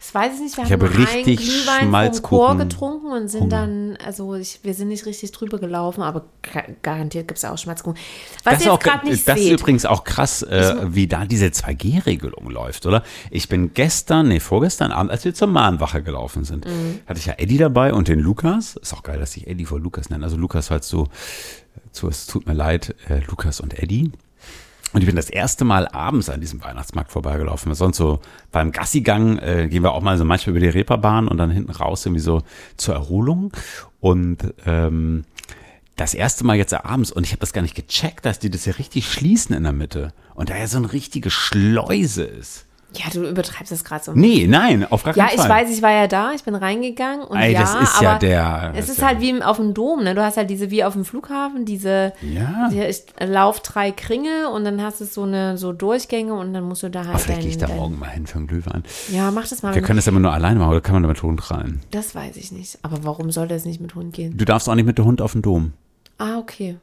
Das 0.00 0.14
weiß 0.14 0.34
ich 0.36 0.40
nicht. 0.42 0.56
Wir 0.56 0.62
Ich 0.64 0.72
haben 0.72 0.80
habe 0.82 0.96
richtig 0.96 1.38
Glühwein 1.40 1.80
vom 1.80 1.88
Schmalzkuchen- 1.88 2.20
Chor 2.28 2.56
getrunken 2.56 3.06
und 3.10 3.26
sind 3.26 3.40
Hunger. 3.40 3.50
dann, 3.66 3.98
also 4.06 4.36
ich, 4.36 4.60
wir 4.62 4.72
sind 4.74 4.86
nicht 4.86 5.06
richtig 5.06 5.32
drüber 5.32 5.58
gelaufen, 5.58 6.02
aber 6.02 6.26
ga- 6.42 6.66
garantiert 6.82 7.26
gibt 7.26 7.38
es 7.38 7.44
auch 7.44 7.58
Schmalzkuchen. 7.58 7.98
Was 8.44 8.52
Das 8.54 8.60
ist, 8.60 8.66
ihr 8.68 8.78
gerade 8.78 9.06
nicht 9.08 9.26
das 9.26 9.36
ist 9.36 9.44
seht, 9.46 9.58
übrigens 9.60 9.84
auch 9.86 10.04
krass, 10.04 10.42
äh, 10.42 10.76
wie 10.94 11.08
da 11.08 11.24
diese 11.24 11.46
2G-Regelung 11.50 12.48
läuft, 12.48 12.86
oder? 12.86 13.02
Ich 13.32 13.48
bin 13.48 13.74
gestern, 13.74 14.28
nee, 14.28 14.38
vorgestern 14.38 14.92
Abend, 14.92 15.10
als 15.10 15.24
wir 15.24 15.34
zur 15.34 15.48
Mahnwache 15.48 16.00
gelaufen 16.04 16.44
sind, 16.44 16.64
Mhm. 16.66 17.00
hatte 17.08 17.18
ich 17.18 17.26
ja 17.26 17.34
Eddie 17.36 17.58
dabei 17.58 17.92
und 17.92 18.06
den 18.06 18.20
Lukas. 18.20 18.76
Ist 18.76 18.94
auch 18.94 19.02
geil, 19.02 19.18
dass 19.18 19.36
ich 19.36 19.48
Eddie 19.48 19.64
vor 19.64 19.80
Lukas 19.80 20.10
nenne. 20.10 20.22
Also 20.22 20.36
Lukas, 20.36 20.68
falls 20.68 20.88
du, 20.90 21.08
zu, 21.90 22.06
es 22.06 22.26
tut 22.26 22.46
mir 22.46 22.54
leid, 22.54 22.94
äh, 23.08 23.18
Lukas 23.28 23.58
und 23.58 23.76
Eddie. 23.76 24.12
Und 24.92 25.02
ich 25.02 25.06
bin 25.06 25.16
das 25.16 25.28
erste 25.28 25.64
Mal 25.64 25.86
abends 25.88 26.30
an 26.30 26.40
diesem 26.40 26.62
Weihnachtsmarkt 26.62 27.12
vorbeigelaufen. 27.12 27.74
Sonst 27.74 27.98
so 27.98 28.20
beim 28.52 28.72
Gassigang 28.72 29.38
äh, 29.38 29.68
gehen 29.68 29.82
wir 29.82 29.92
auch 29.92 30.00
mal 30.00 30.16
so 30.16 30.24
manchmal 30.24 30.56
über 30.56 30.60
die 30.60 30.68
Reeperbahn 30.68 31.28
und 31.28 31.36
dann 31.36 31.50
hinten 31.50 31.72
raus 31.72 32.06
irgendwie 32.06 32.22
so 32.22 32.42
zur 32.76 32.94
Erholung. 32.94 33.52
Und 34.00 34.54
ähm, 34.64 35.24
das 35.96 36.14
erste 36.14 36.44
Mal 36.44 36.56
jetzt 36.56 36.72
abends 36.72 37.10
und 37.10 37.24
ich 37.24 37.32
habe 37.32 37.40
das 37.40 37.52
gar 37.52 37.62
nicht 37.62 37.74
gecheckt, 37.74 38.24
dass 38.24 38.38
die 38.38 38.50
das 38.50 38.64
ja 38.64 38.74
richtig 38.74 39.10
schließen 39.10 39.54
in 39.54 39.64
der 39.64 39.72
Mitte 39.72 40.12
und 40.34 40.48
da 40.48 40.56
ja 40.56 40.66
so 40.66 40.78
eine 40.78 40.92
richtige 40.92 41.30
Schleuse 41.30 42.22
ist. 42.22 42.67
Ja, 42.94 43.04
du 43.12 43.28
übertreibst 43.28 43.70
das 43.70 43.84
gerade 43.84 44.02
so. 44.02 44.12
Nee, 44.14 44.46
nein, 44.48 44.90
auf 44.90 45.02
gar 45.02 45.14
Ja, 45.16 45.26
keinen 45.26 45.34
ich 45.34 45.40
Fall. 45.42 45.50
weiß, 45.50 45.70
ich 45.76 45.82
war 45.82 45.90
ja 45.92 46.06
da, 46.06 46.32
ich 46.32 46.42
bin 46.44 46.54
reingegangen 46.54 47.20
und 47.26 47.36
Ey, 47.36 47.52
ja, 47.52 47.60
das 47.60 47.74
ist 47.74 47.94
aber 47.96 48.02
ja 48.04 48.18
der- 48.18 48.72
es 48.76 48.88
ist 48.88 48.98
ja- 49.00 49.08
halt 49.08 49.20
wie 49.20 49.42
auf 49.42 49.58
dem 49.58 49.74
Dom, 49.74 50.02
ne? 50.04 50.14
Du 50.14 50.22
hast 50.24 50.38
halt 50.38 50.48
diese 50.48 50.70
wie 50.70 50.82
auf 50.84 50.94
dem 50.94 51.04
Flughafen, 51.04 51.64
diese 51.66 52.14
Ja. 52.22 52.68
hier 52.70 52.88
ist 52.88 53.12
Lauf 53.20 53.60
drei 53.60 53.90
Kringe 53.92 54.48
und 54.50 54.64
dann 54.64 54.82
hast 54.82 55.00
du 55.00 55.04
so 55.04 55.24
eine 55.24 55.58
so 55.58 55.72
Durchgänge 55.72 56.32
und 56.34 56.54
dann 56.54 56.64
musst 56.64 56.82
du 56.82 56.88
da 56.88 57.00
halt 57.00 57.10
Aber 57.10 57.18
vielleicht 57.18 57.40
gehe 57.42 57.50
ich 57.50 57.58
da 57.58 57.68
morgen 57.68 57.98
mal 57.98 58.08
hin 58.08 58.26
für 58.26 58.38
einen 58.38 58.46
Glühwein. 58.46 58.82
Ja, 59.12 59.30
mach 59.30 59.46
das 59.46 59.62
mal. 59.62 59.74
Wir 59.74 59.82
können 59.82 59.96
das 59.98 60.06
immer 60.06 60.20
nur 60.20 60.32
alleine 60.32 60.58
machen 60.58 60.70
oder 60.70 60.80
kann 60.80 60.94
man 60.94 61.02
da 61.02 61.08
mit 61.10 61.22
Hund 61.22 61.50
rein? 61.50 61.80
das 61.90 62.14
weiß 62.14 62.36
ich 62.36 62.52
nicht, 62.52 62.78
aber 62.82 63.04
warum 63.04 63.30
sollte 63.30 63.54
es 63.54 63.64
nicht 63.66 63.80
mit 63.80 63.94
Hund 63.94 64.14
gehen? 64.14 64.36
Du 64.36 64.44
darfst 64.46 64.68
auch 64.68 64.74
nicht 64.74 64.86
mit 64.86 64.96
dem 64.98 65.04
Hund 65.04 65.20
auf 65.20 65.32
den 65.32 65.42
Dom. 65.42 65.72
Ah, 66.16 66.38
okay. 66.38 66.76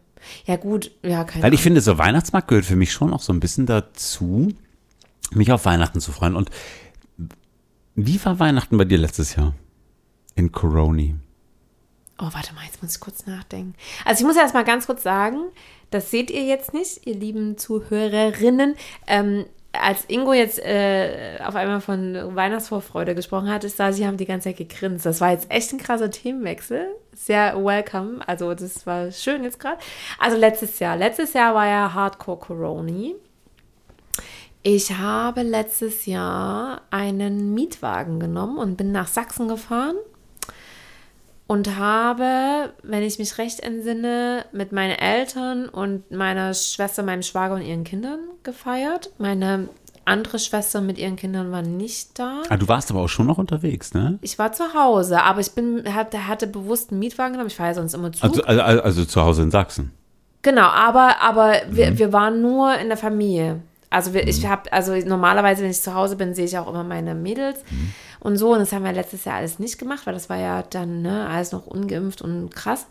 Ja, 0.45 0.55
gut, 0.55 0.91
ja, 1.03 1.23
keine 1.23 1.43
Weil 1.43 1.53
ich 1.53 1.59
Ahnung. 1.59 1.63
finde, 1.63 1.81
so 1.81 1.97
Weihnachtsmarkt 1.97 2.47
gehört 2.47 2.65
für 2.65 2.75
mich 2.75 2.91
schon 2.91 3.13
auch 3.13 3.21
so 3.21 3.31
ein 3.33 3.39
bisschen 3.39 3.65
dazu, 3.65 4.49
mich 5.31 5.51
auf 5.51 5.65
Weihnachten 5.65 5.99
zu 5.99 6.11
freuen. 6.11 6.35
Und 6.35 6.49
wie 7.95 8.23
war 8.25 8.39
Weihnachten 8.39 8.77
bei 8.77 8.85
dir 8.85 8.97
letztes 8.97 9.35
Jahr? 9.35 9.53
In 10.35 10.51
Coroni. 10.51 11.15
Oh, 12.17 12.29
warte 12.31 12.53
mal, 12.53 12.65
jetzt 12.65 12.81
muss 12.81 12.95
ich 12.95 12.99
kurz 12.99 13.25
nachdenken. 13.25 13.73
Also 14.05 14.21
ich 14.21 14.27
muss 14.27 14.38
erst 14.38 14.53
mal 14.53 14.63
ganz 14.63 14.85
kurz 14.85 15.03
sagen, 15.03 15.39
das 15.91 16.11
seht 16.11 16.31
ihr 16.31 16.43
jetzt 16.43 16.73
nicht, 16.73 17.05
ihr 17.05 17.15
lieben 17.15 17.57
Zuhörerinnen. 17.57 18.75
Ähm, 19.07 19.45
als 19.73 20.05
Ingo 20.07 20.33
jetzt 20.33 20.59
äh, 20.59 21.38
auf 21.43 21.55
einmal 21.55 21.81
von 21.81 22.35
Weihnachtsvorfreude 22.35 23.15
gesprochen 23.15 23.49
hat, 23.49 23.63
ist 23.63 23.79
da, 23.79 23.91
sie 23.91 24.07
haben 24.07 24.17
die 24.17 24.25
ganze 24.25 24.49
Zeit 24.49 24.57
gegrinst. 24.57 25.05
Das 25.05 25.21
war 25.21 25.31
jetzt 25.31 25.51
echt 25.51 25.73
ein 25.73 25.79
krasser 25.79 26.09
Themenwechsel. 26.09 26.88
Sehr 27.13 27.55
welcome. 27.63 28.25
Also 28.27 28.53
das 28.53 28.85
war 28.85 29.11
schön 29.11 29.43
jetzt 29.43 29.59
gerade. 29.59 29.77
Also 30.19 30.38
letztes 30.38 30.79
Jahr. 30.79 30.97
Letztes 30.97 31.33
Jahr 31.33 31.53
war 31.53 31.67
ja 31.67 31.93
Hardcore 31.93 32.39
Coroni. 32.39 33.15
Ich 34.67 34.97
habe 34.97 35.43
letztes 35.43 36.08
Jahr 36.08 36.82
einen 36.89 37.54
Mietwagen 37.54 38.19
genommen 38.19 38.58
und 38.58 38.78
bin 38.78 38.91
nach 38.91 39.06
Sachsen 39.06 39.47
gefahren 39.47 39.95
und 41.45 41.78
habe, 41.78 42.73
wenn 42.82 43.04
ich 43.04 43.19
mich 43.19 43.38
recht 43.38 43.60
entsinne, 43.60 44.43
mit 44.54 44.71
meinen 44.71 44.97
Eltern 44.97 45.69
und 45.69 46.10
meiner 46.10 46.56
Schwester, 46.56 47.04
meinem 47.04 47.21
Schwager 47.21 47.54
und 47.54 47.62
ihren 47.62 47.84
Kindern 47.84 48.17
gefeiert. 48.41 49.12
Meine 49.19 49.69
andere 50.04 50.39
Schwester 50.39 50.82
mit 50.82 50.97
ihren 50.97 51.15
Kindern 51.15 51.51
war 51.51 51.62
nicht 51.62 52.17
da. 52.17 52.41
Ah, 52.49 52.58
du 52.58 52.67
warst 52.67 52.89
aber 52.89 53.01
auch 53.01 53.08
schon 53.08 53.28
noch 53.28 53.38
unterwegs, 53.38 53.93
ne? 53.93 54.17
Ich 54.23 54.39
war 54.39 54.51
zu 54.51 54.73
Hause, 54.73 55.21
aber 55.21 55.41
ich 55.41 55.51
bin, 55.51 55.84
hatte, 55.93 56.28
hatte 56.28 56.47
bewusst 56.47 56.89
einen 56.89 57.01
Mietwagen 57.01 57.34
genommen. 57.34 57.49
Ich 57.49 57.56
fahre 57.56 57.69
ja 57.69 57.75
sonst 57.75 57.93
immer 57.93 58.12
zu. 58.12 58.23
Also, 58.23 58.41
also, 58.41 58.82
also 58.82 59.06
zu 59.06 59.21
Hause 59.21 59.43
in 59.43 59.51
Sachsen. 59.51 59.91
Genau, 60.41 60.69
aber, 60.69 61.21
aber 61.21 61.54
wir, 61.69 61.99
wir 61.99 62.12
waren 62.12 62.41
nur 62.41 62.75
in 62.80 62.88
der 62.88 62.97
Familie. 62.97 63.62
Also 63.95 64.13
wir, 64.13 64.27
ich 64.27 64.45
habe, 64.45 64.71
also 64.73 64.93
normalerweise, 64.93 65.63
wenn 65.63 65.71
ich 65.71 65.81
zu 65.81 65.93
Hause 65.93 66.17
bin, 66.17 66.36
sehe 66.36 66.43
ich 66.43 66.58
auch 66.58 66.67
immer 66.67 66.84
meine 66.84 67.15
Mädels 67.15 67.63
und 68.19 68.36
so. 68.36 68.51
Und 68.51 68.60
das 68.60 68.73
haben 68.73 68.84
wir 68.84 68.91
letztes 68.91 69.23
Jahr 69.23 69.38
alles 69.38 69.58
nicht 69.58 69.77
gemacht, 69.77 70.05
weil 70.05 70.13
das 70.13 70.29
war 70.29 70.38
ja 70.38 70.63
dann 70.63 71.01
ne, 71.01 71.29
alles 71.29 71.53
noch 71.53 71.65
ungeimpft 71.65 72.21
und 72.21 72.53
krass. 72.53 72.88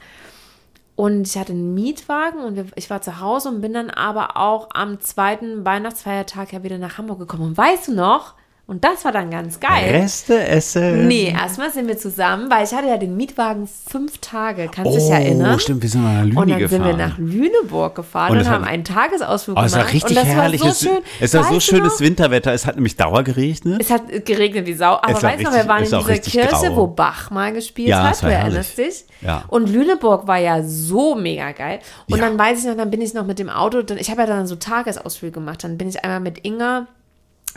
Und 0.96 1.26
ich 1.26 1.36
hatte 1.36 1.52
einen 1.52 1.74
Mietwagen 1.74 2.40
und 2.40 2.56
wir, 2.56 2.66
ich 2.76 2.88
war 2.88 3.02
zu 3.02 3.20
Hause 3.20 3.50
und 3.50 3.60
bin 3.60 3.74
dann 3.74 3.90
aber 3.90 4.38
auch 4.38 4.70
am 4.72 4.98
zweiten 5.00 5.62
Weihnachtsfeiertag 5.62 6.54
ja 6.54 6.62
wieder 6.62 6.78
nach 6.78 6.96
Hamburg 6.96 7.18
gekommen. 7.18 7.48
Und 7.48 7.58
weißt 7.58 7.88
du 7.88 7.94
noch? 7.94 8.34
Und 8.66 8.82
das 8.82 9.04
war 9.04 9.12
dann 9.12 9.30
ganz 9.30 9.60
geil. 9.60 9.90
Reste 9.90 10.42
essen. 10.48 11.06
Nee, 11.06 11.34
erstmal 11.38 11.70
sind 11.70 11.86
wir 11.86 11.98
zusammen, 11.98 12.50
weil 12.50 12.64
ich 12.64 12.72
hatte 12.72 12.88
ja 12.88 12.96
den 12.96 13.14
Mietwagen 13.14 13.68
fünf 13.68 14.16
Tage. 14.18 14.70
Kannst 14.72 14.90
du 14.90 14.94
Oh, 14.96 14.98
dich 14.98 15.10
erinnern? 15.10 15.60
stimmt, 15.60 15.82
wir 15.82 15.90
sind 15.90 16.02
mal 16.02 16.14
nach 16.14 16.24
Lüni 16.24 16.36
Und 16.40 16.48
dann 16.50 16.58
gefahren. 16.60 16.82
sind 16.82 16.86
wir 16.98 17.06
nach 17.06 17.18
Lüneburg 17.18 17.94
gefahren 17.94 18.30
Und 18.32 18.36
und, 18.38 18.42
es 18.42 18.48
hat- 18.48 18.54
haben 18.54 18.64
einen 18.64 18.82
Tagesausflug 18.84 19.58
Oh, 19.58 19.62
es 19.62 19.72
gemacht. 19.72 19.86
war 19.86 19.92
richtig 19.92 20.16
und 20.16 20.24
das 20.24 20.34
herrlich. 20.34 20.62
War 20.62 20.68
es, 20.70 20.80
so 20.80 20.88
schön. 20.88 20.98
es 21.20 21.34
war 21.34 21.44
so 21.44 21.60
schönes? 21.60 22.00
Winterwetter. 22.00 22.54
Es 22.54 22.64
hat 22.64 22.76
nämlich 22.76 22.96
Dauer 22.96 23.22
geregnet. 23.22 23.82
Es 23.82 23.90
hat 23.90 24.02
geregnet 24.24 24.66
wie 24.66 24.72
Sau. 24.72 24.94
Aber 24.94 25.10
Es 25.10 25.22
weißt 25.22 25.40
du 25.40 25.44
noch, 25.44 25.52
wir 25.52 25.68
waren 25.68 25.82
es 25.82 25.92
in 25.92 25.98
dieser 25.98 26.18
Kirche, 26.18 26.48
grau. 26.70 26.76
wo 26.76 26.86
Bach 26.86 27.30
mal 27.30 27.52
gespielt 27.52 27.88
Ja, 27.90 28.10
es 28.10 28.22
hat. 28.22 28.30
Du 28.30 28.34
erinnerst 28.34 28.78
dich? 28.78 29.04
Ja. 29.20 29.44
Und 29.48 29.68
Lüneburg 29.70 30.26
war 30.26 30.38
ja 30.38 30.62
so 30.62 31.14
mega 31.14 31.52
geil. 31.52 31.80
Und 32.08 32.16
Ja. 32.18 32.24
dann 32.24 32.38
weiß 32.38 32.60
ich 32.60 32.64
noch, 32.64 32.76
dann 32.78 32.90
bin 32.90 33.02
ich 33.02 33.12
noch 33.12 33.26
mit 33.26 33.38
dem 33.38 33.50
Auto, 33.50 33.82
dann, 33.82 33.98
ich 33.98 34.10
habe 34.10 34.22
ja 34.22 34.26
dann 34.26 34.46
so 34.46 34.56
Tagesausflüge 34.56 35.32
gemacht. 35.32 35.62
Dann 35.64 35.76
bin 35.76 35.90
ich 35.90 36.02
einmal 36.02 36.20
mit 36.20 36.46
Inga 36.46 36.86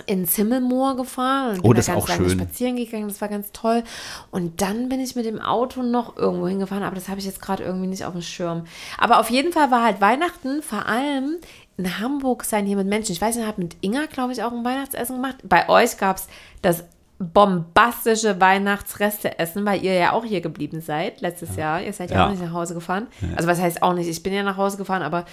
ins 0.06 0.36
Himmelmoor 0.36 0.96
gefahren 0.96 1.58
und 1.58 1.60
Oh, 1.66 1.70
bin 1.74 1.82
da 1.82 1.94
ganz 1.94 2.08
lange 2.08 2.30
schön. 2.30 2.40
spazieren 2.40 2.76
gegangen, 2.76 3.08
das 3.08 3.20
war 3.20 3.28
ganz 3.30 3.52
toll. 3.52 3.84
Und 4.32 4.62
dann 4.62 4.90
bin 4.90 5.00
ich 5.00 5.16
mit 5.16 5.26
dem 5.26 5.42
Auto 5.42 5.82
noch 5.84 6.16
irgendwo 6.18 6.48
hingefahren, 6.48 6.84
aber 6.84 6.96
das 6.96 7.10
habe 7.10 7.20
ich 7.20 7.26
jetzt 7.26 7.42
gerade 7.42 7.64
irgendwie 7.64 7.88
nicht 7.88 8.06
auf 8.06 8.14
dem 8.14 8.22
Schirm. 8.22 8.66
Aber 8.98 9.20
auf 9.20 9.30
jeden 9.30 9.52
Fall 9.52 9.72
war 9.72 9.84
halt 9.84 10.00
Weihnachten 10.00 10.62
vor 10.62 10.86
allem 10.86 11.38
in 11.78 12.00
Hamburg 12.00 12.44
sein 12.44 12.66
hier 12.66 12.76
mit 12.78 12.88
Menschen. 12.88 13.12
Ich 13.12 13.22
weiß 13.22 13.36
nicht, 13.36 13.46
habe 13.48 13.62
mit 13.62 13.76
Inga, 13.82 14.06
glaube 14.06 14.34
ich, 14.34 14.44
auch 14.44 14.52
ein 14.52 14.64
Weihnachtsessen 14.66 15.16
gemacht. 15.18 15.38
Bei 15.44 15.68
euch 15.70 15.98
gab 15.98 16.18
es 16.18 16.28
das 16.62 16.84
bombastische 17.20 18.40
Weihnachtsresteessen, 18.40 19.66
weil 19.66 19.84
ihr 19.84 19.94
ja 19.94 20.12
auch 20.14 20.24
hier 20.26 20.42
geblieben 20.42 20.82
seid 20.82 21.22
letztes 21.22 21.56
Jahr. 21.56 21.82
Ihr 21.82 21.94
seid 21.94 22.12
ja, 22.12 22.18
Ja. 22.18 22.26
auch 22.26 22.30
nicht 22.32 22.44
nach 22.44 22.54
Hause 22.54 22.74
gefahren. 22.74 23.08
Also 23.36 23.48
was 23.48 23.60
heißt 23.62 23.82
auch 23.84 23.94
nicht, 23.94 24.08
ich 24.08 24.22
bin 24.24 24.34
ja 24.34 24.44
nach 24.44 24.58
Hause 24.58 24.78
gefahren, 24.78 25.02
aber 25.02 25.26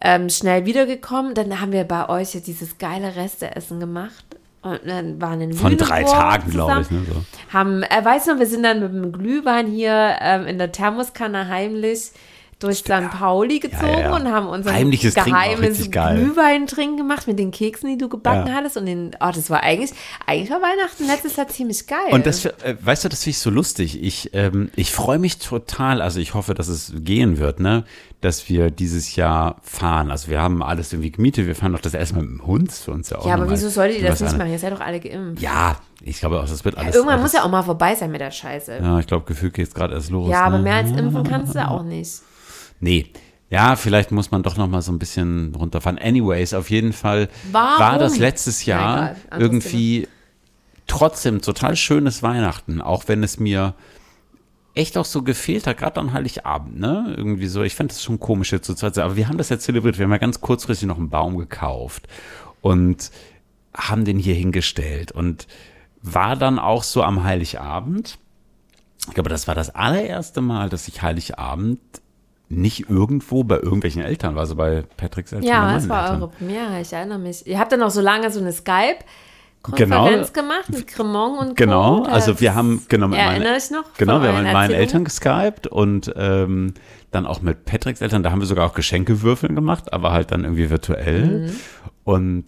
ähm, 0.00 0.28
schnell 0.28 0.66
wiedergekommen. 0.66 1.34
Dann 1.34 1.60
haben 1.60 1.72
wir 1.72 1.84
bei 1.84 2.08
euch 2.08 2.34
jetzt 2.34 2.46
dieses 2.46 2.78
geile 2.78 3.16
Resteessen 3.16 3.80
gemacht. 3.80 4.24
Und 4.62 4.80
dann 4.84 5.20
waren 5.20 5.40
in 5.40 5.54
Von 5.54 5.76
drei 5.76 6.02
Tagen, 6.02 6.50
glaube 6.50 6.82
ich. 6.82 6.90
Ne, 6.90 7.02
so. 7.08 7.24
Haben, 7.52 7.82
äh, 7.82 8.04
weißt 8.04 8.26
du 8.26 8.32
noch, 8.32 8.40
wir 8.40 8.46
sind 8.46 8.62
dann 8.62 8.80
mit 8.80 8.92
dem 8.92 9.12
Glühwein 9.12 9.66
hier 9.66 10.16
ähm, 10.20 10.46
in 10.46 10.58
der 10.58 10.70
Thermoskanne 10.70 11.48
heimlich 11.48 12.10
durch 12.60 12.78
St. 12.78 13.10
Pauli 13.10 13.58
gezogen 13.58 13.86
ja, 13.86 14.00
ja. 14.00 14.16
und 14.16 14.30
haben 14.30 14.46
unser 14.46 14.74
Heimliches 14.74 15.14
geheimes. 15.14 15.90
Glühwein-Trinken 15.90 16.98
gemacht 16.98 17.26
mit 17.26 17.38
den 17.38 17.52
Keksen, 17.52 17.88
die 17.88 17.96
du 17.96 18.10
gebacken 18.10 18.48
Ja. 18.48 18.54
hattest. 18.54 18.76
Und 18.76 18.84
den, 18.84 19.12
oh, 19.18 19.30
das 19.34 19.48
war 19.48 19.62
eigentlich, 19.62 19.92
eigentlich 20.26 20.50
war 20.50 20.60
Weihnachten 20.60 21.06
letztes 21.06 21.36
Jahr 21.36 21.48
ziemlich 21.48 21.86
geil. 21.86 21.98
Und 22.10 22.26
das, 22.26 22.44
äh, 22.44 22.76
weißt 22.78 23.04
du, 23.04 23.08
das 23.08 23.24
finde 23.24 23.30
ich 23.30 23.38
so 23.38 23.48
lustig. 23.48 24.02
Ich, 24.02 24.30
ähm, 24.34 24.70
ich 24.76 24.92
freue 24.92 25.18
mich 25.18 25.38
total, 25.38 26.02
also 26.02 26.20
ich 26.20 26.34
hoffe, 26.34 26.52
dass 26.52 26.68
es 26.68 26.92
gehen 26.96 27.38
wird, 27.38 27.60
ne, 27.60 27.84
dass 28.20 28.48
wir 28.48 28.70
dieses 28.70 29.16
Jahr 29.16 29.56
fahren. 29.62 30.10
Also 30.10 30.28
wir 30.28 30.40
haben 30.40 30.62
alles 30.62 30.92
irgendwie 30.92 31.10
gemietet, 31.10 31.46
wir 31.46 31.54
fahren 31.54 31.72
doch 31.72 31.80
das 31.80 31.94
erstmal 31.94 32.22
mit 32.22 32.32
dem 32.32 32.46
Hund, 32.46 32.70
für 32.70 32.92
uns 32.92 33.10
ja 33.10 33.18
auch 33.18 33.26
ja, 33.26 33.34
aber 33.34 33.50
wieso 33.50 33.68
solltet 33.68 34.00
ihr 34.00 34.08
das 34.08 34.20
nicht 34.20 34.36
machen? 34.36 34.50
Ihr 34.50 34.58
seid 34.58 34.72
doch 34.72 34.80
alle 34.80 35.00
geimpft. 35.00 35.42
Ja, 35.42 35.76
ich 36.02 36.20
glaube 36.20 36.38
auch, 36.38 36.46
das 36.46 36.64
wird 36.64 36.76
alles. 36.76 36.94
Irgendwann 36.94 37.20
alles, 37.20 37.32
muss 37.32 37.32
ja 37.32 37.44
auch 37.44 37.50
mal 37.50 37.62
vorbei 37.62 37.94
sein 37.94 38.10
mit 38.10 38.20
der 38.20 38.30
Scheiße. 38.30 38.76
Ja, 38.76 38.82
Ja, 38.82 38.98
ich 38.98 39.06
glaube, 39.06 39.24
gefühlt 39.24 39.54
geht 39.54 39.68
es 39.68 39.74
gerade 39.74 39.94
erst 39.94 40.10
los. 40.10 40.30
aber 40.32 40.58
ne? 40.58 40.64
mehr 40.64 40.74
als 40.76 40.90
impfen 40.90 41.24
kannst 41.28 41.54
du 41.54 41.66
auch 41.66 41.82
nicht. 41.82 42.20
Nee. 42.80 43.06
Ja, 43.48 43.74
vielleicht 43.74 44.12
muss 44.12 44.30
man 44.30 44.42
doch 44.42 44.56
noch 44.56 44.68
mal 44.68 44.80
so 44.80 44.92
ein 44.92 44.98
bisschen 44.98 45.54
runterfahren. 45.54 45.98
Anyways, 45.98 46.54
auf 46.54 46.70
jeden 46.70 46.92
Fall 46.92 47.28
Warum? 47.50 47.80
war 47.80 47.98
das 47.98 48.16
letztes 48.16 48.64
Jahr 48.64 48.96
egal, 48.96 49.16
anderes 49.30 49.42
irgendwie 49.52 50.08
trotzdem 50.86 51.40
total 51.40 51.74
schönes 51.74 52.22
Weihnachten, 52.22 52.80
auch 52.80 53.04
wenn 53.08 53.22
es 53.22 53.40
mir 53.40 53.74
echt 54.74 54.96
auch 54.96 55.04
so 55.04 55.22
gefehlt 55.22 55.66
hat, 55.66 55.78
gerade 55.78 56.00
an 56.00 56.12
Heiligabend, 56.12 56.78
ne? 56.78 57.14
Irgendwie 57.16 57.46
so, 57.46 57.62
ich 57.62 57.74
fand 57.74 57.90
das 57.90 58.02
schon 58.02 58.20
komisch 58.20 58.52
jetzt 58.52 58.66
zur 58.66 58.76
Zeit, 58.76 58.96
aber 58.98 59.16
wir 59.16 59.28
haben 59.28 59.38
das 59.38 59.48
ja 59.48 59.58
zelebriert, 59.58 59.98
wir 59.98 60.04
haben 60.04 60.12
ja 60.12 60.18
ganz 60.18 60.40
kurzfristig 60.40 60.86
noch 60.86 60.98
einen 60.98 61.10
Baum 61.10 61.38
gekauft 61.38 62.06
und 62.60 63.10
haben 63.74 64.04
den 64.04 64.18
hier 64.18 64.34
hingestellt 64.34 65.12
und 65.12 65.46
war 66.02 66.36
dann 66.36 66.58
auch 66.58 66.82
so 66.82 67.02
am 67.02 67.24
Heiligabend. 67.24 68.18
Ich 69.08 69.14
glaube, 69.14 69.30
das 69.30 69.48
war 69.48 69.54
das 69.54 69.74
allererste 69.74 70.40
Mal, 70.40 70.68
dass 70.68 70.88
ich 70.88 71.02
Heiligabend 71.02 71.80
nicht 72.48 72.90
irgendwo 72.90 73.44
bei 73.44 73.56
irgendwelchen 73.56 74.02
Eltern 74.02 74.34
war, 74.34 74.42
also 74.42 74.56
bei 74.56 74.82
Patricks 74.96 75.32
Eltern. 75.32 75.48
Ja, 75.48 75.72
das 75.72 75.88
war 75.88 76.04
Eltern. 76.04 76.22
eure 76.22 76.30
Premiere, 76.30 76.80
ich 76.80 76.92
erinnere 76.92 77.18
mich. 77.18 77.46
Ihr 77.46 77.58
habt 77.58 77.72
dann 77.72 77.82
auch 77.82 77.90
so 77.90 78.00
lange 78.00 78.30
so 78.30 78.40
eine 78.40 78.52
Skype-Konferenz 79.66 80.32
gemacht 80.32 80.68
mit 80.70 80.86
Cremon 80.86 81.38
und 81.38 81.56
Genau, 81.56 82.02
Co. 82.02 82.08
also 82.10 82.40
wir 82.40 82.54
haben, 82.54 82.82
genau, 82.88 83.08
mit 83.08 83.18
meinen- 83.18 83.42
Erinnere 83.42 83.56
ich 83.58 83.70
noch? 83.70 83.84
Genau, 83.98 84.22
wir 84.22 84.32
haben 84.32 84.42
mit 84.44 84.52
meinen? 84.52 84.72
Eltern 84.74 85.04
geskypt 85.04 85.66
und 85.66 86.12
ähm, 86.16 86.74
dann 87.10 87.26
auch 87.26 87.42
mit 87.42 87.64
Patricks 87.66 88.00
Eltern, 88.00 88.22
da 88.22 88.30
haben 88.30 88.40
wir 88.40 88.46
sogar 88.46 88.66
auch 88.66 88.74
Geschenkewürfeln 88.74 89.54
gemacht, 89.54 89.92
aber 89.92 90.12
halt 90.12 90.30
dann 90.30 90.44
irgendwie 90.44 90.70
virtuell. 90.70 91.48
Mhm. 91.48 91.56
Und 92.04 92.44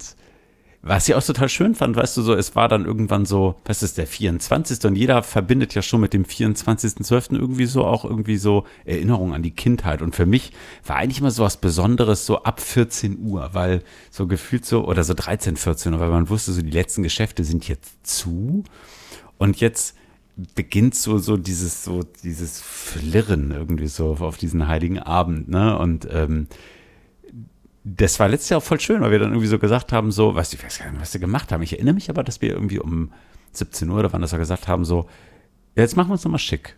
was 0.85 1.09
ich 1.09 1.15
auch 1.15 1.23
total 1.23 1.49
schön 1.49 1.77
fand, 1.77 1.95
weißt 1.95 2.17
du, 2.17 2.23
so, 2.23 2.35
es 2.35 2.57
war 2.57 2.67
dann 2.67 2.85
irgendwann 2.85 3.25
so, 3.25 3.55
was 3.65 3.85
ist 3.85 3.99
der 3.99 4.09
24. 4.09 4.85
und 4.85 4.97
jeder 4.97 5.23
verbindet 5.23 5.75
ja 5.75 5.83
schon 5.83 6.01
mit 6.01 6.13
dem 6.13 6.25
24.12. 6.25 7.37
irgendwie 7.37 7.67
so 7.67 7.85
auch 7.85 8.05
irgendwie 8.05 8.37
so 8.37 8.65
Erinnerungen 8.85 9.33
an 9.33 9.45
die 9.45 9.53
Kindheit. 9.53 10.03
Und 10.03 10.17
für 10.17 10.27
mich 10.27 10.53
war 10.85 10.97
eigentlich 10.97 11.21
immer 11.21 11.31
so 11.31 11.45
was 11.45 11.57
Besonderes 11.57 12.27
so 12.27 12.43
ab 12.43 12.61
14 12.61 13.21
Uhr, 13.21 13.51
weil 13.53 13.85
so 14.11 14.27
gefühlt 14.27 14.67
so, 14.67 14.85
oder 14.85 15.05
so 15.05 15.15
13, 15.15 15.57
14 15.57 15.95
Uhr, 15.95 16.01
weil 16.01 16.11
man 16.11 16.29
wusste, 16.29 16.51
so 16.51 16.63
die 16.63 16.71
letzten 16.71 17.05
Geschäfte 17.05 17.45
sind 17.45 17.69
jetzt 17.69 18.05
zu. 18.05 18.65
Und 19.39 19.61
jetzt 19.61 19.97
beginnt 20.57 20.97
so, 20.97 21.19
so 21.19 21.37
dieses, 21.37 21.85
so 21.85 22.03
dieses 22.25 22.61
Flirren 22.61 23.53
irgendwie 23.53 23.87
so 23.87 24.17
auf 24.19 24.37
diesen 24.37 24.67
heiligen 24.67 24.99
Abend, 24.99 25.49
ne? 25.49 25.79
Und 25.79 26.09
ähm, 26.11 26.49
das 27.85 28.21
war 28.21 28.29
letztes 28.29 28.51
Jahr 28.51 28.59
auch 28.59 28.65
voll 28.65 28.81
schön, 28.81 29.01
weil 29.01 29.11
wir 29.11 29.19
dann 29.19 29.31
irgendwie 29.31 29.49
so 29.49 29.59
gesagt 29.59 29.93
haben, 29.93 30.13
so, 30.13 30.35
weißt 30.35 30.53
du, 30.53 30.57
ich 30.57 30.65
weiß 30.65 30.79
gar 30.79 30.91
nicht, 30.91 31.01
was 31.01 31.15
wir 31.15 31.21
gemacht 31.21 31.51
haben. 31.51 31.63
Ich 31.63 31.73
erinnere 31.73 31.95
mich 31.95 32.11
aber, 32.11 32.23
dass 32.23 32.41
wir 32.41 32.51
irgendwie 32.51 32.79
um 32.79 33.11
17 33.53 33.89
Uhr 33.91 33.99
oder 33.99 34.13
wann 34.13 34.23
das 34.23 34.33
wir 34.33 34.39
gesagt 34.39 34.69
haben, 34.69 34.85
so, 34.85 35.07
jetzt 35.75 35.97
machen 35.97 36.09
wir 36.09 36.13
uns 36.13 36.25
nochmal 36.25 36.39
schick. 36.39 36.77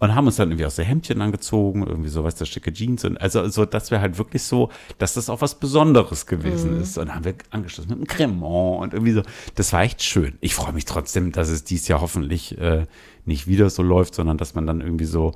Und 0.00 0.14
haben 0.14 0.26
uns 0.28 0.36
dann 0.36 0.50
irgendwie 0.50 0.64
aus 0.64 0.76
der 0.76 0.84
Hemdchen 0.84 1.20
angezogen, 1.20 1.84
irgendwie 1.84 2.08
so, 2.08 2.22
weißt 2.22 2.40
du, 2.40 2.44
schicke 2.44 2.72
Jeans 2.72 3.04
und 3.04 3.20
also 3.20 3.48
so, 3.48 3.64
dass 3.64 3.90
wir 3.90 4.00
halt 4.00 4.16
wirklich 4.16 4.44
so, 4.44 4.70
dass 4.98 5.14
das 5.14 5.28
auch 5.28 5.40
was 5.40 5.58
Besonderes 5.58 6.26
gewesen 6.26 6.76
mhm. 6.76 6.82
ist. 6.82 6.98
Und 6.98 7.08
dann 7.08 7.16
haben 7.16 7.24
wir 7.24 7.34
angeschlossen 7.50 7.88
mit 7.88 7.98
einem 7.98 8.06
Cremant 8.06 8.80
und 8.80 8.94
irgendwie 8.94 9.10
so. 9.10 9.22
Das 9.56 9.72
war 9.72 9.82
echt 9.82 10.00
schön. 10.04 10.38
Ich 10.40 10.54
freue 10.54 10.72
mich 10.72 10.84
trotzdem, 10.84 11.32
dass 11.32 11.48
es 11.48 11.64
dieses 11.64 11.88
Jahr 11.88 12.00
hoffentlich 12.00 12.56
äh, 12.58 12.86
nicht 13.24 13.48
wieder 13.48 13.70
so 13.70 13.82
läuft, 13.82 14.14
sondern 14.14 14.38
dass 14.38 14.54
man 14.54 14.68
dann 14.68 14.82
irgendwie 14.82 15.04
so 15.04 15.32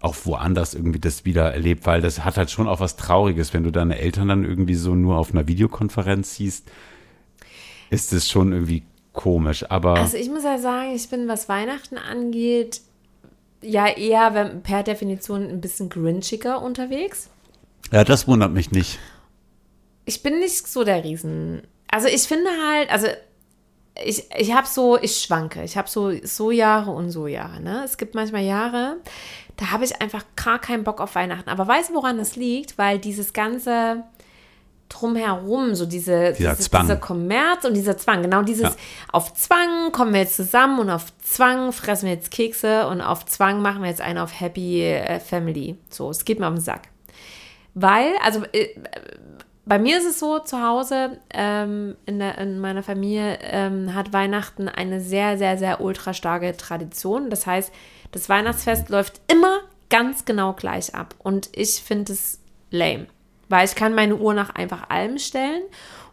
auch 0.00 0.16
woanders 0.24 0.74
irgendwie 0.74 0.98
das 0.98 1.24
wieder 1.24 1.52
erlebt, 1.52 1.86
weil 1.86 2.00
das 2.00 2.24
hat 2.24 2.36
halt 2.36 2.50
schon 2.50 2.68
auch 2.68 2.80
was 2.80 2.96
Trauriges, 2.96 3.54
wenn 3.54 3.64
du 3.64 3.70
deine 3.70 3.98
Eltern 3.98 4.28
dann 4.28 4.44
irgendwie 4.44 4.74
so 4.74 4.94
nur 4.94 5.16
auf 5.16 5.32
einer 5.32 5.48
Videokonferenz 5.48 6.34
siehst, 6.36 6.70
ist 7.90 8.12
es 8.12 8.28
schon 8.28 8.52
irgendwie 8.52 8.82
komisch. 9.12 9.68
Aber 9.70 9.94
also 9.94 10.16
ich 10.16 10.28
muss 10.28 10.44
ja 10.44 10.58
sagen, 10.58 10.94
ich 10.94 11.08
bin, 11.08 11.28
was 11.28 11.48
Weihnachten 11.48 11.98
angeht, 11.98 12.82
ja 13.62 13.88
eher 13.88 14.34
wenn, 14.34 14.62
per 14.62 14.82
Definition 14.82 15.48
ein 15.48 15.60
bisschen 15.60 15.88
grinchiger 15.88 16.62
unterwegs. 16.62 17.30
Ja, 17.92 18.04
das 18.04 18.28
wundert 18.28 18.52
mich 18.52 18.70
nicht. 18.70 18.98
Ich 20.04 20.22
bin 20.22 20.38
nicht 20.38 20.66
so 20.68 20.84
der 20.84 21.02
Riesen. 21.02 21.62
Also 21.88 22.08
ich 22.08 22.22
finde 22.22 22.50
halt, 22.68 22.90
also 22.90 23.08
ich, 24.04 24.28
ich 24.36 24.52
habe 24.52 24.66
so, 24.66 24.98
ich 25.00 25.18
schwanke. 25.18 25.62
Ich 25.62 25.76
habe 25.76 25.88
so, 25.88 26.12
so 26.22 26.50
Jahre 26.50 26.90
und 26.90 27.10
so 27.10 27.26
Jahre. 27.26 27.60
Ne? 27.60 27.82
Es 27.84 27.96
gibt 27.96 28.14
manchmal 28.14 28.44
Jahre, 28.44 28.98
da 29.56 29.70
habe 29.70 29.84
ich 29.84 30.00
einfach 30.00 30.24
gar 30.36 30.58
keinen 30.58 30.84
Bock 30.84 31.00
auf 31.00 31.14
Weihnachten. 31.14 31.48
Aber 31.48 31.66
weißt 31.66 31.90
du, 31.90 31.94
woran 31.94 32.18
das 32.18 32.36
liegt? 32.36 32.78
Weil 32.78 32.98
dieses 32.98 33.32
ganze 33.32 34.04
drumherum, 34.88 35.74
so 35.74 35.86
diese, 35.86 36.32
dieser, 36.32 36.50
dieses, 36.52 36.66
Zwang. 36.66 36.82
dieser 36.82 36.96
Kommerz 36.96 37.64
und 37.64 37.74
dieser 37.74 37.98
Zwang, 37.98 38.22
genau 38.22 38.42
dieses 38.42 38.62
ja. 38.62 38.74
auf 39.10 39.34
Zwang 39.34 39.90
kommen 39.90 40.12
wir 40.12 40.20
jetzt 40.20 40.36
zusammen 40.36 40.78
und 40.78 40.90
auf 40.90 41.06
Zwang 41.18 41.72
fressen 41.72 42.06
wir 42.06 42.14
jetzt 42.14 42.30
Kekse 42.30 42.86
und 42.86 43.00
auf 43.00 43.26
Zwang 43.26 43.62
machen 43.62 43.82
wir 43.82 43.88
jetzt 43.88 44.00
einen 44.00 44.18
auf 44.18 44.40
Happy 44.40 44.82
äh, 44.82 45.18
Family. 45.18 45.76
So, 45.90 46.10
es 46.10 46.24
geht 46.24 46.38
mir 46.38 46.46
auf 46.46 46.54
den 46.54 46.60
Sack. 46.60 46.82
Weil, 47.74 48.12
also 48.22 48.44
äh, 48.52 48.68
bei 49.64 49.80
mir 49.80 49.98
ist 49.98 50.06
es 50.06 50.20
so, 50.20 50.38
zu 50.38 50.62
Hause 50.62 51.18
ähm, 51.34 51.96
in, 52.06 52.20
der, 52.20 52.38
in, 52.38 52.60
meiner 52.60 52.84
Familie 52.84 53.38
ähm, 53.42 53.94
hat 53.94 54.12
Weihnachten 54.12 54.68
eine 54.68 55.00
sehr, 55.00 55.36
sehr, 55.36 55.58
sehr 55.58 55.80
ultra 55.80 56.14
starke 56.14 56.56
Tradition. 56.56 57.28
Das 57.30 57.46
heißt, 57.46 57.72
das 58.12 58.28
Weihnachtsfest 58.28 58.88
läuft 58.88 59.20
immer 59.30 59.60
ganz 59.88 60.24
genau 60.24 60.52
gleich 60.52 60.94
ab. 60.94 61.14
Und 61.18 61.50
ich 61.52 61.82
finde 61.82 62.12
es 62.12 62.40
lame, 62.70 63.06
weil 63.48 63.66
ich 63.66 63.74
kann 63.74 63.94
meine 63.94 64.16
Uhr 64.16 64.34
nach 64.34 64.50
einfach 64.50 64.90
allem 64.90 65.18
stellen. 65.18 65.62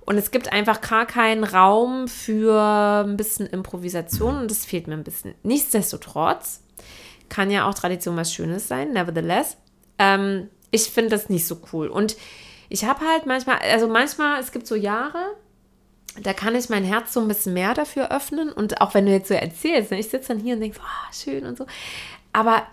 Und 0.05 0.17
es 0.17 0.31
gibt 0.31 0.51
einfach 0.51 0.81
gar 0.81 1.05
keinen 1.05 1.45
Raum 1.45 2.07
für 2.07 3.03
ein 3.05 3.15
bisschen 3.15 3.47
Improvisation 3.47 4.37
und 4.37 4.51
das 4.51 4.65
fehlt 4.65 4.87
mir 4.87 4.95
ein 4.95 5.03
bisschen. 5.05 5.33
Nichtsdestotrotz 5.43 6.61
kann 7.29 7.49
ja 7.49 7.69
auch 7.69 7.73
Tradition 7.73 8.17
was 8.17 8.33
Schönes 8.33 8.67
sein, 8.67 8.91
nevertheless. 8.91 9.55
Ähm, 9.97 10.49
ich 10.71 10.89
finde 10.89 11.11
das 11.11 11.29
nicht 11.29 11.47
so 11.47 11.61
cool. 11.71 11.87
Und 11.87 12.17
ich 12.67 12.83
habe 12.83 13.07
halt 13.07 13.25
manchmal, 13.25 13.59
also 13.59 13.87
manchmal, 13.87 14.41
es 14.41 14.51
gibt 14.51 14.67
so 14.67 14.75
Jahre, 14.75 15.35
da 16.21 16.33
kann 16.33 16.55
ich 16.55 16.69
mein 16.69 16.83
Herz 16.83 17.13
so 17.13 17.21
ein 17.21 17.27
bisschen 17.27 17.53
mehr 17.53 17.73
dafür 17.73 18.11
öffnen. 18.11 18.51
Und 18.51 18.81
auch 18.81 18.93
wenn 18.93 19.05
du 19.05 19.11
jetzt 19.11 19.27
so 19.27 19.33
erzählst, 19.33 19.91
ne, 19.91 19.99
ich 19.99 20.09
sitze 20.09 20.29
dann 20.29 20.39
hier 20.39 20.55
und 20.55 20.61
denke, 20.61 20.79
oh, 20.79 21.13
schön 21.13 21.45
und 21.45 21.57
so. 21.57 21.65
Aber 22.31 22.63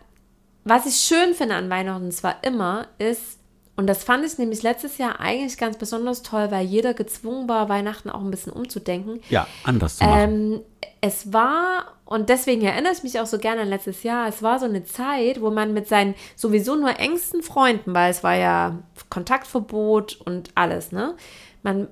was 0.65 0.87
ich 0.87 0.97
schön 0.97 1.35
finde 1.35 1.55
an 1.55 1.71
Weihnachten 1.71 2.13
zwar 2.13 2.45
immer, 2.45 2.89
ist, 2.99 3.39
und 3.77 3.87
das 3.87 4.05
fand 4.05 4.27
ich 4.27 4.37
nämlich 4.37 4.63
letztes 4.63 4.99
Jahr 4.99 5.21
eigentlich 5.21 5.57
ganz 5.57 5.79
besonders 5.79 6.23
toll, 6.23 6.51
weil 6.51 6.67
jeder 6.67 6.93
gezwungen 6.93 7.49
war, 7.49 7.71
Weihnachten 7.71 8.11
auch 8.11 8.21
ein 8.21 8.31
bisschen 8.31 8.53
umzudenken. 8.53 9.21
Ja, 9.31 9.47
anders 9.65 9.97
zu 9.97 10.05
machen. 10.05 10.21
Ähm, 10.21 10.61
es 11.01 11.33
war, 11.33 11.95
und 12.05 12.29
deswegen 12.29 12.61
erinnere 12.61 12.93
ich 12.93 13.03
mich 13.03 13.19
auch 13.21 13.27
so 13.27 13.39
gerne 13.39 13.63
an 13.63 13.69
letztes 13.69 14.03
Jahr, 14.03 14.29
es 14.29 14.43
war 14.43 14.59
so 14.59 14.67
eine 14.67 14.85
Zeit, 14.85 15.41
wo 15.41 15.51
man 15.51 15.73
mit 15.73 15.89
seinen 15.89 16.15
sowieso 16.37 16.77
nur 16.77 16.99
engsten 16.99 17.43
Freunden, 17.43 17.95
weil 17.95 18.11
es 18.11 18.23
war 18.23 18.35
ja 18.35 18.79
Kontaktverbot 19.09 20.21
und 20.27 20.51
alles, 20.57 20.93
ne? 20.93 21.15
Man 21.63 21.89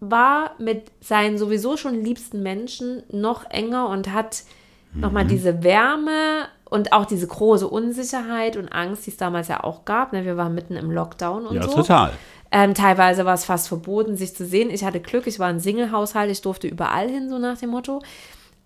war 0.00 0.52
mit 0.58 0.90
seinen 1.00 1.38
sowieso 1.38 1.76
schon 1.76 2.02
liebsten 2.02 2.42
Menschen 2.42 3.02
noch 3.10 3.48
enger 3.50 3.88
und 3.88 4.12
hat 4.12 4.44
mhm. 4.92 5.00
nochmal 5.00 5.26
diese 5.26 5.62
Wärme 5.62 6.46
und 6.64 6.92
auch 6.92 7.06
diese 7.06 7.26
große 7.26 7.66
Unsicherheit 7.66 8.56
und 8.56 8.68
Angst, 8.68 9.06
die 9.06 9.10
es 9.10 9.16
damals 9.16 9.48
ja 9.48 9.64
auch 9.64 9.84
gab. 9.84 10.12
Ne? 10.12 10.24
Wir 10.24 10.36
waren 10.36 10.54
mitten 10.54 10.76
im 10.76 10.90
Lockdown 10.90 11.46
und 11.46 11.56
ja, 11.56 11.62
so. 11.62 11.70
Ja, 11.70 11.76
total. 11.76 12.12
Ähm, 12.50 12.74
teilweise 12.74 13.24
war 13.26 13.34
es 13.34 13.44
fast 13.44 13.68
verboten, 13.68 14.16
sich 14.16 14.34
zu 14.34 14.46
sehen. 14.46 14.70
Ich 14.70 14.84
hatte 14.84 15.00
Glück, 15.00 15.26
ich 15.26 15.38
war 15.38 15.48
ein 15.48 15.60
Single-Haushalt, 15.60 16.30
ich 16.30 16.40
durfte 16.40 16.66
überall 16.66 17.08
hin, 17.08 17.28
so 17.28 17.38
nach 17.38 17.58
dem 17.58 17.70
Motto. 17.70 18.00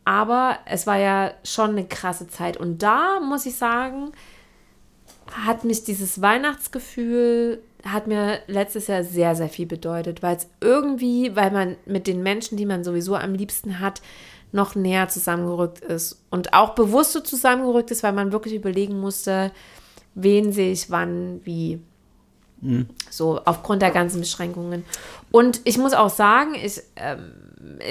Aber 0.04 0.58
es 0.66 0.86
war 0.86 0.98
ja 0.98 1.32
schon 1.44 1.70
eine 1.70 1.86
krasse 1.86 2.28
Zeit. 2.28 2.56
Und 2.56 2.82
da 2.82 3.20
muss 3.20 3.46
ich 3.46 3.56
sagen, 3.56 4.12
hat 5.46 5.64
mich 5.64 5.84
dieses 5.84 6.20
Weihnachtsgefühl, 6.20 7.62
hat 7.84 8.06
mir 8.06 8.40
letztes 8.46 8.86
Jahr 8.86 9.04
sehr, 9.04 9.34
sehr 9.34 9.48
viel 9.48 9.66
bedeutet, 9.66 10.22
weil 10.22 10.36
es 10.36 10.48
irgendwie, 10.60 11.34
weil 11.34 11.50
man 11.50 11.76
mit 11.86 12.06
den 12.06 12.22
Menschen, 12.22 12.56
die 12.56 12.66
man 12.66 12.84
sowieso 12.84 13.16
am 13.16 13.34
liebsten 13.34 13.80
hat, 13.80 14.02
noch 14.52 14.74
näher 14.74 15.08
zusammengerückt 15.08 15.80
ist 15.80 16.22
und 16.30 16.52
auch 16.52 16.74
bewusster 16.74 17.24
zusammengerückt 17.24 17.90
ist, 17.90 18.02
weil 18.02 18.12
man 18.12 18.32
wirklich 18.32 18.54
überlegen 18.54 19.00
musste, 19.00 19.50
wen 20.14 20.52
sehe 20.52 20.72
ich 20.72 20.90
wann, 20.90 21.40
wie. 21.44 21.80
Mhm. 22.60 22.86
So 23.10 23.40
aufgrund 23.44 23.82
der 23.82 23.90
ganzen 23.90 24.20
Beschränkungen. 24.20 24.84
Und 25.32 25.60
ich 25.64 25.78
muss 25.78 25.94
auch 25.94 26.10
sagen, 26.10 26.54
ich, 26.54 26.80
ähm, 26.96 27.32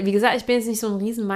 wie 0.01 0.11
gesagt, 0.11 0.37
ich 0.37 0.45
bin 0.45 0.55
jetzt 0.55 0.67
nicht 0.67 0.79
so 0.79 0.87
ein 0.87 0.95
riesen 0.95 1.27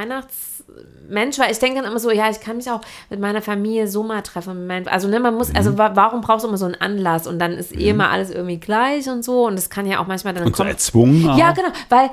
Weihnachtsmensch, 1.15 1.39
weil 1.39 1.51
ich 1.51 1.59
denke 1.59 1.81
dann 1.81 1.89
immer 1.89 1.99
so, 1.99 2.11
ja, 2.11 2.29
ich 2.29 2.39
kann 2.39 2.57
mich 2.57 2.69
auch 2.69 2.81
mit 3.09 3.19
meiner 3.19 3.41
Familie 3.41 3.87
so 3.87 4.03
mal 4.03 4.21
treffen. 4.21 4.69
Also, 4.87 5.07
ne, 5.07 5.19
man 5.19 5.35
muss, 5.35 5.53
also 5.53 5.71
mhm. 5.71 5.77
warum 5.77 6.21
brauchst 6.21 6.43
du 6.43 6.49
immer 6.49 6.57
so 6.57 6.65
einen 6.65 6.75
Anlass? 6.75 7.27
Und 7.27 7.39
dann 7.39 7.53
ist 7.53 7.73
mhm. 7.73 7.81
eh 7.81 7.93
mal 7.93 8.09
alles 8.09 8.31
irgendwie 8.31 8.57
gleich 8.57 9.07
und 9.09 9.23
so. 9.23 9.45
Und 9.45 9.55
das 9.55 9.69
kann 9.69 9.85
ja 9.85 9.99
auch 9.99 10.07
manchmal 10.07 10.33
dann 10.33 10.45
und 10.45 10.51
kommen. 10.51 10.69
So 10.69 10.71
erzwungen. 10.71 11.37
Ja, 11.37 11.51
genau, 11.51 11.69
weil 11.89 12.09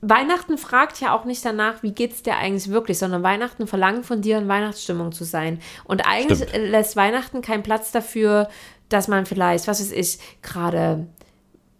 Weihnachten 0.00 0.58
fragt 0.58 1.00
ja 1.00 1.14
auch 1.14 1.24
nicht 1.24 1.44
danach, 1.44 1.82
wie 1.82 1.92
geht's 1.92 2.22
dir 2.22 2.36
eigentlich 2.36 2.70
wirklich, 2.70 2.98
sondern 2.98 3.22
Weihnachten 3.22 3.66
verlangt 3.66 4.04
von 4.04 4.20
dir, 4.20 4.38
in 4.38 4.48
Weihnachtsstimmung 4.48 5.12
zu 5.12 5.24
sein. 5.24 5.60
Und 5.84 6.06
eigentlich 6.06 6.48
Stimmt. 6.48 6.70
lässt 6.70 6.96
Weihnachten 6.96 7.40
keinen 7.40 7.62
Platz 7.62 7.90
dafür, 7.90 8.48
dass 8.90 9.08
man 9.08 9.24
vielleicht, 9.24 9.66
was 9.66 9.80
weiß 9.80 9.92
ich, 9.92 10.18
gerade 10.42 11.06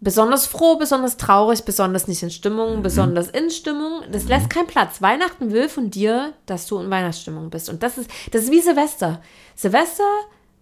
besonders 0.01 0.45
froh, 0.45 0.77
besonders 0.77 1.17
traurig, 1.17 1.63
besonders 1.63 2.07
nicht 2.07 2.21
in 2.21 2.29
Stimmung, 2.29 2.77
mhm. 2.77 2.83
besonders 2.83 3.29
in 3.29 3.49
Stimmung. 3.49 4.01
Das 4.11 4.23
mhm. 4.23 4.29
lässt 4.29 4.49
keinen 4.49 4.67
Platz. 4.67 5.01
Weihnachten 5.01 5.51
will 5.51 5.69
von 5.69 5.89
dir, 5.89 6.33
dass 6.45 6.67
du 6.67 6.79
in 6.79 6.89
Weihnachtsstimmung 6.89 7.49
bist. 7.49 7.69
Und 7.69 7.83
das 7.83 7.97
ist, 7.97 8.09
das 8.31 8.43
ist 8.43 8.51
wie 8.51 8.61
Silvester. 8.61 9.21
Silvester 9.55 10.03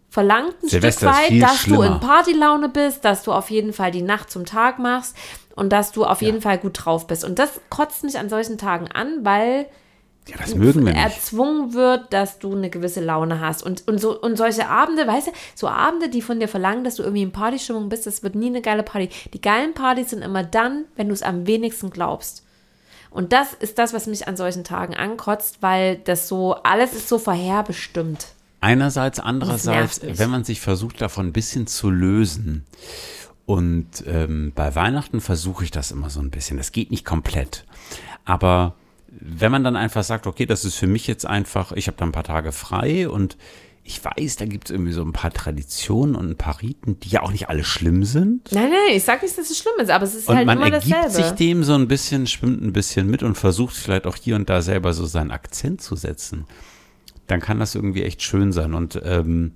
verlangt 0.09 0.61
ein 0.61 0.69
Silvester 0.69 1.13
Stück 1.13 1.31
weit, 1.31 1.41
dass 1.41 1.57
schlimmer. 1.57 1.88
du 1.88 1.93
in 1.93 1.99
Partylaune 1.99 2.69
bist, 2.69 3.03
dass 3.03 3.23
du 3.23 3.31
auf 3.31 3.49
jeden 3.49 3.73
Fall 3.73 3.91
die 3.91 4.03
Nacht 4.03 4.29
zum 4.29 4.45
Tag 4.45 4.77
machst 4.77 5.15
und 5.55 5.73
dass 5.73 5.91
du 5.91 6.05
auf 6.05 6.21
ja. 6.21 6.27
jeden 6.27 6.41
Fall 6.41 6.59
gut 6.59 6.86
drauf 6.86 7.07
bist. 7.07 7.23
Und 7.23 7.39
das 7.39 7.59
kotzt 7.69 8.03
mich 8.03 8.19
an 8.19 8.29
solchen 8.29 8.57
Tagen 8.57 8.89
an, 8.91 9.25
weil 9.25 9.67
ja, 10.28 10.38
das 10.38 10.55
mögen 10.55 10.86
wir 10.86 10.93
nicht. 10.93 11.03
erzwungen 11.03 11.74
wird, 11.74 12.13
dass 12.13 12.39
du 12.39 12.55
eine 12.55 12.69
gewisse 12.69 13.01
Laune 13.01 13.39
hast. 13.39 13.61
Und, 13.63 13.88
und, 13.88 13.99
so, 13.99 14.19
und 14.19 14.38
solche 14.38 14.67
Abende, 14.69 15.05
weißt 15.05 15.28
du, 15.28 15.32
so 15.55 15.67
Abende, 15.67 16.09
die 16.09 16.21
von 16.21 16.39
dir 16.39 16.47
verlangen, 16.47 16.84
dass 16.84 16.95
du 16.95 17.03
irgendwie 17.03 17.24
in 17.24 17.32
Partystimmung 17.32 17.89
bist, 17.89 18.07
das 18.07 18.24
wird 18.24 18.36
nie 18.36 18.47
eine 18.47 18.61
geile 18.61 18.84
Party. 18.84 19.09
Die 19.34 19.41
geilen 19.41 19.74
Partys 19.74 20.11
sind 20.11 20.21
immer 20.21 20.43
dann, 20.43 20.86
wenn 20.95 21.07
du 21.07 21.13
es 21.13 21.24
am 21.24 21.45
wenigsten 21.45 21.89
glaubst. 21.89 22.43
Und 23.09 23.34
das 23.34 23.53
ist 23.53 23.78
das, 23.78 23.93
was 23.93 24.07
mich 24.07 24.28
an 24.28 24.38
solchen 24.38 24.63
Tagen 24.63 24.95
ankotzt, 24.95 25.57
weil 25.61 25.97
das 25.97 26.28
so, 26.28 26.55
alles 26.63 26.93
ist 26.93 27.09
so 27.09 27.19
vorherbestimmt. 27.19 28.28
Einerseits, 28.59 29.19
andererseits, 29.19 30.01
wenn 30.03 30.30
man 30.30 30.45
sich 30.45 30.61
versucht, 30.61 31.01
davon 31.01 31.28
ein 31.28 31.34
bisschen 31.34 31.67
zu 31.67 31.89
lösen. 31.89 32.65
Und 33.45 33.88
ähm, 34.07 34.53
bei 34.55 34.74
Weihnachten 34.74 35.19
versuche 35.19 35.65
ich 35.65 35.71
das 35.71 35.91
immer 35.91 36.09
so 36.09 36.21
ein 36.21 36.32
bisschen. 36.32 36.57
Das 36.57 36.71
geht 36.71 36.89
nicht 36.89 37.03
komplett. 37.03 37.65
Aber 38.24 38.74
wenn 39.26 39.51
man 39.51 39.63
dann 39.63 39.76
einfach 39.76 40.03
sagt, 40.03 40.28
okay, 40.28 40.45
das 40.45 40.65
ist 40.65 40.76
für 40.76 40.88
mich 40.88 41.07
jetzt 41.07 41.26
einfach, 41.26 41.71
ich 41.71 41.88
habe 41.88 41.97
da 41.97 42.05
ein 42.05 42.11
paar 42.11 42.24
Tage 42.24 42.51
frei 42.51 43.07
und 43.07 43.38
ich 43.86 44.03
weiß, 44.03 44.38
da 44.38 44.45
gibt 44.45 44.65
es 44.65 44.71
irgendwie 44.71 44.93
so 44.93 45.01
ein 45.01 45.11
paar 45.11 45.32
Traditionen 45.32 46.15
und 46.15 46.30
ein 46.30 46.38
paar 46.38 46.61
Riten, 46.61 46.99
die 47.01 47.09
ja 47.09 47.21
auch 47.21 47.32
nicht 47.32 47.49
alle 47.49 47.63
schlimm 47.65 48.05
sind. 48.05 48.49
Nein, 48.51 48.69
nein, 48.69 48.95
ich 48.95 49.03
sag 49.03 49.21
nicht, 49.21 49.38
dass 49.38 49.49
es 49.49 49.57
schlimm 49.57 49.74
ist, 49.80 49.89
aber 49.89 50.05
es 50.05 50.15
ist 50.15 50.30
Und 50.30 50.38
halt 50.38 50.45
man 50.45 50.57
immer 50.57 50.71
ergibt 50.74 50.95
dasselbe. 50.95 51.28
sich 51.28 51.36
dem 51.36 51.63
so 51.63 51.74
ein 51.74 51.88
bisschen, 51.89 52.28
schwimmt 52.28 52.61
ein 52.61 52.71
bisschen 52.71 53.09
mit 53.09 53.24
und 53.24 53.36
versucht 53.36 53.76
vielleicht 53.76 54.07
auch 54.07 54.15
hier 54.15 54.36
und 54.36 54.49
da 54.49 54.61
selber 54.61 54.93
so 54.93 55.05
seinen 55.05 55.32
Akzent 55.32 55.82
zu 55.82 55.95
setzen. 55.97 56.45
Dann 57.28 57.41
kann 57.41 57.59
das 57.59 57.76
irgendwie 57.76 58.03
echt 58.03 58.21
schön 58.21 58.51
sein. 58.53 58.74
Und 58.74 59.01
ähm, 59.03 59.51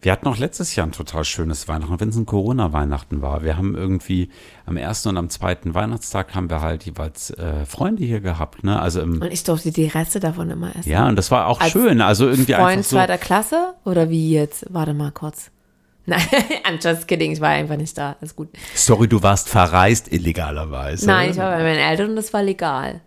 wir 0.00 0.12
hatten 0.12 0.28
auch 0.28 0.36
letztes 0.36 0.76
Jahr 0.76 0.86
ein 0.86 0.92
total 0.92 1.24
schönes 1.24 1.66
Weihnachten, 1.66 1.98
wenn 1.98 2.10
es 2.10 2.16
ein 2.16 2.26
Corona-Weihnachten 2.26 3.20
war. 3.20 3.42
Wir 3.42 3.56
haben 3.56 3.74
irgendwie 3.74 4.30
am 4.64 4.76
ersten 4.76 5.08
und 5.08 5.16
am 5.16 5.28
zweiten 5.28 5.74
Weihnachtstag 5.74 6.34
haben 6.34 6.50
wir 6.50 6.60
halt 6.60 6.84
jeweils 6.84 7.30
äh, 7.30 7.66
Freunde 7.66 8.04
hier 8.04 8.20
gehabt. 8.20 8.62
Ne? 8.62 8.80
Also 8.80 9.00
im, 9.00 9.20
und 9.20 9.32
ich 9.32 9.42
durfte 9.42 9.72
die 9.72 9.86
Reste 9.86 10.20
davon 10.20 10.50
immer 10.50 10.74
essen. 10.76 10.88
ja, 10.88 11.08
und 11.08 11.16
das 11.16 11.30
war 11.30 11.48
auch 11.48 11.60
Als 11.60 11.72
schön. 11.72 12.00
Also 12.00 12.28
irgendwie 12.28 12.54
Freund 12.54 12.84
so. 12.84 12.96
zweiter 12.96 13.18
Klasse? 13.18 13.74
Oder 13.84 14.08
wie 14.08 14.30
jetzt? 14.30 14.66
Warte 14.70 14.94
mal 14.94 15.10
kurz. 15.10 15.50
Nein, 16.06 16.20
I'm 16.64 16.82
just 16.82 17.06
kidding, 17.06 17.32
ich 17.32 17.40
war 17.40 17.50
einfach 17.50 17.76
nicht 17.76 17.98
da. 17.98 18.16
Ist 18.20 18.36
gut. 18.36 18.48
Sorry, 18.74 19.08
du 19.08 19.22
warst 19.22 19.48
verreist 19.48 20.10
illegalerweise. 20.10 21.06
Nein, 21.06 21.32
ich 21.32 21.36
war 21.36 21.50
bei 21.50 21.62
meinen 21.62 21.78
Eltern 21.78 22.10
und 22.10 22.16
das 22.16 22.32
war 22.32 22.42
legal. 22.42 23.02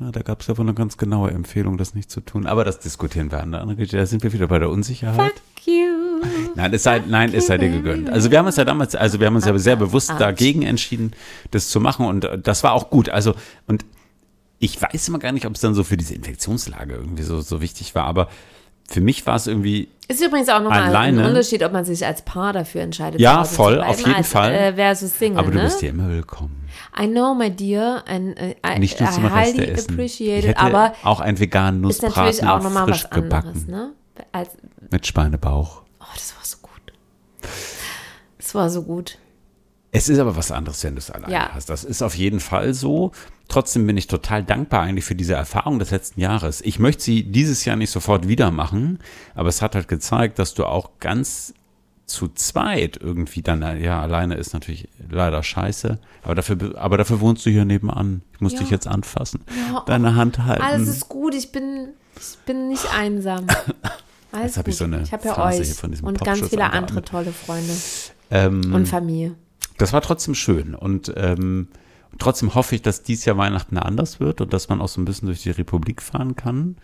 Na, 0.00 0.12
da 0.12 0.22
gab 0.22 0.40
es 0.40 0.46
ja 0.46 0.56
wohl 0.56 0.64
eine 0.64 0.74
ganz 0.74 0.96
genaue 0.96 1.32
Empfehlung, 1.32 1.76
das 1.76 1.94
nicht 1.94 2.10
zu 2.10 2.20
tun. 2.20 2.46
Aber 2.46 2.64
das 2.64 2.78
diskutieren 2.78 3.32
wir 3.32 3.42
an 3.42 3.50
der 3.50 3.62
anderen 3.62 3.86
Da 3.88 4.06
sind 4.06 4.22
wir 4.22 4.32
wieder 4.32 4.46
bei 4.46 4.58
der 4.58 4.70
Unsicherheit. 4.70 5.32
Fuck. 5.32 5.42
Nein, 6.58 6.74
es 6.74 6.82
sei, 6.82 7.00
nein, 7.06 7.32
es 7.32 7.46
sei 7.46 7.56
dir 7.56 7.68
gegönnt. 7.68 8.10
Also 8.10 8.32
wir 8.32 8.38
haben 8.40 8.46
uns 8.46 8.56
ja 8.56 8.64
damals, 8.64 8.96
also 8.96 9.20
wir 9.20 9.28
haben 9.28 9.36
uns 9.36 9.44
ja 9.44 9.56
sehr 9.58 9.76
bewusst 9.76 10.12
dagegen 10.18 10.62
entschieden, 10.62 11.12
das 11.52 11.68
zu 11.68 11.78
machen 11.78 12.04
und 12.04 12.24
äh, 12.24 12.36
das 12.36 12.64
war 12.64 12.72
auch 12.72 12.90
gut. 12.90 13.08
Also 13.10 13.34
und 13.68 13.84
ich 14.58 14.82
weiß 14.82 15.06
immer 15.06 15.20
gar 15.20 15.30
nicht, 15.30 15.46
ob 15.46 15.54
es 15.54 15.60
dann 15.60 15.74
so 15.74 15.84
für 15.84 15.96
diese 15.96 16.14
Infektionslage 16.14 16.94
irgendwie 16.94 17.22
so, 17.22 17.40
so 17.42 17.60
wichtig 17.60 17.94
war, 17.94 18.06
aber 18.06 18.28
für 18.88 19.00
mich 19.00 19.24
war 19.24 19.36
es 19.36 19.46
irgendwie, 19.46 19.88
Ist 20.08 20.20
übrigens 20.20 20.48
auch 20.48 20.60
nochmal 20.60 20.96
ein? 20.96 21.18
Unterschied, 21.18 21.62
ob 21.62 21.72
man 21.72 21.84
sich 21.84 22.04
als 22.04 22.22
Paar 22.22 22.52
dafür 22.52 22.80
entscheidet. 22.80 23.20
Ja, 23.20 23.44
voll, 23.44 23.76
bleiben, 23.76 23.90
auf 23.90 23.98
jeden 24.00 24.14
als, 24.14 24.28
Fall. 24.28 24.52
Äh, 24.52 24.74
versus 24.74 25.16
Single, 25.16 25.38
aber 25.38 25.52
du 25.52 25.58
ne? 25.58 25.62
bist 25.62 25.80
ja 25.80 25.90
immer 25.90 26.08
willkommen. 26.08 26.68
I 27.00 27.06
know, 27.06 27.36
my 27.36 27.50
dear, 27.50 28.02
and 28.08 28.36
uh, 28.36 28.54
I, 28.66 28.80
Nicht 28.80 28.98
nur 28.98 29.08
zum 29.12 29.26
Reste 29.26 29.58
highly 29.58 29.70
essen. 29.70 29.92
appreciate 29.92 30.38
Ich 30.40 30.46
hätte 30.48 30.58
aber 30.58 30.94
auch 31.04 31.20
einen 31.20 31.38
veganen 31.38 31.88
ist 31.88 32.02
natürlich 32.02 32.40
Nussbraten 32.40 32.48
auch 32.48 32.62
nochmal 32.64 32.84
frisch 32.86 33.04
was 33.04 33.12
anderes, 33.12 33.54
gebacken 33.54 33.66
ne? 33.70 33.92
Als, 34.32 34.50
mit 34.90 35.06
Schweinebauch. 35.06 35.82
Das 36.18 36.34
war 36.36 36.44
so 36.44 36.56
gut. 36.62 36.92
Das 38.38 38.54
war 38.54 38.70
so 38.70 38.82
gut. 38.82 39.18
Es 39.90 40.08
ist 40.08 40.18
aber 40.18 40.36
was 40.36 40.50
anderes, 40.52 40.84
wenn 40.84 40.94
du 40.94 40.98
es 40.98 41.10
alleine 41.10 41.32
Ja. 41.32 41.50
hast. 41.54 41.70
Das 41.70 41.82
ist 41.84 42.02
auf 42.02 42.14
jeden 42.14 42.40
Fall 42.40 42.74
so. 42.74 43.12
Trotzdem 43.48 43.86
bin 43.86 43.96
ich 43.96 44.06
total 44.06 44.44
dankbar 44.44 44.82
eigentlich 44.82 45.06
für 45.06 45.14
diese 45.14 45.32
Erfahrung 45.34 45.78
des 45.78 45.90
letzten 45.90 46.20
Jahres. 46.20 46.60
Ich 46.60 46.78
möchte 46.78 47.02
sie 47.02 47.22
dieses 47.22 47.64
Jahr 47.64 47.76
nicht 47.76 47.90
sofort 47.90 48.28
wieder 48.28 48.50
machen, 48.50 48.98
aber 49.34 49.48
es 49.48 49.62
hat 49.62 49.74
halt 49.74 49.88
gezeigt, 49.88 50.38
dass 50.38 50.52
du 50.52 50.66
auch 50.66 50.90
ganz 51.00 51.54
zu 52.04 52.28
zweit 52.28 52.98
irgendwie 52.98 53.42
dann, 53.42 53.80
ja, 53.82 54.00
alleine 54.00 54.34
ist 54.34 54.52
natürlich 54.54 54.88
leider 55.10 55.42
scheiße, 55.42 55.98
aber 56.22 56.34
dafür, 56.34 56.56
aber 56.76 56.96
dafür 56.98 57.20
wohnst 57.20 57.44
du 57.46 57.50
hier 57.50 57.64
nebenan. 57.64 58.22
Ich 58.34 58.40
muss 58.40 58.52
Ja. 58.54 58.60
dich 58.60 58.70
jetzt 58.70 58.86
anfassen, 58.86 59.40
Ja, 59.72 59.82
deine 59.86 60.14
Hand 60.14 60.38
halten. 60.44 60.62
Alles 60.62 60.88
ist 60.88 61.08
gut, 61.08 61.34
ich 61.34 61.52
bin, 61.52 61.88
ich 62.18 62.38
bin 62.46 62.68
nicht 62.68 62.92
einsam. 62.94 63.46
Alles 64.38 64.52
Jetzt 64.52 64.58
hab 64.58 64.68
ich 64.68 64.76
so 64.76 64.84
eine 64.84 65.02
ich 65.02 65.12
habe 65.12 65.26
ja 65.26 65.34
Phase 65.34 65.62
euch 65.62 65.74
von 65.74 65.90
diesem 65.90 66.06
und 66.06 66.20
ganz 66.22 66.48
viele 66.48 66.64
angeatmet. 66.64 66.90
andere 66.90 67.02
tolle 67.02 67.32
Freunde 67.32 67.72
ähm, 68.30 68.74
und 68.74 68.86
Familie. 68.86 69.34
das 69.78 69.92
war 69.92 70.00
trotzdem 70.00 70.34
schön 70.34 70.74
und 70.74 71.12
ähm, 71.16 71.68
trotzdem 72.18 72.54
hoffe 72.54 72.74
ich, 72.74 72.82
dass 72.82 73.02
dies 73.02 73.24
Jahr 73.24 73.36
Weihnachten 73.36 73.76
anders 73.78 74.20
wird 74.20 74.40
und 74.40 74.52
dass 74.52 74.68
man 74.68 74.80
auch 74.80 74.88
so 74.88 75.00
ein 75.00 75.04
bisschen 75.04 75.26
durch 75.26 75.42
die 75.42 75.50
Republik 75.50 76.02
fahren 76.02 76.36
kann, 76.36 76.76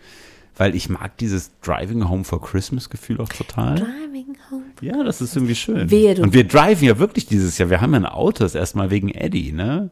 weil 0.57 0.75
ich 0.75 0.89
mag 0.89 1.17
dieses 1.17 1.51
Driving 1.61 2.09
Home 2.09 2.23
for 2.23 2.41
Christmas 2.41 2.89
Gefühl 2.89 3.21
auch 3.21 3.29
total. 3.29 3.75
Driving 3.75 4.37
home. 4.51 4.63
Ja, 4.81 5.03
das 5.03 5.21
ist 5.21 5.35
irgendwie 5.35 5.55
schön. 5.55 5.89
Wehe, 5.89 6.21
Und 6.21 6.33
wir 6.33 6.45
driven 6.45 6.85
ja 6.85 6.99
wirklich 6.99 7.25
dieses 7.25 7.57
Jahr. 7.57 7.69
Wir 7.69 7.81
haben 7.81 7.93
ja 7.93 7.99
ein 7.99 8.05
Auto, 8.05 8.43
das 8.43 8.55
erstmal 8.55 8.89
wegen 8.89 9.09
Eddie, 9.09 9.51
ne? 9.51 9.89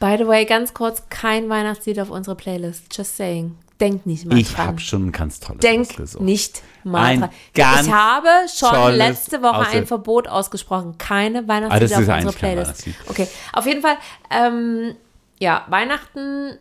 By 0.00 0.16
the 0.18 0.26
way, 0.26 0.44
ganz 0.44 0.74
kurz, 0.74 1.02
kein 1.08 1.48
Weihnachtslied 1.48 1.98
auf 2.00 2.10
unserer 2.10 2.34
Playlist. 2.34 2.94
Just 2.96 3.16
saying. 3.16 3.56
Denk 3.80 4.06
nicht 4.06 4.24
mal 4.24 4.38
Ich 4.38 4.54
dran. 4.54 4.66
habe 4.68 4.80
schon 4.80 5.06
ein 5.08 5.12
ganz 5.12 5.38
tolles 5.40 5.60
Denk 5.60 5.90
ausgesucht. 5.90 6.22
nicht 6.22 6.62
mal 6.84 7.04
Ein 7.04 7.20
dran. 7.20 7.30
ganz 7.54 7.86
ich 7.86 7.92
habe 7.92 8.28
schon 8.54 8.94
letzte 8.94 9.42
Woche 9.42 9.66
ein 9.68 9.86
Verbot 9.86 10.28
ausgesprochen. 10.28 10.96
Keine 10.98 11.40
Ah, 11.40 11.48
Weihnachtslieder 11.48 11.84
ist 12.00 12.08
auf 12.08 12.16
unserer 12.16 12.32
Playlist. 12.32 12.84
Okay, 13.08 13.28
auf 13.52 13.66
jeden 13.66 13.82
Fall, 13.82 13.96
ähm, 14.30 14.94
ja, 15.38 15.66
Weihnachten 15.68 16.58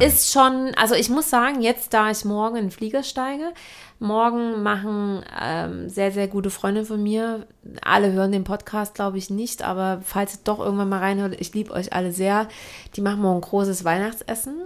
ist 0.00 0.32
schon, 0.32 0.72
also 0.76 0.94
ich 0.94 1.10
muss 1.10 1.30
sagen, 1.30 1.60
jetzt 1.60 1.94
da 1.94 2.10
ich 2.10 2.24
morgen 2.24 2.56
in 2.56 2.64
den 2.66 2.70
Flieger 2.70 3.02
steige, 3.02 3.52
morgen 3.98 4.62
machen 4.62 5.24
ähm, 5.40 5.88
sehr, 5.88 6.12
sehr 6.12 6.28
gute 6.28 6.50
Freunde 6.50 6.84
von 6.84 7.02
mir, 7.02 7.46
alle 7.82 8.12
hören 8.12 8.32
den 8.32 8.44
Podcast, 8.44 8.94
glaube 8.94 9.18
ich, 9.18 9.30
nicht, 9.30 9.62
aber 9.62 10.00
falls 10.04 10.34
ihr 10.34 10.40
doch 10.44 10.60
irgendwann 10.60 10.88
mal 10.88 11.00
reinhört, 11.00 11.40
ich 11.40 11.52
liebe 11.54 11.72
euch 11.72 11.92
alle 11.92 12.12
sehr, 12.12 12.48
die 12.96 13.00
machen 13.00 13.22
morgen 13.22 13.38
ein 13.38 13.48
großes 13.48 13.84
Weihnachtsessen. 13.84 14.56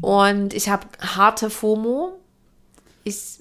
Und 0.00 0.54
ich 0.54 0.68
habe 0.68 0.86
harte 1.00 1.50
FOMO, 1.50 2.17
ich 3.08 3.38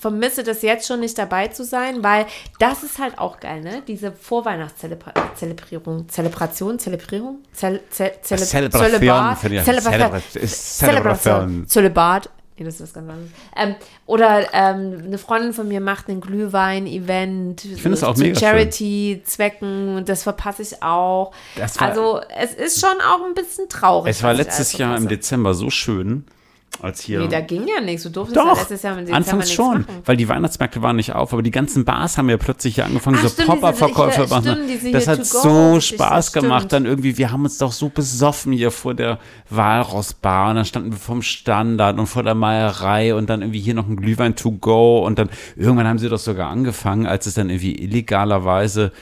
vermisse 0.00 0.42
das 0.42 0.62
jetzt 0.62 0.86
schon 0.86 1.00
nicht 1.00 1.18
dabei 1.18 1.48
zu 1.48 1.64
sein, 1.64 2.02
weil 2.02 2.26
das 2.58 2.82
ist 2.82 2.98
halt 2.98 3.18
auch 3.18 3.40
geil, 3.40 3.60
ne? 3.60 3.82
Diese 3.86 4.12
Vorweihnachtszelebrierung, 4.12 6.08
Zelebration, 6.08 6.78
Zelebrierung, 6.78 7.38
Zel, 7.52 7.80
Zel, 7.90 8.12
Zele. 8.22 8.42
Zelebration, 8.42 9.62
Zelebration. 9.64 11.66
Zölibat. 11.68 12.30
Nee, 12.58 12.66
das 12.66 12.74
ist 12.74 12.82
was 12.82 12.92
ganz 12.92 13.10
anderes. 13.10 13.30
Ähm, 13.56 13.74
oder 14.04 14.46
ähm, 14.52 15.02
eine 15.06 15.16
Freundin 15.18 15.52
von 15.54 15.66
mir 15.68 15.80
macht 15.80 16.08
ein 16.08 16.20
Glühwein-Event 16.20 17.60
zu. 18.34 18.38
Charity-Zwecken 18.38 19.96
und 19.96 20.08
das 20.08 20.22
verpasse 20.22 20.62
ich 20.62 20.82
auch. 20.82 21.32
War- 21.56 21.88
also 21.88 22.20
es 22.38 22.54
ist 22.54 22.80
schon 22.80 23.00
auch 23.00 23.24
ein 23.26 23.34
bisschen 23.34 23.68
traurig. 23.68 24.10
Es 24.10 24.22
war 24.22 24.34
letztes 24.34 24.74
Jahr 24.74 24.96
im. 24.96 25.08
Dezember 25.08 25.54
so 25.54 25.70
schön, 25.70 26.24
als 26.80 27.00
hier. 27.02 27.20
Nee, 27.20 27.28
da 27.28 27.40
ging 27.40 27.66
ja 27.68 27.80
nichts. 27.80 28.02
Du 28.02 28.08
durftest 28.10 28.36
ja 28.36 28.44
Doch, 28.44 28.58
letztes 28.58 28.82
Jahr 28.82 28.94
im 28.98 29.04
Dezember 29.04 29.16
anfangs 29.18 29.52
schon, 29.52 29.80
machen. 29.82 30.02
weil 30.04 30.16
die 30.16 30.28
Weihnachtsmärkte 30.28 30.82
waren 30.82 30.96
nicht 30.96 31.12
auf, 31.14 31.32
aber 31.32 31.42
die 31.42 31.50
ganzen 31.50 31.84
Bars 31.84 32.18
haben 32.18 32.28
ja 32.28 32.36
plötzlich 32.38 32.74
hier 32.76 32.86
angefangen, 32.86 33.18
Ach, 33.20 33.28
so 33.28 33.42
ich- 33.42 33.46
machen. 33.48 34.42
stimmt, 34.42 34.94
Das 34.94 35.06
hat 35.06 35.24
so 35.24 35.78
Spaß 35.80 36.32
gemacht, 36.32 36.72
dann 36.72 36.86
irgendwie, 36.86 37.18
wir 37.18 37.30
haben 37.30 37.44
uns 37.44 37.58
doch 37.58 37.72
so 37.72 37.88
besoffen 37.88 38.52
hier 38.52 38.70
vor 38.70 38.94
der 38.94 39.18
Walrossbar 39.50 40.50
und 40.50 40.56
dann 40.56 40.64
standen 40.64 40.92
wir 40.92 40.98
vom 40.98 41.22
Standard 41.22 41.98
und 41.98 42.06
vor 42.06 42.22
der 42.22 42.34
Meierei 42.34 43.14
und 43.14 43.28
dann 43.30 43.42
irgendwie 43.42 43.60
hier 43.60 43.74
noch 43.74 43.86
ein 43.86 43.96
Glühwein 43.96 44.34
to 44.34 44.50
go 44.52 45.04
und 45.06 45.18
dann 45.18 45.28
irgendwann 45.56 45.86
haben 45.86 45.98
sie 45.98 46.08
doch 46.08 46.18
sogar 46.18 46.48
angefangen, 46.50 47.06
als 47.06 47.26
es 47.26 47.34
dann 47.34 47.50
irgendwie 47.50 47.76
illegalerweise 47.76 48.92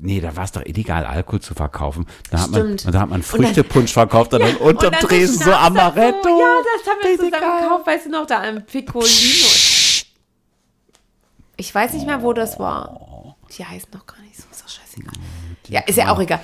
Nee, 0.00 0.20
da 0.20 0.36
war 0.36 0.44
es 0.44 0.52
doch 0.52 0.64
illegal, 0.64 1.04
Alkohol 1.04 1.40
zu 1.40 1.54
verkaufen. 1.54 2.06
Da 2.30 2.40
hat, 2.42 2.50
man, 2.50 2.60
Stimmt. 2.62 2.86
und 2.86 2.94
da 2.94 3.00
hat 3.00 3.08
man 3.08 3.18
Und 3.20 3.24
Früchtepunsch 3.24 3.92
verkauft 3.92 4.32
und 4.32 4.40
dann 4.40 4.56
Und 4.56 4.76
unterm 4.76 4.92
dann 4.92 5.00
Tresen 5.00 5.38
so. 5.44 5.52
Amaretto. 5.52 6.28
Ja, 6.28 6.56
das 6.62 6.92
haben 6.92 6.98
wir 7.02 7.10
Richtig 7.10 7.32
zusammen 7.34 7.62
gekauft, 7.62 7.86
weißt 7.86 8.06
du 8.06 8.10
noch, 8.10 8.26
da 8.26 8.42
am 8.42 8.62
Piccolino. 8.64 9.48
Ich 11.56 11.74
weiß 11.74 11.94
nicht 11.94 12.06
mehr, 12.06 12.22
wo 12.22 12.32
das 12.32 12.58
war. 12.60 13.34
Die 13.56 13.64
heißen 13.64 13.90
doch 13.90 14.06
gar 14.06 14.20
nicht 14.20 14.36
so, 14.36 14.44
ist 14.52 14.62
doch 14.62 14.68
scheißegal. 14.68 15.14
Ja, 15.68 15.80
ist 15.80 15.96
ja 15.96 16.12
auch 16.12 16.20
egal. 16.20 16.40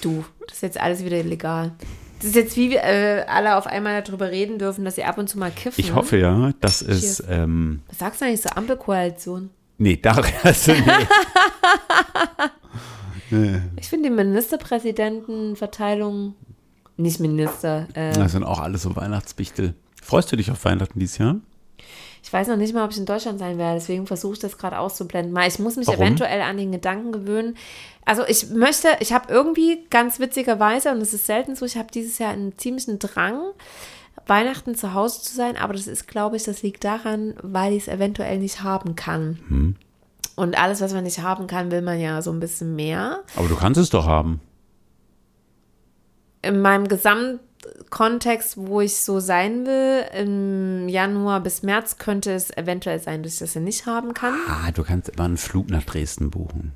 Du, 0.00 0.24
das 0.48 0.56
ist 0.56 0.62
jetzt 0.62 0.80
alles 0.80 1.04
wieder 1.04 1.18
illegal. 1.18 1.72
Das 2.18 2.26
ist 2.30 2.34
jetzt 2.36 2.56
wie 2.56 2.70
wir 2.70 2.82
äh, 2.82 3.24
alle 3.28 3.56
auf 3.56 3.66
einmal 3.68 4.02
darüber 4.02 4.30
reden 4.30 4.58
dürfen, 4.58 4.84
dass 4.84 4.96
sie 4.96 5.04
ab 5.04 5.18
und 5.18 5.28
zu 5.28 5.38
mal 5.38 5.50
kiffen. 5.52 5.80
Ich 5.80 5.94
hoffe 5.94 6.16
ja, 6.18 6.50
das 6.60 6.82
ist, 6.82 7.22
ähm, 7.28 7.82
Was 7.88 7.98
sagst 7.98 8.20
du 8.20 8.24
eigentlich 8.24 8.42
zur 8.42 8.56
Ampelkoalition? 8.56 9.50
nee, 9.78 9.96
da, 10.02 10.20
also, 10.42 10.72
nee. 10.72 10.80
Ich 13.80 13.88
finde 13.88 14.10
die 14.10 14.14
Ministerpräsidentenverteilung, 14.14 16.34
nicht 16.98 17.18
Minister, 17.18 17.88
äh, 17.94 18.12
Das 18.12 18.32
sind 18.32 18.44
auch 18.44 18.60
alles 18.60 18.82
so 18.82 18.94
Weihnachtsbichtel. 18.94 19.72
Freust 20.02 20.30
du 20.30 20.36
dich 20.36 20.50
auf 20.50 20.62
Weihnachten 20.66 20.98
dieses 20.98 21.16
Jahr? 21.16 21.36
Ich 22.22 22.32
weiß 22.32 22.48
noch 22.48 22.56
nicht 22.56 22.74
mal, 22.74 22.84
ob 22.84 22.92
ich 22.92 22.98
in 22.98 23.06
Deutschland 23.06 23.38
sein 23.38 23.58
werde, 23.58 23.80
deswegen 23.80 24.06
versuche 24.06 24.34
ich 24.34 24.38
das 24.38 24.58
gerade 24.58 24.78
auszublenden. 24.78 25.32
Mal, 25.32 25.48
ich 25.48 25.58
muss 25.58 25.76
mich 25.76 25.88
Warum? 25.88 26.02
eventuell 26.02 26.42
an 26.42 26.56
den 26.56 26.72
Gedanken 26.72 27.10
gewöhnen. 27.10 27.56
Also 28.04 28.24
ich 28.26 28.50
möchte, 28.50 28.88
ich 29.00 29.12
habe 29.12 29.32
irgendwie 29.32 29.84
ganz 29.90 30.20
witzigerweise, 30.20 30.92
und 30.92 31.00
es 31.00 31.14
ist 31.14 31.26
selten 31.26 31.56
so, 31.56 31.64
ich 31.64 31.76
habe 31.76 31.88
dieses 31.92 32.18
Jahr 32.18 32.32
einen 32.32 32.56
ziemlichen 32.58 32.98
Drang, 32.98 33.40
Weihnachten 34.26 34.76
zu 34.76 34.94
Hause 34.94 35.22
zu 35.22 35.34
sein, 35.34 35.56
aber 35.56 35.72
das 35.72 35.88
ist, 35.88 36.06
glaube 36.06 36.36
ich, 36.36 36.44
das 36.44 36.62
liegt 36.62 36.84
daran, 36.84 37.34
weil 37.42 37.72
ich 37.72 37.84
es 37.84 37.88
eventuell 37.88 38.38
nicht 38.38 38.62
haben 38.62 38.94
kann. 38.94 39.38
Hm. 39.48 39.76
Und 40.36 40.56
alles, 40.58 40.80
was 40.80 40.92
man 40.94 41.04
nicht 41.04 41.20
haben 41.20 41.46
kann, 41.46 41.70
will 41.70 41.82
man 41.82 42.00
ja 42.00 42.22
so 42.22 42.32
ein 42.32 42.40
bisschen 42.40 42.74
mehr. 42.74 43.20
Aber 43.36 43.48
du 43.48 43.56
kannst 43.56 43.78
es 43.80 43.90
doch 43.90 44.06
haben. 44.06 44.40
in 46.42 46.60
meinem 46.60 46.88
Gesamtkontext, 46.88 48.56
wo 48.56 48.80
ich 48.80 48.96
so 48.96 49.20
sein 49.20 49.66
will, 49.66 50.04
im 50.18 50.88
Januar 50.88 51.40
bis 51.40 51.62
März 51.62 51.98
könnte 51.98 52.32
es 52.32 52.50
eventuell 52.56 52.98
sein, 53.00 53.22
dass 53.22 53.34
ich 53.34 53.38
das 53.40 53.54
ja 53.54 53.60
nicht 53.60 53.86
haben 53.86 54.14
kann. 54.14 54.34
Ah, 54.48 54.70
du 54.72 54.82
kannst 54.82 55.08
immer 55.10 55.24
einen 55.24 55.36
Flug 55.36 55.70
nach 55.70 55.84
Dresden 55.84 56.30
buchen. 56.30 56.72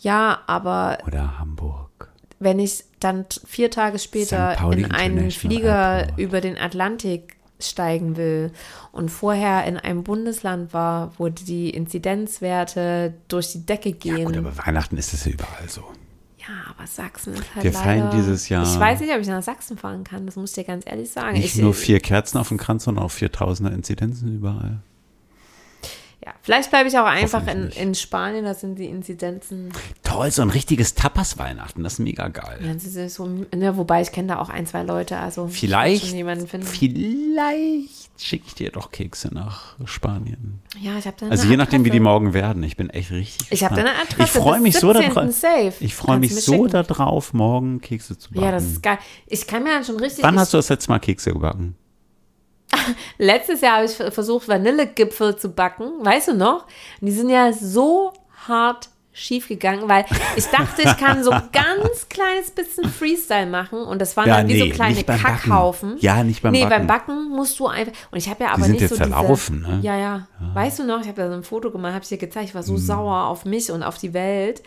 Ja, 0.00 0.40
aber 0.46 0.98
Oder 1.06 1.38
Hamburg. 1.38 2.10
wenn 2.38 2.58
ich 2.58 2.84
dann 3.00 3.24
vier 3.46 3.70
Tage 3.70 3.98
später 3.98 4.56
in 4.72 4.90
einen 4.90 5.30
Flieger 5.30 5.98
Airport. 6.00 6.18
über 6.18 6.40
den 6.40 6.58
Atlantik 6.58 7.35
steigen 7.58 8.16
will 8.16 8.52
und 8.92 9.10
vorher 9.10 9.64
in 9.64 9.76
einem 9.78 10.04
Bundesland 10.04 10.72
war, 10.74 11.12
wo 11.18 11.28
die 11.28 11.70
Inzidenzwerte 11.70 13.14
durch 13.28 13.52
die 13.52 13.64
Decke 13.64 13.90
Ja, 13.90 13.94
gehen. 13.96 14.24
gut, 14.26 14.36
aber 14.36 14.56
Weihnachten 14.66 14.96
ist 14.96 15.12
es 15.14 15.24
ja 15.24 15.32
überall 15.32 15.68
so. 15.68 15.82
Ja, 16.38 16.70
aber 16.76 16.86
Sachsen 16.86 17.34
ist 17.34 17.54
halt 17.54 17.64
Wir 17.64 17.72
feiern 17.72 18.10
dieses 18.14 18.48
Jahr- 18.48 18.62
Ich 18.62 18.78
weiß 18.78 19.00
nicht, 19.00 19.12
ob 19.12 19.20
ich 19.20 19.26
nach 19.26 19.42
Sachsen 19.42 19.76
fahren 19.78 20.04
kann, 20.04 20.26
das 20.26 20.36
muss 20.36 20.50
ich 20.50 20.54
dir 20.56 20.64
ganz 20.64 20.84
ehrlich 20.86 21.10
sagen. 21.10 21.32
Nicht 21.36 21.56
ich, 21.56 21.60
nur 21.62 21.74
vier 21.74 21.98
Kerzen 22.00 22.38
auf 22.38 22.48
dem 22.48 22.56
Kranz, 22.58 22.84
sondern 22.84 23.04
auch 23.04 23.10
4000er 23.10 23.72
Inzidenzen 23.72 24.34
überall. 24.36 24.80
Ja, 26.26 26.34
vielleicht 26.42 26.70
bleibe 26.70 26.88
ich 26.88 26.98
auch 26.98 27.04
einfach 27.06 27.46
in, 27.46 27.68
in 27.68 27.94
Spanien, 27.94 28.44
da 28.44 28.52
sind 28.52 28.80
die 28.80 28.86
Inzidenzen... 28.86 29.72
Toll, 30.02 30.28
so 30.32 30.42
ein 30.42 30.50
richtiges 30.50 30.96
Tapas-Weihnachten, 30.96 31.84
das 31.84 31.94
ist 31.94 31.98
mega 32.00 32.26
geil. 32.26 32.58
Ja, 32.66 32.74
das 32.74 32.84
ist 32.84 33.14
so, 33.14 33.26
ne, 33.26 33.76
wobei 33.76 34.02
ich 34.02 34.10
kenne 34.10 34.28
da 34.28 34.40
auch 34.40 34.48
ein, 34.48 34.66
zwei 34.66 34.82
Leute, 34.82 35.18
also 35.18 35.46
Vielleicht, 35.46 36.06
jemanden 36.06 36.48
finden. 36.48 36.66
vielleicht 36.66 38.10
schicke 38.18 38.44
ich 38.48 38.54
dir 38.56 38.72
doch 38.72 38.90
Kekse 38.90 39.32
nach 39.32 39.76
Spanien. 39.84 40.60
Ja, 40.80 40.98
ich 40.98 41.06
habe 41.06 41.16
da 41.20 41.28
Also 41.28 41.46
je 41.46 41.56
nachdem, 41.56 41.84
wie 41.84 41.90
die 41.90 41.98
Adresse. 41.98 42.02
morgen 42.02 42.34
werden. 42.34 42.62
Ich 42.64 42.76
bin 42.76 42.90
echt 42.90 43.12
richtig 43.12 43.46
Ich 43.52 43.62
habe 43.62 43.76
da 43.76 43.82
gespannt. 43.82 44.00
eine 44.00 44.08
Adresse. 44.10 44.22
Ich 44.38 44.42
freue 44.42 44.60
mich 44.60 44.78
so 44.78 44.92
17. 44.92 45.14
darauf. 45.14 45.80
Ich 45.80 45.94
freue 45.94 46.18
mich 46.18 46.34
so 46.34 46.66
darauf, 46.66 47.34
morgen 47.34 47.80
Kekse 47.80 48.18
zu 48.18 48.30
backen. 48.30 48.44
Ja, 48.44 48.50
das 48.50 48.64
ist 48.64 48.82
geil. 48.82 48.98
Ich 49.26 49.46
kann 49.46 49.62
mir 49.62 49.70
dann 49.74 49.84
schon 49.84 50.00
richtig. 50.00 50.24
Wann 50.24 50.38
hast 50.40 50.52
du 50.52 50.56
das 50.56 50.70
letzte 50.70 50.90
Mal 50.90 50.98
Kekse 50.98 51.32
gebacken? 51.32 51.76
letztes 53.18 53.60
Jahr 53.60 53.76
habe 53.76 53.86
ich 53.86 53.92
versucht, 53.92 54.48
Vanillegipfel 54.48 55.36
zu 55.36 55.50
backen. 55.50 55.92
Weißt 56.00 56.28
du 56.28 56.34
noch? 56.34 56.64
Und 57.00 57.06
die 57.06 57.12
sind 57.12 57.30
ja 57.30 57.52
so 57.52 58.12
hart 58.46 58.88
schief 59.16 59.48
gegangen, 59.48 59.88
weil 59.88 60.04
ich 60.36 60.44
dachte, 60.46 60.82
ich 60.82 60.96
kann 60.98 61.24
so 61.24 61.30
ganz 61.52 62.06
kleines 62.10 62.50
bisschen 62.50 62.90
Freestyle 62.90 63.46
machen 63.46 63.78
und 63.78 63.98
das 63.98 64.14
waren 64.14 64.28
Ja, 64.28 64.36
dann 64.36 64.48
wie 64.48 64.62
nee, 64.62 64.68
so 64.68 64.74
kleine 64.74 65.02
beim 65.02 65.06
Backen. 65.06 65.22
Kackhaufen. 65.22 65.96
Ja, 66.00 66.22
nicht 66.22 66.42
beim 66.42 66.52
nee, 66.52 66.64
Backen. 66.64 66.70
beim 66.70 66.86
Backen 66.86 67.28
musst 67.30 67.58
du 67.58 67.66
einfach 67.66 67.92
und 68.10 68.18
ich 68.18 68.28
habe 68.28 68.44
ja 68.44 68.50
aber 68.50 68.64
sind 68.64 68.72
nicht 68.72 68.82
jetzt 68.82 68.90
so 68.90 68.96
verlaufen, 68.96 69.64
diese, 69.64 69.76
ne? 69.76 69.80
Ja, 69.80 69.96
ja. 69.96 70.26
Weißt 70.52 70.80
du 70.80 70.84
noch, 70.84 71.00
ich 71.00 71.08
habe 71.08 71.22
da 71.22 71.28
so 71.30 71.34
ein 71.34 71.44
Foto 71.44 71.70
gemacht, 71.70 71.94
habe 71.94 72.02
ich 72.02 72.10
dir 72.10 72.18
gezeigt, 72.18 72.50
ich 72.50 72.54
war 72.54 72.62
so 72.62 72.76
sauer 72.76 73.24
auf 73.24 73.46
mich 73.46 73.70
und 73.70 73.82
auf 73.82 73.96
die 73.96 74.12
Welt. 74.12 74.62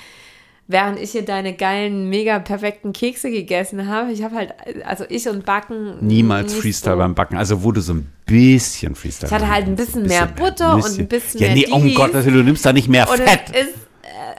Während 0.72 0.99
ich 0.99 1.13
hier 1.13 1.26
deine 1.26 1.53
geilen, 1.55 2.09
mega 2.09 2.38
perfekten 2.38 2.93
Kekse 2.93 3.32
gegessen 3.32 3.88
habe, 3.88 4.11
ich 4.11 4.22
habe 4.22 4.36
halt, 4.36 4.53
also 4.86 5.03
ich 5.09 5.28
und 5.28 5.43
Backen. 5.43 5.97
Niemals 6.05 6.53
Freestyle 6.53 6.93
so. 6.93 6.99
beim 6.99 7.15
Backen. 7.15 7.38
Also 7.38 7.63
wo 7.63 7.72
du 7.72 7.82
so 7.82 7.93
ein 7.93 8.13
bisschen 8.28 8.93
Freestyle 8.93 9.30
Ich 9.30 9.34
hatte 9.34 9.49
halt 9.51 9.65
ein 9.65 9.74
machst, 9.74 9.88
bisschen 9.88 10.03
mehr 10.05 10.28
Butter 10.28 10.76
und 10.76 10.99
ein 10.99 11.07
bisschen 11.07 11.41
ja, 11.41 11.47
mehr 11.47 11.55
nee, 11.55 11.67
um 11.72 11.82
dies. 11.82 11.95
Gottes 11.97 12.24
Willen, 12.24 12.36
du 12.38 12.43
nimmst 12.43 12.63
doch 12.67 12.74
nicht 12.74 12.88
mehr 12.88 13.09
Und 13.09 13.17
Fett. 13.17 13.49
ist, 13.49 13.74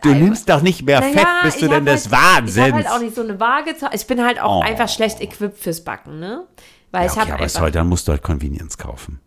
Du 0.02 0.14
nimmst 0.14 0.48
doch 0.48 0.62
nicht 0.62 0.82
mehr 0.82 1.02
Fett, 1.02 1.26
bist 1.42 1.60
du 1.60 1.66
denn 1.66 1.78
hab 1.78 1.84
des 1.86 2.10
halt, 2.10 2.12
Ich 2.12 2.12
habe 2.12 2.36
Wahnsinns? 2.46 2.72
halt 2.74 2.88
auch 2.88 3.00
nicht 3.00 3.14
so 3.16 3.22
eine 3.22 3.40
Waage 3.40 3.76
zu 3.76 3.86
Ich 3.92 4.06
bin 4.06 4.24
halt 4.24 4.40
auch 4.40 4.58
Oh. 4.60 4.62
einfach 4.62 4.88
schlecht 4.88 5.20
equipped 5.20 5.58
fürs 5.58 5.82
Backen, 5.82 6.20
ne? 6.20 6.46
Weil 6.92 7.02
ja, 7.02 7.06
ich 7.06 7.12
okay, 7.12 7.20
habe 7.32 7.42
aber 7.42 7.60
heute, 7.60 7.72
dann 7.78 7.88
musst 7.88 8.06
du 8.06 8.12
halt 8.12 8.22
Convenience 8.22 8.78
kaufen. 8.78 9.18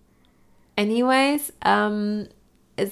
Anyways, 0.78 1.52
ähm, 1.66 2.28
es 2.78 2.92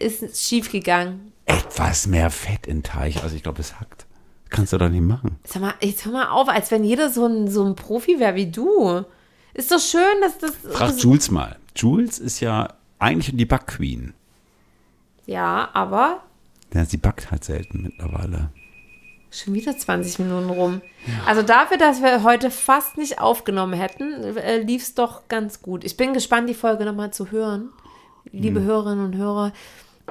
ist 0.00 0.42
schief 0.44 0.70
gegangen. 0.72 1.30
Etwas 1.46 2.06
mehr 2.06 2.30
Fett 2.30 2.66
in 2.66 2.82
Teig. 2.82 3.22
Also 3.22 3.36
ich 3.36 3.42
glaube, 3.42 3.60
es 3.60 3.78
hackt. 3.80 4.06
Kannst 4.50 4.72
du 4.72 4.78
doch 4.78 4.88
nicht 4.88 5.02
machen. 5.02 5.38
Sag 5.44 5.62
mal, 5.62 5.74
jetzt 5.80 6.04
hör 6.04 6.12
mal 6.12 6.28
auf, 6.28 6.48
als 6.48 6.70
wenn 6.70 6.84
jeder 6.84 7.10
so 7.10 7.26
ein, 7.26 7.48
so 7.50 7.64
ein 7.64 7.74
Profi 7.76 8.18
wäre 8.20 8.34
wie 8.36 8.50
du. 8.50 9.04
Ist 9.52 9.70
doch 9.72 9.80
schön, 9.80 10.20
dass 10.20 10.38
das. 10.38 10.52
Frag 10.72 10.96
Jules 10.98 11.30
mal. 11.30 11.56
Jules 11.76 12.18
ist 12.18 12.40
ja 12.40 12.74
eigentlich 12.98 13.36
die 13.36 13.44
Backqueen. 13.46 14.14
Ja, 15.26 15.70
aber 15.72 16.22
Ja, 16.72 16.84
sie 16.84 16.96
backt 16.98 17.30
halt 17.30 17.44
selten 17.44 17.82
mittlerweile. 17.82 18.50
schon 19.30 19.54
wieder 19.54 19.76
20 19.76 20.20
Minuten 20.20 20.50
rum. 20.50 20.80
Also 21.26 21.42
dafür, 21.42 21.76
dass 21.76 22.00
wir 22.02 22.22
heute 22.22 22.50
fast 22.50 22.96
nicht 22.96 23.18
aufgenommen 23.20 23.72
hätten, 23.74 24.36
äh, 24.36 24.58
lief 24.58 24.82
es 24.82 24.94
doch 24.94 25.26
ganz 25.28 25.60
gut. 25.62 25.82
Ich 25.84 25.96
bin 25.96 26.14
gespannt, 26.14 26.48
die 26.48 26.54
Folge 26.54 26.84
nochmal 26.84 27.12
zu 27.12 27.30
hören. 27.32 27.70
Liebe 28.30 28.60
Hm. 28.60 28.66
Hörerinnen 28.66 29.04
und 29.04 29.16
Hörer, 29.16 29.52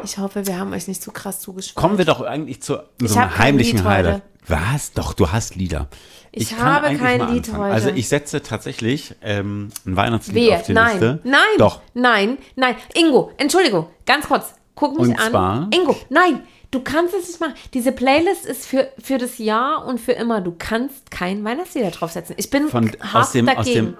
ich 0.03 0.17
hoffe, 0.17 0.45
wir 0.47 0.57
haben 0.59 0.73
euch 0.73 0.87
nicht 0.87 1.01
zu 1.03 1.11
krass 1.11 1.39
zugeschwommen. 1.39 1.81
Kommen 1.81 1.97
wir 1.97 2.05
doch 2.05 2.21
eigentlich 2.21 2.61
zu 2.61 2.77
Ich 3.01 3.09
so 3.09 3.19
einem 3.19 3.29
kein 3.29 3.37
heimlichen 3.39 3.77
Lied 3.79 3.85
Highlight. 3.85 4.13
heute. 4.15 4.23
Was? 4.47 4.91
Doch, 4.93 5.13
du 5.13 5.31
hast 5.31 5.55
Lieder. 5.55 5.87
Ich 6.31 6.49
kann 6.49 6.65
habe 6.65 6.95
kein 6.97 7.19
Lied 7.29 7.47
anfangen. 7.47 7.63
heute. 7.63 7.73
Also 7.73 7.89
ich 7.89 8.09
setze 8.09 8.41
tatsächlich 8.41 9.15
ähm, 9.21 9.69
ein 9.85 9.95
Weihnachtslied 9.95 10.35
Wehe, 10.35 10.55
auf 10.55 10.63
die 10.63 10.73
nein, 10.73 10.91
Liste. 10.99 11.19
nein, 11.23 11.39
Doch. 11.57 11.81
nein, 11.93 12.37
nein. 12.55 12.75
Ingo, 12.95 13.31
Entschuldigung, 13.37 13.87
ganz 14.05 14.27
kurz, 14.27 14.53
guck 14.75 14.99
mich 14.99 15.09
Und 15.09 15.19
an. 15.19 15.29
zwar? 15.29 15.69
Ingo, 15.73 15.95
nein, 16.09 16.41
du 16.71 16.81
kannst 16.81 17.13
es 17.13 17.27
nicht 17.27 17.39
machen. 17.39 17.53
Diese 17.75 17.91
Playlist 17.91 18.45
ist 18.45 18.65
für, 18.65 18.89
für 19.01 19.19
das 19.19 19.37
Jahr 19.37 19.85
und 19.85 20.01
für 20.01 20.13
immer. 20.13 20.41
Du 20.41 20.55
kannst 20.57 21.11
kein 21.11 21.43
Weihnachtslieder 21.45 21.91
draufsetzen. 21.91 22.35
Ich 22.39 22.49
bin 22.49 22.67
Von, 22.67 22.91
hart 22.99 23.27
aus 23.27 23.31
dem, 23.31 23.45
dagegen. 23.45 23.59
aus 23.59 23.73
dem, 23.73 23.97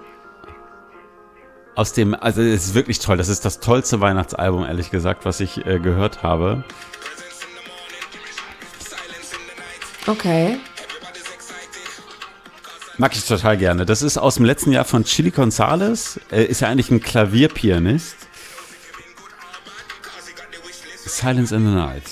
aus 1.74 1.92
dem, 1.92 2.14
also 2.14 2.40
es 2.40 2.66
ist 2.66 2.74
wirklich 2.74 2.98
toll. 3.00 3.16
Das 3.16 3.28
ist 3.28 3.44
das 3.44 3.60
tollste 3.60 4.00
Weihnachtsalbum, 4.00 4.64
ehrlich 4.64 4.90
gesagt, 4.90 5.24
was 5.24 5.40
ich 5.40 5.64
äh, 5.66 5.78
gehört 5.80 6.22
habe. 6.22 6.64
okay. 10.06 10.58
Mag 12.96 13.12
ich 13.16 13.24
total 13.24 13.56
gerne. 13.56 13.84
Das 13.86 14.02
ist 14.02 14.18
aus 14.18 14.36
dem 14.36 14.44
letzten 14.44 14.70
Jahr 14.70 14.84
von 14.84 15.02
Chili 15.04 15.30
Gonzales. 15.30 16.20
Er 16.30 16.48
ist 16.48 16.60
ja 16.60 16.68
eigentlich 16.68 16.90
ein 16.92 17.00
Klavierpianist. 17.00 18.16
Silence 21.04 21.52
in 21.54 21.66
the 21.66 21.72
Night. 21.72 22.04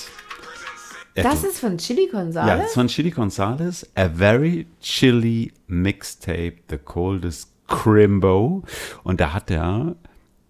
Er- 1.15 1.23
Das 1.23 1.43
ist 1.45 1.59
von 1.59 1.77
Chili 1.77 2.07
ja, 2.11 2.19
Gonzales? 2.19 2.57
das 2.59 2.67
ist 2.69 2.73
von 2.73 2.87
Chili 2.87 3.11
Gonzales. 3.11 3.87
A 3.95 4.09
very 4.09 4.67
chilly 4.81 5.53
mixtape, 5.67 6.55
the 6.69 6.77
coldest 6.77 7.52
Crimbo. 7.67 8.63
Und 9.03 9.19
da 9.19 9.33
hat 9.33 9.51
er 9.51 9.95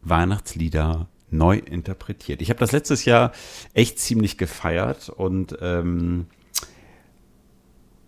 Weihnachtslieder 0.01 1.07
neu 1.30 1.57
interpretiert. 1.57 2.41
Ich 2.41 2.49
habe 2.49 2.59
das 2.59 2.72
letztes 2.72 3.05
Jahr 3.05 3.32
echt 3.74 3.99
ziemlich 3.99 4.38
gefeiert 4.38 5.09
und 5.09 5.57
ähm, 5.61 6.28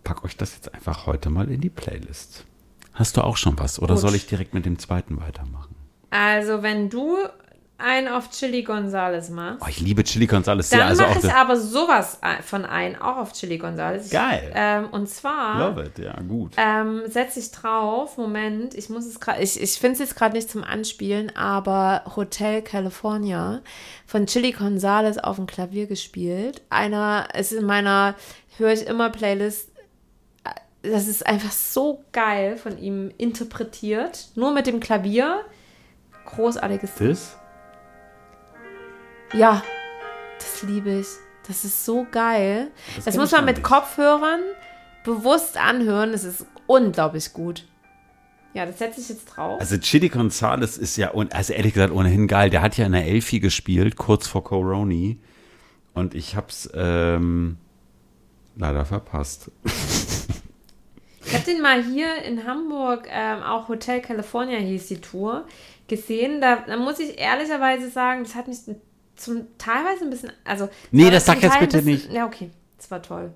pack 0.04 0.24
euch 0.24 0.36
das 0.36 0.54
jetzt 0.54 0.72
einfach 0.72 1.06
heute 1.06 1.30
mal 1.30 1.50
in 1.50 1.60
die 1.60 1.70
Playlist. 1.70 2.44
Hast 2.92 3.16
du 3.16 3.22
auch 3.22 3.36
schon 3.36 3.58
was 3.58 3.78
oder 3.80 3.94
Gut. 3.94 4.00
soll 4.00 4.14
ich 4.14 4.26
direkt 4.26 4.54
mit 4.54 4.64
dem 4.64 4.78
zweiten 4.78 5.20
weitermachen? 5.20 5.74
Also, 6.10 6.62
wenn 6.62 6.88
du 6.88 7.16
einen 7.78 8.08
auf 8.08 8.30
Chili 8.30 8.62
Gonzales 8.62 9.28
machst, 9.28 9.60
Oh, 9.62 9.68
ich 9.68 9.80
liebe 9.80 10.02
Chili 10.02 10.26
Gonzales 10.26 10.70
sehr. 10.70 10.78
dann 10.78 10.88
Also 10.88 11.02
mache 11.02 11.18
ich 11.26 11.32
aber 11.32 11.56
sowas 11.58 12.18
von 12.42 12.64
ein, 12.64 13.00
auch 13.00 13.18
auf 13.18 13.32
Chili 13.34 13.58
Gonzales. 13.58 14.08
Geil. 14.10 14.50
Ähm, 14.54 14.88
und 14.92 15.08
zwar 15.08 15.58
Love 15.58 15.84
it, 15.84 15.98
ja, 15.98 16.14
gut. 16.26 16.52
ähm, 16.56 17.02
setze 17.06 17.38
ich 17.40 17.50
drauf. 17.50 18.16
Moment, 18.16 18.74
ich 18.74 18.88
muss 18.88 19.04
es 19.04 19.20
gerade, 19.20 19.42
ich, 19.42 19.60
ich 19.60 19.72
finde 19.78 19.92
es 19.94 19.98
jetzt 19.98 20.16
gerade 20.16 20.34
nicht 20.34 20.50
zum 20.50 20.64
Anspielen, 20.64 21.36
aber 21.36 22.02
Hotel 22.16 22.62
California 22.62 23.60
von 24.06 24.26
Chili 24.26 24.52
Gonzales 24.52 25.18
auf 25.18 25.36
dem 25.36 25.46
Klavier 25.46 25.86
gespielt. 25.86 26.62
Einer, 26.70 27.28
ist 27.38 27.52
in 27.52 27.66
meiner, 27.66 28.14
höre 28.56 28.72
ich 28.72 28.86
immer 28.86 29.10
Playlist. 29.10 29.70
Das 30.82 31.08
ist 31.08 31.26
einfach 31.26 31.50
so 31.50 32.04
geil 32.12 32.56
von 32.56 32.78
ihm 32.78 33.10
interpretiert. 33.18 34.28
Nur 34.36 34.52
mit 34.54 34.66
dem 34.66 34.78
Klavier. 34.80 35.40
Großartiges 36.26 36.94
Das? 36.98 37.36
Ja, 39.36 39.62
das 40.38 40.62
liebe 40.62 40.90
ich. 41.00 41.06
Das 41.46 41.64
ist 41.64 41.84
so 41.84 42.06
geil. 42.10 42.70
Das, 42.96 43.04
kenn 43.04 43.16
muss 43.16 43.32
man 43.32 43.44
mit 43.44 43.56
nicht. 43.56 43.66
Kopfhörern 43.66 44.40
bewusst 45.04 45.56
anhören. 45.56 46.12
Es 46.12 46.24
ist 46.24 46.46
unglaublich 46.66 47.32
gut. 47.32 47.66
Ja, 48.52 48.66
das 48.66 48.78
setze 48.78 49.00
ich 49.00 49.08
jetzt 49.08 49.26
drauf. 49.26 49.60
Also 49.60 49.76
Chili 49.78 50.08
Gonzales 50.08 50.78
ist 50.78 50.96
ja, 50.96 51.12
also 51.12 51.52
ehrlich 51.52 51.74
gesagt, 51.74 51.92
ohnehin 51.92 52.26
geil. 52.26 52.50
Der 52.50 52.62
hat 52.62 52.76
ja 52.76 52.86
in 52.86 52.92
der 52.92 53.06
Elfi 53.06 53.38
gespielt, 53.38 53.96
kurz 53.96 54.26
vor 54.26 54.42
Coroni. 54.42 55.18
Und 55.94 56.14
ich 56.14 56.36
hab's 56.36 56.68
ähm, 56.74 57.58
leider 58.56 58.84
verpasst. 58.84 59.50
Ich 61.24 61.34
habe 61.34 61.44
den 61.44 61.60
mal 61.60 61.82
hier 61.82 62.22
in 62.22 62.46
Hamburg, 62.46 63.08
ähm, 63.10 63.42
auch 63.42 63.68
Hotel 63.68 64.00
California 64.00 64.58
hieß 64.58 64.86
die 64.86 65.00
Tour, 65.00 65.44
gesehen. 65.88 66.40
Da, 66.40 66.64
da 66.66 66.76
muss 66.76 67.00
ich 67.00 67.18
ehrlicherweise 67.18 67.90
sagen, 67.90 68.22
das 68.22 68.34
hat 68.34 68.46
mich 68.46 68.58
zum 69.16 69.46
teilweise 69.58 70.04
ein 70.04 70.10
bisschen, 70.10 70.30
also 70.44 70.68
Nee, 70.90 71.10
das 71.10 71.24
sag 71.26 71.42
jetzt 71.42 71.58
bitte 71.58 71.78
bisschen- 71.78 71.84
nicht. 71.92 72.12
Ja, 72.12 72.26
okay, 72.26 72.50
das 72.76 72.90
war 72.90 73.02
toll. 73.02 73.32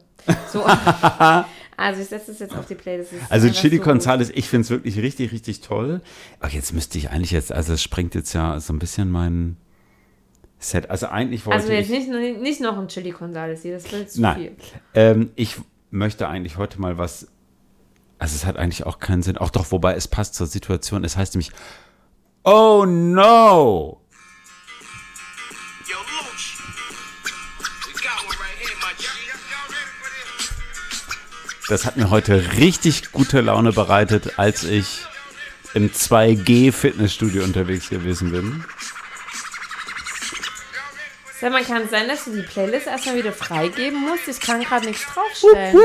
So. 0.52 0.62
also 1.76 2.02
ich 2.02 2.08
setze 2.08 2.30
das 2.32 2.38
jetzt 2.40 2.54
auf 2.54 2.66
die 2.66 2.74
Playlist. 2.74 3.12
Also 3.30 3.48
Chili 3.50 3.78
so. 3.78 3.82
Gonzales, 3.84 4.30
ich 4.34 4.48
find's 4.48 4.68
wirklich 4.68 4.98
richtig, 4.98 5.32
richtig 5.32 5.60
toll. 5.62 6.02
Aber 6.38 6.50
jetzt 6.50 6.72
müsste 6.74 6.98
ich 6.98 7.10
eigentlich 7.10 7.30
jetzt, 7.30 7.50
also 7.52 7.72
es 7.72 7.82
sprengt 7.82 8.14
jetzt 8.14 8.32
ja 8.34 8.60
so 8.60 8.72
ein 8.74 8.78
bisschen 8.78 9.10
mein 9.10 9.56
Set. 10.58 10.90
Also 10.90 11.06
eigentlich 11.06 11.46
wollte 11.46 11.58
Also 11.60 11.72
jetzt 11.72 11.88
ich. 11.90 12.06
nicht, 12.08 12.40
nicht 12.40 12.60
noch 12.60 12.76
ein 12.76 12.88
Chili 12.88 13.12
Gonzales 13.12 13.62
hier, 13.62 13.72
das 13.74 13.90
wird 13.90 14.10
zu 14.10 14.20
Nein. 14.20 14.36
viel. 14.38 14.56
Ähm, 14.92 15.30
ich 15.36 15.56
möchte 15.90 16.28
eigentlich 16.28 16.58
heute 16.58 16.78
mal 16.80 16.98
was. 16.98 17.28
Also 18.18 18.34
es 18.36 18.44
hat 18.44 18.58
eigentlich 18.58 18.84
auch 18.84 18.98
keinen 18.98 19.22
Sinn. 19.22 19.38
Auch 19.38 19.48
doch, 19.48 19.72
wobei 19.72 19.94
es 19.94 20.06
passt 20.06 20.34
zur 20.34 20.46
Situation. 20.46 21.02
Es 21.04 21.16
heißt 21.16 21.34
nämlich 21.34 21.50
Oh 22.44 22.84
no! 22.86 23.99
Das 31.70 31.86
hat 31.86 31.96
mir 31.96 32.10
heute 32.10 32.56
richtig 32.58 33.12
gute 33.12 33.40
Laune 33.40 33.70
bereitet, 33.70 34.40
als 34.40 34.64
ich 34.64 35.02
im 35.72 35.92
2G 35.92 36.72
Fitnessstudio 36.72 37.44
unterwegs 37.44 37.90
gewesen 37.90 38.32
bin. 38.32 38.64
Sag 41.40 41.52
mal, 41.52 41.62
kann 41.62 41.82
es 41.82 41.90
sein, 41.92 42.08
dass 42.08 42.24
du 42.24 42.32
die 42.32 42.42
Playlist 42.42 42.88
erstmal 42.88 43.14
wieder 43.14 43.32
freigeben 43.32 44.00
musst? 44.00 44.26
Ich 44.26 44.40
kann 44.40 44.60
gerade 44.64 44.86
nichts 44.86 45.06
draufstellen. 45.06 45.78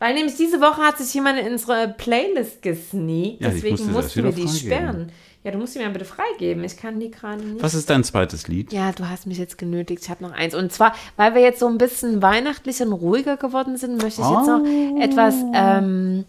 Weil 0.00 0.14
nämlich 0.14 0.34
diese 0.34 0.60
Woche 0.60 0.82
hat 0.82 0.98
sich 0.98 1.14
jemand 1.14 1.38
in 1.38 1.52
unsere 1.52 1.94
Playlist 1.96 2.60
gesneakt. 2.60 3.40
Ja, 3.40 3.50
deswegen 3.50 3.92
mussten 3.92 4.24
wir 4.24 4.32
die 4.32 4.48
freigeben. 4.48 4.58
sperren. 4.58 5.12
Ja, 5.48 5.52
du 5.54 5.58
musst 5.60 5.74
die 5.74 5.78
mir 5.78 5.88
bitte 5.88 6.04
freigeben. 6.04 6.62
Ich 6.62 6.76
kann 6.76 7.00
die 7.00 7.10
gerade 7.10 7.42
nicht. 7.42 7.62
Was 7.62 7.72
ist 7.72 7.88
dein 7.88 8.04
zweites 8.04 8.48
Lied? 8.48 8.70
Ja, 8.70 8.92
du 8.92 9.08
hast 9.08 9.26
mich 9.26 9.38
jetzt 9.38 9.56
genötigt. 9.56 10.02
Ich 10.02 10.10
habe 10.10 10.22
noch 10.22 10.32
eins. 10.32 10.54
Und 10.54 10.70
zwar, 10.74 10.94
weil 11.16 11.34
wir 11.34 11.40
jetzt 11.40 11.58
so 11.60 11.66
ein 11.68 11.78
bisschen 11.78 12.20
weihnachtlich 12.20 12.82
und 12.82 12.92
ruhiger 12.92 13.38
geworden 13.38 13.78
sind, 13.78 13.92
möchte 14.02 14.20
ich 14.20 14.28
jetzt 14.28 14.46
noch 14.46 14.60
Oh. 14.62 15.00
etwas, 15.00 15.34
ähm, 15.54 16.26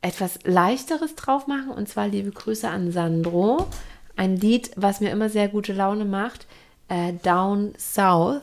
etwas 0.00 0.40
Leichteres 0.42 1.14
drauf 1.14 1.46
machen. 1.46 1.70
Und 1.70 1.88
zwar 1.88 2.08
liebe 2.08 2.32
Grüße 2.32 2.68
an 2.68 2.90
Sandro. 2.90 3.68
Ein 4.16 4.36
Lied, 4.36 4.72
was 4.74 5.00
mir 5.00 5.10
immer 5.12 5.28
sehr 5.28 5.46
gute 5.46 5.72
Laune 5.72 6.04
macht. 6.04 6.46
Äh, 6.88 7.12
Down 7.22 7.72
South. 7.78 8.42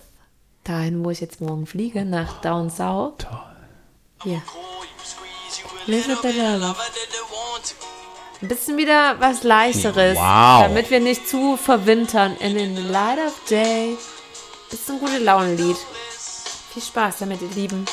Dahin, 0.64 1.04
wo 1.04 1.10
ich 1.10 1.20
jetzt 1.20 1.42
morgen 1.42 1.66
fliege, 1.66 2.06
nach 2.06 2.40
Down 2.40 2.70
South. 2.70 3.16
Toll. 3.18 3.40
Hier. 4.24 4.42
Listen 5.86 6.16
to 6.16 6.22
the 6.30 6.38
love. 6.60 6.76
Ein 8.42 8.48
bisschen 8.48 8.78
wieder 8.78 9.20
was 9.20 9.44
Leichteres. 9.44 10.18
Wow. 10.18 10.64
Damit 10.64 10.90
wir 10.90 11.00
nicht 11.00 11.28
zu 11.28 11.58
verwintern. 11.58 12.36
In 12.38 12.76
the 12.76 12.82
light 12.82 13.20
of 13.20 13.40
day. 13.50 13.96
Ist 14.72 14.90
ein 14.90 15.00
gute 15.00 15.18
Laune-Lied. 15.20 15.76
Viel 16.74 16.82
Spaß 16.82 17.20
damit, 17.20 17.42
ihr 17.42 17.50
Lieben. 17.56 17.86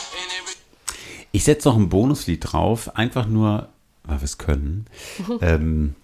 Ich 1.32 1.44
setze 1.44 1.68
noch 1.68 1.76
ein 1.76 1.88
Bonuslied 1.88 2.53
drauf, 2.53 2.96
einfach 2.96 3.26
nur, 3.26 3.68
weil 4.05 4.20
wir 4.20 4.24
es 4.24 4.38
können. 4.38 4.86
ähm, 5.42 5.94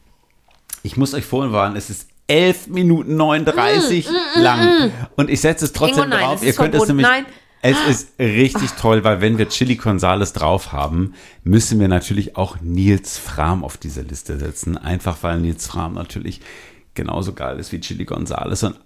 ich 0.82 0.97
muss 0.97 1.14
euch 1.14 1.24
vorhin 1.24 1.53
warnen, 1.53 1.76
es 1.76 1.88
ist 1.88 2.09
11 2.26 2.66
Minuten 2.68 3.16
39 3.16 4.09
lang. 4.36 4.92
Und 5.16 5.30
ich 5.30 5.40
setze 5.40 5.64
es 5.66 5.72
trotzdem 5.72 6.09
Mm, 6.09 6.12
Ingo, 6.12 6.16
nein, 6.16 6.24
drauf. 6.26 6.36
es 6.40 6.42
Ihr 6.42 6.53
könnt 6.55 6.74
es 6.74 6.78
verboten. 6.84 6.97
nämlich. 6.97 7.07
Nein. 7.07 7.26
Es 7.67 7.79
ist 7.89 8.19
richtig 8.19 8.73
toll, 8.73 9.05
weil 9.05 9.23
wenn 9.23 9.39
wir 9.39 9.49
Chili 9.49 9.77
Gonzales 9.77 10.35
drauf 10.35 10.73
haben, 10.73 11.15
müssen 11.45 11.81
wir 11.81 11.89
natürlich 11.89 12.37
auch 12.37 12.61
Nils 12.61 13.17
Fram 13.17 13.65
auf 13.65 13.79
diese 13.79 14.03
Liste 14.03 14.39
setzen. 14.39 14.77
Einfach 14.77 15.23
weil 15.23 15.41
Nils 15.41 15.67
Fram 15.67 15.95
natürlich 15.95 16.43
genauso 16.93 17.33
geil 17.33 17.59
ist 17.59 17.73
wie 17.73 17.81
Chili 17.81 18.05
Gonzales. 18.05 18.65
Und 18.65 18.79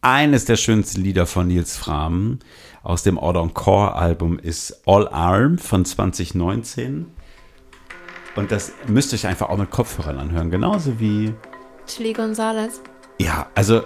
eines 0.00 0.46
der 0.46 0.56
schönsten 0.56 1.02
Lieder 1.02 1.26
von 1.26 1.46
Nils 1.46 1.76
Fram 1.76 2.40
aus 2.82 3.04
dem 3.04 3.18
Encore-Album 3.18 4.40
ist 4.40 4.82
All 4.84 5.06
Arm 5.06 5.56
von 5.56 5.84
2019. 5.84 7.06
Und 8.34 8.50
das 8.50 8.72
müsst 8.88 9.12
ihr 9.12 9.16
euch 9.16 9.28
einfach 9.28 9.48
auch 9.48 9.58
mit 9.58 9.70
Kopfhörern 9.70 10.18
anhören. 10.18 10.50
Genauso 10.50 10.98
wie, 10.98 11.32
Chili 11.86 12.12
Gonzales. 12.12 12.80
ja, 13.20 13.46
also 13.54 13.84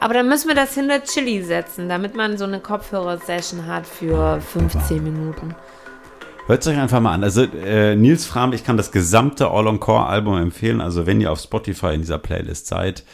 Aber 0.00 0.14
dann 0.14 0.28
müssen 0.28 0.48
wir 0.48 0.54
das 0.54 0.74
hinter 0.74 1.02
Chili 1.04 1.42
setzen, 1.42 1.88
damit 1.88 2.16
man 2.16 2.38
so 2.38 2.44
eine 2.44 2.58
Kopfhörer-Session 2.58 3.66
hat 3.66 3.86
für 3.86 4.40
15 4.40 5.04
Minuten. 5.04 5.54
Hört 6.46 6.62
es 6.62 6.68
euch 6.68 6.78
einfach 6.78 7.00
mal 7.00 7.12
an. 7.12 7.22
Also 7.22 7.42
äh, 7.42 7.94
Nils 7.94 8.24
Fram, 8.24 8.54
ich 8.54 8.64
kann 8.64 8.78
das 8.78 8.92
gesamte 8.92 9.48
All 9.50 9.66
Encore 9.66 10.06
Album 10.06 10.38
empfehlen. 10.38 10.80
Also 10.80 11.06
wenn 11.06 11.20
ihr 11.20 11.30
auf 11.30 11.38
Spotify 11.38 11.94
in 11.94 12.00
dieser 12.00 12.18
Playlist 12.18 12.66
seid, 12.66 13.04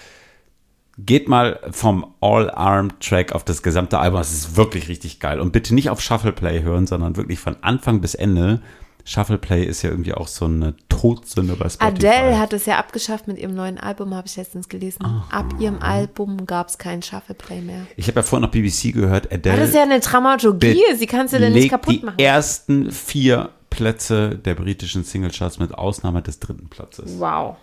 geht 0.96 1.28
mal 1.28 1.58
vom 1.72 2.14
All 2.20 2.50
Arm 2.50 2.98
Track 3.00 3.32
auf 3.32 3.44
das 3.44 3.62
gesamte 3.62 3.98
Album. 3.98 4.20
Das 4.20 4.32
ist 4.32 4.56
wirklich 4.56 4.88
richtig 4.88 5.18
geil. 5.18 5.40
Und 5.40 5.52
bitte 5.52 5.74
nicht 5.74 5.90
auf 5.90 6.00
Shuffle 6.00 6.32
Play 6.32 6.62
hören, 6.62 6.86
sondern 6.86 7.16
wirklich 7.16 7.40
von 7.40 7.56
Anfang 7.62 8.00
bis 8.00 8.14
Ende. 8.14 8.62
Shuffle 9.08 9.38
Play 9.38 9.62
ist 9.64 9.82
ja 9.82 9.90
irgendwie 9.90 10.12
auch 10.14 10.26
so 10.26 10.46
eine 10.46 10.74
Todsünde 10.88 11.54
bei 11.54 11.68
Spotify. 11.68 12.08
Adele 12.08 12.40
hat 12.40 12.52
es 12.52 12.66
ja 12.66 12.76
abgeschafft 12.76 13.28
mit 13.28 13.38
ihrem 13.38 13.54
neuen 13.54 13.78
Album, 13.78 14.12
habe 14.12 14.26
ich 14.26 14.36
letztens 14.36 14.68
gelesen. 14.68 15.04
Ab 15.30 15.54
ihrem 15.60 15.78
Album 15.80 16.44
gab 16.44 16.68
es 16.68 16.76
keinen 16.76 17.02
Shuffle-Play 17.02 17.60
mehr. 17.60 17.86
Ich 17.96 18.08
habe 18.08 18.18
ja 18.18 18.22
vorhin 18.24 18.42
noch 18.42 18.50
BBC 18.50 18.92
gehört. 18.92 19.32
Adele 19.32 19.58
Das 19.58 19.68
ist 19.68 19.76
ja 19.76 19.84
eine 19.84 20.00
Dramaturgie, 20.00 20.82
sie 20.96 21.06
kannst 21.06 21.32
du 21.32 21.38
denn 21.38 21.52
nicht 21.52 21.70
kaputt 21.70 21.94
die 21.94 22.04
machen. 22.04 22.18
ersten 22.18 22.90
vier 22.90 23.50
Plätze 23.70 24.30
der 24.38 24.56
britischen 24.56 25.04
Singlecharts 25.04 25.60
mit 25.60 25.72
Ausnahme 25.72 26.20
des 26.20 26.40
dritten 26.40 26.68
Platzes. 26.68 27.20
Wow. 27.20 27.56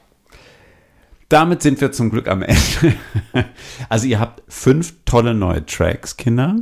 Damit 1.27 1.61
sind 1.61 1.81
wir 1.81 1.91
zum 1.91 2.09
Glück 2.09 2.29
am 2.29 2.41
Ende. 2.41 2.95
Also 3.89 4.07
ihr 4.07 4.21
habt 4.21 4.43
fünf 4.47 4.93
tolle 5.03 5.33
neue 5.33 5.65
Tracks, 5.65 6.15
Kinder. 6.15 6.55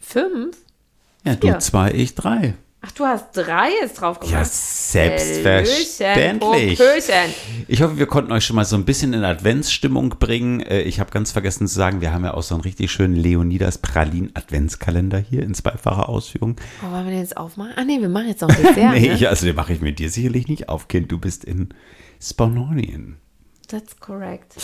Fünf? 0.00 0.56
Ja, 1.24 1.36
du 1.36 1.56
zwei, 1.60 1.92
ich 1.92 2.16
drei. 2.16 2.54
Ach, 2.82 2.90
du 2.92 3.04
hast 3.04 3.36
drei 3.36 3.68
jetzt 3.82 4.00
drauf 4.00 4.20
gemacht. 4.20 4.32
Ja, 4.32 4.42
selbstverständlich. 4.44 6.80
Hallöchen. 6.80 7.34
Ich 7.68 7.82
hoffe, 7.82 7.98
wir 7.98 8.06
konnten 8.06 8.32
euch 8.32 8.44
schon 8.46 8.56
mal 8.56 8.64
so 8.64 8.74
ein 8.76 8.86
bisschen 8.86 9.12
in 9.12 9.22
Adventsstimmung 9.22 10.08
bringen. 10.18 10.60
Äh, 10.60 10.80
Ich 10.82 10.98
habe 10.98 11.10
ganz 11.10 11.30
vergessen 11.32 11.68
zu 11.68 11.74
sagen, 11.74 12.00
wir 12.00 12.10
haben 12.12 12.24
ja 12.24 12.32
auch 12.34 12.42
so 12.42 12.54
einen 12.54 12.62
richtig 12.62 12.90
schönen 12.90 13.14
Leonidas 13.16 13.76
Pralin 13.78 14.30
Adventskalender 14.34 15.18
hier 15.18 15.42
in 15.42 15.52
zweifacher 15.54 16.08
Ausführung. 16.08 16.56
Oh, 16.82 16.90
wollen 16.92 17.04
wir 17.04 17.10
den 17.12 17.20
jetzt 17.20 17.36
aufmachen? 17.36 17.72
Ah, 17.76 17.84
nee, 17.84 18.00
wir 18.00 18.08
machen 18.08 18.28
jetzt 18.28 18.40
noch 18.40 18.48
ein 18.48 18.56
Dessert. 18.56 18.76
nee, 18.94 19.08
ne? 19.08 19.14
ich, 19.14 19.28
also 19.28 19.44
den 19.44 19.56
mache 19.56 19.74
ich 19.74 19.80
mit 19.82 19.98
dir 19.98 20.08
sicherlich 20.10 20.48
nicht 20.48 20.70
auf, 20.70 20.88
Kind. 20.88 21.12
Du 21.12 21.18
bist 21.18 21.44
in 21.44 21.68
Spanien. 22.22 23.18
That's 23.68 24.00
correct. 24.00 24.54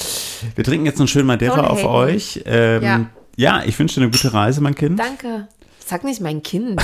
Wir 0.55 0.65
trinken 0.65 0.87
jetzt 0.87 0.99
einen 0.99 1.09
schönen 1.09 1.27
Madeira 1.27 1.61
Don't 1.61 1.67
auf 1.69 1.85
euch. 1.85 2.43
Ähm, 2.47 2.83
Ja. 2.83 3.07
ja, 3.37 3.63
ich 3.65 3.79
wünsche 3.79 4.01
dir 4.01 4.05
eine 4.07 4.11
gute 4.11 4.33
Reise, 4.33 4.63
mein 4.63 4.75
Kind. 4.75 4.99
Danke. 4.99 5.49
Sag 5.87 6.03
nicht 6.03 6.21
mein 6.21 6.43
Kind. 6.43 6.83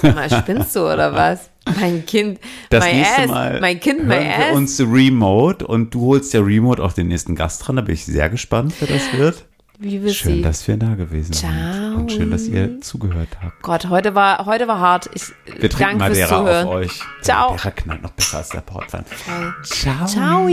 Sag 0.00 0.14
mal, 0.14 0.30
spinnst 0.30 0.76
du 0.76 0.80
oder 0.80 1.12
was? 1.12 1.50
Mein 1.80 2.06
Kind. 2.06 2.38
Das 2.70 2.84
my 2.84 2.92
nächste 2.92 3.22
ass. 3.22 3.28
Mal 3.28 3.60
mein 3.60 3.80
Kind, 3.80 4.06
my 4.06 4.14
hören 4.14 4.24
wir 4.28 4.46
ass. 4.50 4.56
uns 4.56 4.80
remote 4.80 5.66
und 5.66 5.92
du 5.92 6.02
holst 6.06 6.32
ja 6.34 6.40
remote 6.40 6.80
auch 6.80 6.92
den 6.92 7.08
nächsten 7.08 7.34
Gast 7.34 7.66
dran. 7.66 7.76
Da 7.76 7.82
bin 7.82 7.94
ich 7.94 8.04
sehr 8.04 8.30
gespannt, 8.30 8.74
wer 8.78 8.86
das 8.88 9.12
wird. 9.18 9.44
Wie 9.80 10.04
wir 10.04 10.14
Schön, 10.14 10.34
sie. 10.36 10.42
dass 10.42 10.68
wir 10.68 10.76
da 10.76 10.94
gewesen 10.94 11.32
Ciao. 11.32 11.50
sind. 11.50 11.94
Und 11.96 12.12
schön, 12.12 12.30
dass 12.30 12.46
ihr 12.46 12.80
zugehört 12.80 13.30
habt. 13.42 13.60
Gott, 13.62 13.88
heute 13.88 14.14
war, 14.14 14.46
heute 14.46 14.68
war 14.68 14.78
hart. 14.78 15.10
Ich 15.14 15.32
Wir 15.60 15.68
trinken 15.68 15.98
Madeira 15.98 16.62
auf 16.62 16.66
euch. 16.68 17.00
Ciao. 17.22 17.56
Der 17.62 17.72
knallt 17.72 18.02
noch 18.02 18.12
besser 18.12 18.38
als 18.38 18.50
der 18.50 18.60
Portwein. 18.60 19.04
Ciao. 19.64 20.06
Ciao. 20.06 20.46
Ciao. 20.46 20.48